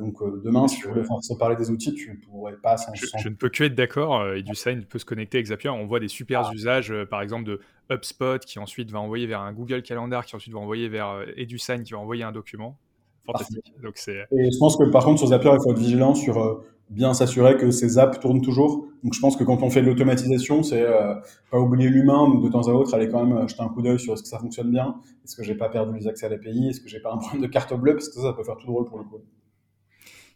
Donc 0.00 0.22
demain, 0.42 0.66
si 0.66 0.78
tu 0.78 0.88
voulais 0.88 1.02
se 1.04 1.34
parler 1.34 1.56
des 1.56 1.70
outils, 1.70 1.92
tu 1.92 2.18
pourrais 2.20 2.56
pas 2.56 2.78
sans... 2.78 2.94
Je, 2.94 3.06
je 3.18 3.28
ne 3.28 3.34
peux 3.34 3.50
que 3.50 3.64
être 3.64 3.74
d'accord. 3.74 4.24
EduSign 4.26 4.84
peut 4.84 4.98
se 4.98 5.04
connecter 5.04 5.38
avec 5.38 5.48
Zapier. 5.48 5.68
On 5.68 5.86
voit 5.86 6.00
des 6.00 6.08
super 6.08 6.46
ah. 6.46 6.54
usages, 6.54 6.94
par 7.10 7.20
exemple, 7.20 7.44
de 7.44 7.60
HubSpot 7.90 8.38
qui 8.38 8.58
ensuite 8.58 8.90
va 8.90 9.00
envoyer 9.00 9.26
vers 9.26 9.40
un 9.40 9.52
Google 9.52 9.82
Calendar, 9.82 10.24
qui 10.24 10.36
ensuite 10.36 10.54
va 10.54 10.60
envoyer 10.60 10.88
vers 10.88 11.22
EduSign, 11.36 11.82
qui 11.82 11.92
va 11.92 11.98
envoyer 11.98 12.22
un 12.22 12.32
document. 12.32 12.78
Fantastique. 13.26 13.74
Donc, 13.82 13.96
et 14.08 14.50
je 14.50 14.58
pense 14.58 14.78
que 14.78 14.84
par 14.90 15.04
contre, 15.04 15.18
sur 15.18 15.28
Zapier, 15.28 15.50
il 15.52 15.62
faut 15.62 15.72
être 15.72 15.78
vigilant 15.78 16.14
sur 16.14 16.62
bien 16.90 17.14
s'assurer 17.14 17.56
que 17.56 17.70
ces 17.70 17.98
apps 17.98 18.18
tournent 18.20 18.40
toujours. 18.40 18.86
Donc 19.04 19.14
je 19.14 19.20
pense 19.20 19.36
que 19.36 19.44
quand 19.44 19.62
on 19.62 19.70
fait 19.70 19.82
de 19.82 19.86
l'automatisation, 19.86 20.62
c'est 20.62 20.82
euh, 20.82 21.14
pas 21.50 21.58
oublier 21.58 21.88
l'humain, 21.88 22.28
de 22.28 22.48
temps 22.48 22.66
à 22.68 22.72
autre 22.72 22.94
aller 22.94 23.08
quand 23.08 23.24
même 23.24 23.36
euh, 23.36 23.48
jeter 23.48 23.62
un 23.62 23.68
coup 23.68 23.82
d'œil 23.82 23.98
sur 23.98 24.14
est-ce 24.14 24.22
que 24.22 24.28
ça 24.28 24.38
fonctionne 24.38 24.70
bien, 24.70 24.96
est-ce 25.24 25.36
que 25.36 25.42
j'ai 25.42 25.54
pas 25.54 25.68
perdu 25.68 25.96
les 25.98 26.08
accès 26.08 26.26
à 26.26 26.28
l'API, 26.28 26.68
est-ce 26.68 26.80
que 26.80 26.88
j'ai 26.88 27.00
pas 27.00 27.12
un 27.12 27.18
problème 27.18 27.42
de 27.42 27.46
carte 27.46 27.74
bleue, 27.74 27.94
parce 27.94 28.08
que 28.08 28.14
ça, 28.14 28.22
ça 28.22 28.32
peut 28.32 28.44
faire 28.44 28.56
tout 28.56 28.66
drôle 28.66 28.86
pour 28.86 28.98
le 28.98 29.04
coup. 29.04 29.18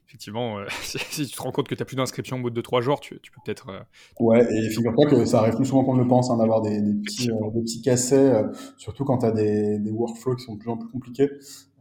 Effectivement, 0.07 0.59
euh, 0.59 0.66
si 0.82 1.26
tu 1.26 1.34
te 1.34 1.42
rends 1.42 1.53
compte 1.53 1.68
que 1.68 1.74
tu 1.74 1.80
n'as 1.80 1.86
plus 1.86 1.96
d'inscription 1.96 2.36
au 2.36 2.42
bout 2.42 2.50
de 2.50 2.61
2-3 2.61 2.82
jours, 2.82 3.00
tu, 3.00 3.18
tu 3.20 3.32
peux 3.32 3.40
peut-être. 3.44 3.66
Ouais, 4.20 4.46
et 4.55 4.68
figure-toi 4.68 5.07
que 5.07 5.24
ça 5.24 5.40
arrive 5.40 5.57
plus 5.57 5.66
souvent 5.66 5.84
qu'on 5.84 5.96
le 5.96 6.07
pense 6.07 6.30
hein, 6.30 6.36
d'avoir 6.36 6.61
des, 6.61 6.80
des, 6.80 6.94
petits, 6.94 7.28
des 7.28 7.62
petits 7.62 7.82
cassets, 7.82 8.44
surtout 8.76 9.05
quand 9.05 9.18
tu 9.18 9.26
as 9.26 9.32
des, 9.32 9.78
des 9.78 9.90
workflows 9.90 10.36
qui 10.36 10.44
sont 10.44 10.55
de 10.55 10.59
plus 10.59 10.70
en 10.70 10.76
plus 10.76 10.88
compliqués. 10.90 11.30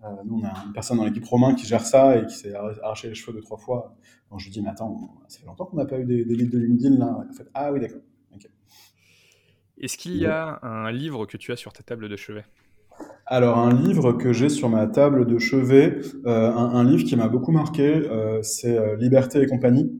Euh, 0.03 0.07
nous, 0.25 0.39
on 0.39 0.43
a 0.43 0.53
une 0.65 0.73
personne 0.73 0.97
dans 0.97 1.05
l'équipe 1.05 1.25
Romain 1.25 1.53
qui 1.53 1.65
gère 1.65 1.85
ça 1.85 2.17
et 2.17 2.25
qui 2.25 2.35
s'est 2.35 2.53
arraché 2.53 3.09
les 3.09 3.15
cheveux 3.15 3.33
deux, 3.33 3.41
trois 3.41 3.57
fois. 3.57 3.95
Donc, 4.29 4.39
je 4.39 4.45
lui 4.45 4.51
dis, 4.51 4.61
mais 4.61 4.69
attends, 4.69 5.15
ça 5.27 5.39
fait 5.39 5.45
longtemps 5.45 5.65
qu'on 5.65 5.77
n'a 5.77 5.85
pas 5.85 5.99
eu 5.99 6.05
des, 6.05 6.25
des 6.25 6.35
leads 6.35 6.51
de 6.51 6.59
LinkedIn 6.59 6.97
là. 6.97 7.25
En 7.29 7.33
fait, 7.33 7.47
ah 7.53 7.71
oui, 7.71 7.79
d'accord. 7.79 8.01
Est-ce 9.79 9.97
qu'il 9.97 10.17
y 10.17 10.27
a 10.27 10.59
un 10.61 10.91
livre 10.91 11.25
que 11.25 11.37
tu 11.37 11.51
as 11.51 11.55
sur 11.55 11.73
ta 11.73 11.81
table 11.81 12.07
de 12.07 12.15
chevet? 12.15 12.45
Alors 13.25 13.57
un 13.57 13.73
livre 13.73 14.13
que 14.13 14.31
j'ai 14.31 14.49
sur 14.49 14.69
ma 14.69 14.85
table 14.85 15.25
de 15.25 15.39
chevet, 15.39 15.99
euh, 16.27 16.51
un, 16.51 16.83
livre 16.83 17.03
qui 17.03 17.15
m'a 17.15 17.27
beaucoup 17.27 17.51
marqué, 17.51 17.87
euh, 17.87 18.43
c'est 18.43 18.95
Liberté 18.97 19.41
et 19.41 19.47
compagnie. 19.47 19.99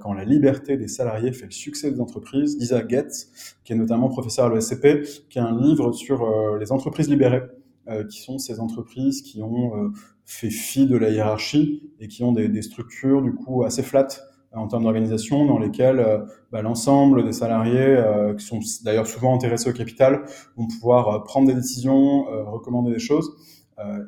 quand 0.00 0.12
la 0.12 0.24
liberté 0.24 0.76
des 0.76 0.86
salariés 0.86 1.32
fait 1.32 1.46
le 1.46 1.50
succès 1.50 1.90
des 1.90 2.00
entreprises, 2.00 2.58
d'Isa 2.58 2.86
Getz, 2.86 3.56
qui 3.64 3.72
est 3.72 3.76
notamment 3.76 4.08
professeur 4.08 4.46
à 4.46 4.54
l'ESCP, 4.54 5.02
qui 5.30 5.38
est 5.38 5.42
un 5.42 5.58
livre 5.60 5.92
sur 5.92 6.58
les 6.58 6.70
entreprises 6.70 7.08
libérées. 7.08 7.42
Euh, 7.88 8.04
qui 8.04 8.22
sont 8.22 8.38
ces 8.38 8.60
entreprises 8.60 9.22
qui 9.22 9.42
ont 9.42 9.76
euh, 9.76 9.88
fait 10.24 10.50
fi 10.50 10.86
de 10.86 10.96
la 10.96 11.10
hiérarchie 11.10 11.90
et 11.98 12.06
qui 12.06 12.22
ont 12.22 12.30
des, 12.30 12.48
des 12.48 12.62
structures 12.62 13.22
du 13.22 13.34
coup 13.34 13.64
assez 13.64 13.82
flattes 13.82 14.22
euh, 14.54 14.58
en 14.58 14.68
termes 14.68 14.84
d'organisation 14.84 15.44
dans 15.46 15.58
lesquelles 15.58 16.22
bah, 16.52 16.62
l'ensemble 16.62 17.24
des 17.24 17.32
salariés, 17.32 18.00
qui 18.38 18.44
sont 18.44 18.60
d'ailleurs 18.84 19.08
souvent 19.08 19.34
intéressés 19.34 19.68
au 19.68 19.72
capital, 19.72 20.22
vont 20.56 20.68
pouvoir 20.68 21.24
prendre 21.24 21.48
des 21.48 21.54
décisions, 21.54 22.24
recommander 22.52 22.92
des 22.92 23.00
choses. 23.00 23.32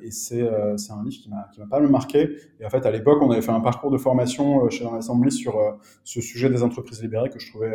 et 0.02 0.12
c'est 0.12 0.42
un 0.42 1.02
livre 1.02 1.20
qui 1.20 1.28
m'a 1.30 1.48
pas 1.68 1.80
mal 1.80 1.90
marqué. 1.90 2.36
Et 2.60 2.66
en 2.66 2.70
fait, 2.70 2.86
à 2.86 2.92
l'époque, 2.92 3.22
on 3.22 3.30
avait 3.30 3.42
fait 3.42 3.50
un 3.50 3.60
parcours 3.60 3.90
de 3.90 3.98
formation 3.98 4.68
chez 4.70 4.84
l'Assemblée 4.84 5.30
sur 5.30 5.56
ce 6.04 6.20
sujet 6.20 6.50
des 6.50 6.62
entreprises 6.62 7.02
libérées 7.02 7.30
que 7.30 7.40
je 7.40 7.50
trouvais 7.50 7.74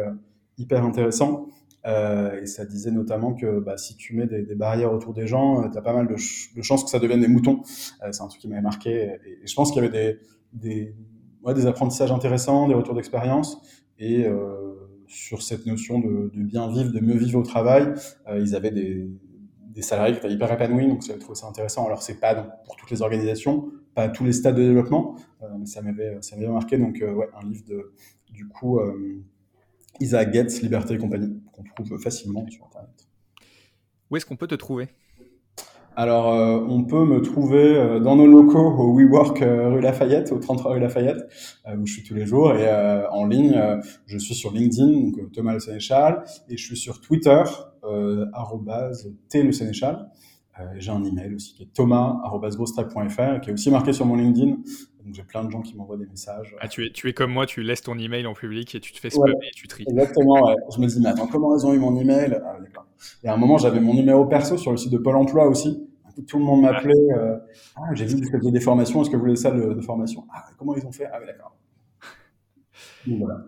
hyper 0.57 0.85
intéressant. 0.85 1.47
Euh, 1.85 2.41
et 2.41 2.45
ça 2.45 2.65
disait 2.65 2.91
notamment 2.91 3.33
que 3.33 3.59
bah, 3.59 3.77
si 3.77 3.95
tu 3.95 4.15
mets 4.15 4.27
des, 4.27 4.41
des, 4.43 4.55
barrières 4.55 4.91
autour 4.91 5.13
des 5.13 5.27
gens, 5.27 5.63
euh, 5.63 5.69
tu 5.69 5.77
as 5.77 5.81
pas 5.81 5.93
mal 5.93 6.07
de, 6.07 6.13
de, 6.13 6.61
chances 6.61 6.83
que 6.83 6.89
ça 6.89 6.99
devienne 6.99 7.21
des 7.21 7.27
moutons. 7.27 7.61
Euh, 8.03 8.11
c'est 8.11 8.21
un 8.21 8.27
truc 8.27 8.41
qui 8.41 8.47
m'avait 8.47 8.61
marqué. 8.61 9.17
Et, 9.25 9.47
je 9.47 9.55
pense 9.55 9.71
qu'il 9.71 9.81
y 9.81 9.85
avait 9.85 9.97
des, 9.97 10.19
des, 10.53 10.95
ouais, 11.43 11.53
des 11.53 11.67
apprentissages 11.67 12.11
intéressants, 12.11 12.67
des 12.67 12.73
retours 12.73 12.95
d'expérience. 12.95 13.61
Et 13.97 14.25
euh, 14.25 14.75
sur 15.07 15.41
cette 15.41 15.65
notion 15.65 15.99
de, 15.99 16.31
de, 16.33 16.43
bien 16.43 16.69
vivre, 16.69 16.91
de 16.91 16.99
mieux 16.99 17.17
vivre 17.17 17.39
au 17.39 17.43
travail, 17.43 17.93
euh, 18.27 18.39
ils 18.39 18.55
avaient 18.55 18.71
des, 18.71 19.09
salariés 19.81 20.11
qui 20.11 20.19
étaient 20.19 20.33
hyper 20.33 20.51
épanouis. 20.51 20.87
Donc 20.87 21.03
ça, 21.03 21.17
trouvé 21.17 21.35
ça 21.35 21.47
intéressant. 21.47 21.85
Alors 21.85 22.03
c'est 22.03 22.19
pas 22.19 22.35
pour 22.35 22.75
toutes 22.75 22.91
les 22.91 23.01
organisations, 23.01 23.71
pas 23.95 24.03
à 24.03 24.09
tous 24.09 24.25
les 24.25 24.33
stades 24.33 24.57
de 24.57 24.63
développement, 24.63 25.15
mais 25.57 25.65
ça 25.65 25.81
m'avait 25.81 26.17
ça 26.19 26.35
m'avait 26.35 26.49
marqué. 26.49 26.77
Donc 26.77 26.97
ouais, 27.01 27.29
un 27.33 27.47
livre 27.47 27.63
de 27.65 27.93
du 28.29 28.45
coup 28.49 28.77
Isaac 30.01 30.33
Getz, 30.33 30.61
Liberté 30.61 30.95
et 30.95 30.97
compagnie, 30.97 31.41
qu'on 31.63 31.83
trouve 31.83 31.99
facilement 31.99 32.47
sur 32.49 32.65
Internet. 32.65 33.07
Où 34.09 34.17
est-ce 34.17 34.25
qu'on 34.25 34.37
peut 34.37 34.47
te 34.47 34.55
trouver? 34.55 34.89
Alors, 35.95 36.33
euh, 36.33 36.65
on 36.65 36.85
peut 36.85 37.03
me 37.03 37.21
trouver 37.21 37.75
euh, 37.75 37.99
dans 37.99 38.15
nos 38.15 38.25
locaux 38.25 38.57
au 38.57 38.97
WeWork 38.97 39.41
euh, 39.41 39.69
rue 39.69 39.81
Lafayette, 39.81 40.31
au 40.31 40.39
33 40.39 40.71
rue 40.71 40.79
Lafayette, 40.79 41.27
où 41.77 41.85
je 41.85 41.91
suis 41.91 42.03
tous 42.03 42.13
les 42.13 42.25
jours. 42.25 42.53
Et 42.53 42.67
en 43.11 43.25
ligne, 43.25 43.61
je 44.05 44.17
suis 44.17 44.33
sur 44.33 44.53
LinkedIn, 44.53 44.91
donc 44.91 45.31
Thomas 45.33 45.53
Le 45.53 45.59
Sénéchal, 45.59 46.23
et 46.47 46.55
je 46.55 46.65
suis 46.65 46.77
sur 46.77 47.01
Twitter, 47.01 47.43
arrobase 48.33 49.13
T 49.27 49.43
Le 49.43 49.51
Sénéchal. 49.51 50.09
J'ai 50.77 50.91
un 50.91 51.03
email 51.03 51.35
aussi 51.35 51.53
qui 51.53 51.63
est 51.63 51.73
thomas.grosstrack.fr, 51.73 53.41
qui 53.41 53.49
est 53.49 53.53
aussi 53.53 53.69
marqué 53.69 53.91
sur 53.91 54.05
mon 54.05 54.15
LinkedIn. 54.15 54.57
Donc 55.03 55.13
j'ai 55.13 55.23
plein 55.23 55.43
de 55.45 55.49
gens 55.49 55.61
qui 55.61 55.75
m'envoient 55.75 55.97
des 55.97 56.05
messages. 56.05 56.55
Ah, 56.59 56.67
tu 56.67 56.85
es, 56.85 56.91
tu 56.91 57.07
es 57.07 57.13
comme 57.13 57.31
moi, 57.31 57.45
tu 57.45 57.63
laisses 57.63 57.81
ton 57.81 57.97
email 57.97 58.27
en 58.27 58.33
public 58.33 58.75
et 58.75 58.79
tu 58.79 58.91
te 58.91 58.99
fais 58.99 59.09
spammer 59.09 59.33
et 59.43 59.51
tu 59.55 59.67
tries. 59.67 59.85
Exactement, 59.87 60.43
ouais. 60.45 60.55
Je 60.75 60.81
me 60.81 60.87
dis, 60.87 60.99
mais 60.99 61.09
attends, 61.09 61.27
comment 61.27 61.57
ils 61.57 61.65
ont 61.65 61.73
eu 61.73 61.79
mon 61.79 61.95
email? 61.95 62.39
Ah, 62.45 62.57
Et 63.23 63.27
à 63.27 63.33
un 63.33 63.37
moment, 63.37 63.57
j'avais 63.57 63.79
mon 63.79 63.93
numéro 63.93 64.25
perso 64.25 64.57
sur 64.57 64.71
le 64.71 64.77
site 64.77 64.91
de 64.91 64.97
Pôle 64.97 65.15
emploi 65.15 65.47
aussi. 65.47 65.87
Tout 66.27 66.37
le 66.37 66.43
monde 66.43 66.63
m'appelait. 66.63 66.93
Euh, 67.13 67.37
ah, 67.77 67.93
j'ai 67.93 68.05
vu 68.05 68.19
que 68.19 68.25
vous 68.25 68.31
faisiez 68.31 68.51
des 68.51 68.59
formations, 68.59 69.01
est-ce 69.01 69.09
que 69.09 69.15
vous 69.15 69.21
voulez 69.21 69.37
ça 69.37 69.51
de, 69.51 69.73
de 69.73 69.81
formation? 69.81 70.25
Ah, 70.33 70.45
comment 70.57 70.75
ils 70.75 70.85
ont 70.85 70.91
fait? 70.91 71.05
Ah, 71.05 71.17
oui, 71.21 71.27
d'accord. 71.27 71.55
voilà. 73.07 73.45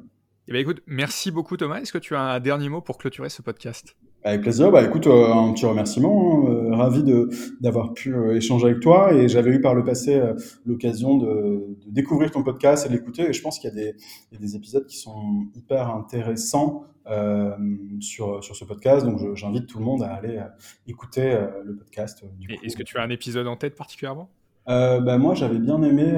Eh 0.47 0.53
bien, 0.53 0.61
écoute, 0.61 0.81
merci 0.87 1.31
beaucoup 1.31 1.57
Thomas. 1.57 1.81
Est-ce 1.81 1.91
que 1.91 1.97
tu 1.97 2.15
as 2.15 2.21
un 2.21 2.39
dernier 2.39 2.69
mot 2.69 2.79
pour 2.81 2.97
clôturer 2.97 3.29
ce 3.29 3.41
podcast? 3.41 3.95
Avec 4.23 4.41
plaisir. 4.41 4.71
Bah 4.71 4.83
écoute, 4.83 5.07
euh, 5.07 5.33
un 5.33 5.51
petit 5.53 5.65
remerciement. 5.65 6.45
Hein. 6.47 6.49
Euh, 6.49 6.75
ravi 6.75 7.03
de 7.03 7.29
d'avoir 7.59 7.93
pu 7.93 8.13
euh, 8.13 8.35
échanger 8.35 8.67
avec 8.67 8.79
toi. 8.79 9.13
Et 9.13 9.27
j'avais 9.27 9.51
eu 9.51 9.61
par 9.61 9.73
le 9.73 9.83
passé 9.83 10.21
l'occasion 10.65 11.17
de, 11.17 11.77
de, 11.85 11.91
découvrir 11.91 12.31
ton 12.31 12.43
podcast 12.43 12.85
et 12.85 12.89
de 12.89 12.93
l'écouter. 12.93 13.29
Et 13.29 13.33
je 13.33 13.41
pense 13.41 13.59
qu'il 13.59 13.69
y 13.69 13.73
a 13.73 13.75
des, 13.75 13.95
il 14.31 14.35
y 14.35 14.37
a 14.37 14.39
des 14.39 14.55
épisodes 14.55 14.85
qui 14.85 14.97
sont 14.97 15.47
hyper 15.55 15.89
intéressants 15.89 16.85
euh, 17.09 17.51
sur 17.99 18.43
sur 18.43 18.55
ce 18.55 18.65
podcast. 18.65 19.05
Donc 19.05 19.35
j'invite 19.35 19.67
tout 19.67 19.79
le 19.79 19.85
monde 19.85 20.03
à 20.03 20.13
aller 20.13 20.39
écouter 20.87 21.37
le 21.63 21.75
podcast. 21.75 22.23
Est-ce 22.63 22.75
que 22.75 22.83
tu 22.83 22.97
as 22.97 23.01
un 23.01 23.09
épisode 23.09 23.47
en 23.47 23.55
tête 23.55 23.75
particulièrement? 23.75 24.29
Bah, 24.67 25.17
moi, 25.17 25.33
j'avais 25.33 25.59
bien 25.59 25.81
aimé 25.81 26.13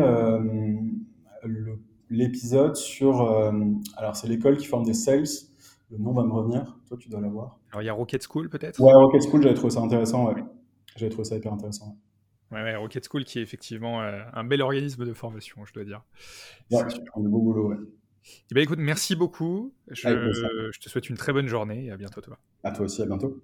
l'épisode 2.10 2.76
sur. 2.76 3.22
alors 3.98 4.16
c'est 4.16 4.28
l'école 4.28 4.58
qui 4.58 4.68
forme 4.68 4.84
des 4.84 4.94
sales. 4.94 5.53
Le 5.94 6.00
nom 6.00 6.12
va 6.12 6.24
me 6.24 6.32
revenir. 6.32 6.76
Toi, 6.88 6.98
tu 6.98 7.08
dois 7.08 7.22
l'avoir. 7.22 7.60
Alors, 7.72 7.84
il 7.84 7.86
y 7.86 7.90
a 7.90 7.94
Rocket 7.94 8.26
School, 8.28 8.50
peut-être? 8.50 8.80
Ouais, 8.80 8.94
Rocket 8.94 9.22
School, 9.22 9.44
j'avais 9.44 9.54
trouvé 9.54 9.70
ça 9.70 9.82
intéressant, 9.82 10.28
ouais. 10.28 10.44
J'avais 10.96 11.12
trouvé 11.12 11.24
ça 11.24 11.36
hyper 11.36 11.54
intéressant. 11.54 12.00
Ouais, 12.52 12.64
ouais, 12.64 12.76
Rocket 12.76 13.08
School 13.08 13.24
qui 13.26 13.38
est 13.38 13.44
effectivement 13.44 14.02
euh, 14.02 14.24
un 14.34 14.44
bel 14.44 14.64
organisme 14.64 15.06
de 15.06 15.14
formation, 15.14 15.64
je 15.66 15.74
dois 15.74 15.84
dire. 15.84 16.04
Ouais, 16.72 16.82
un 16.82 17.22
beau 17.22 17.40
boulot, 17.40 17.70
ouais. 17.70 17.78
Eh 18.50 18.56
bien, 18.56 18.64
écoute, 18.64 18.80
merci 18.80 19.16
beaucoup. 19.16 19.76
Je, 19.90 20.32
je, 20.72 20.80
te 20.80 20.90
souhaite 20.90 21.10
une 21.10 21.18
très 21.18 21.32
bonne 21.32 21.48
journée 21.48 21.86
et 21.86 21.92
à 21.92 21.98
bientôt, 21.98 22.22
toi. 22.22 22.40
À 22.64 22.72
toi 22.72 22.86
aussi, 22.86 23.04
à 23.04 23.06
bientôt. 23.06 23.44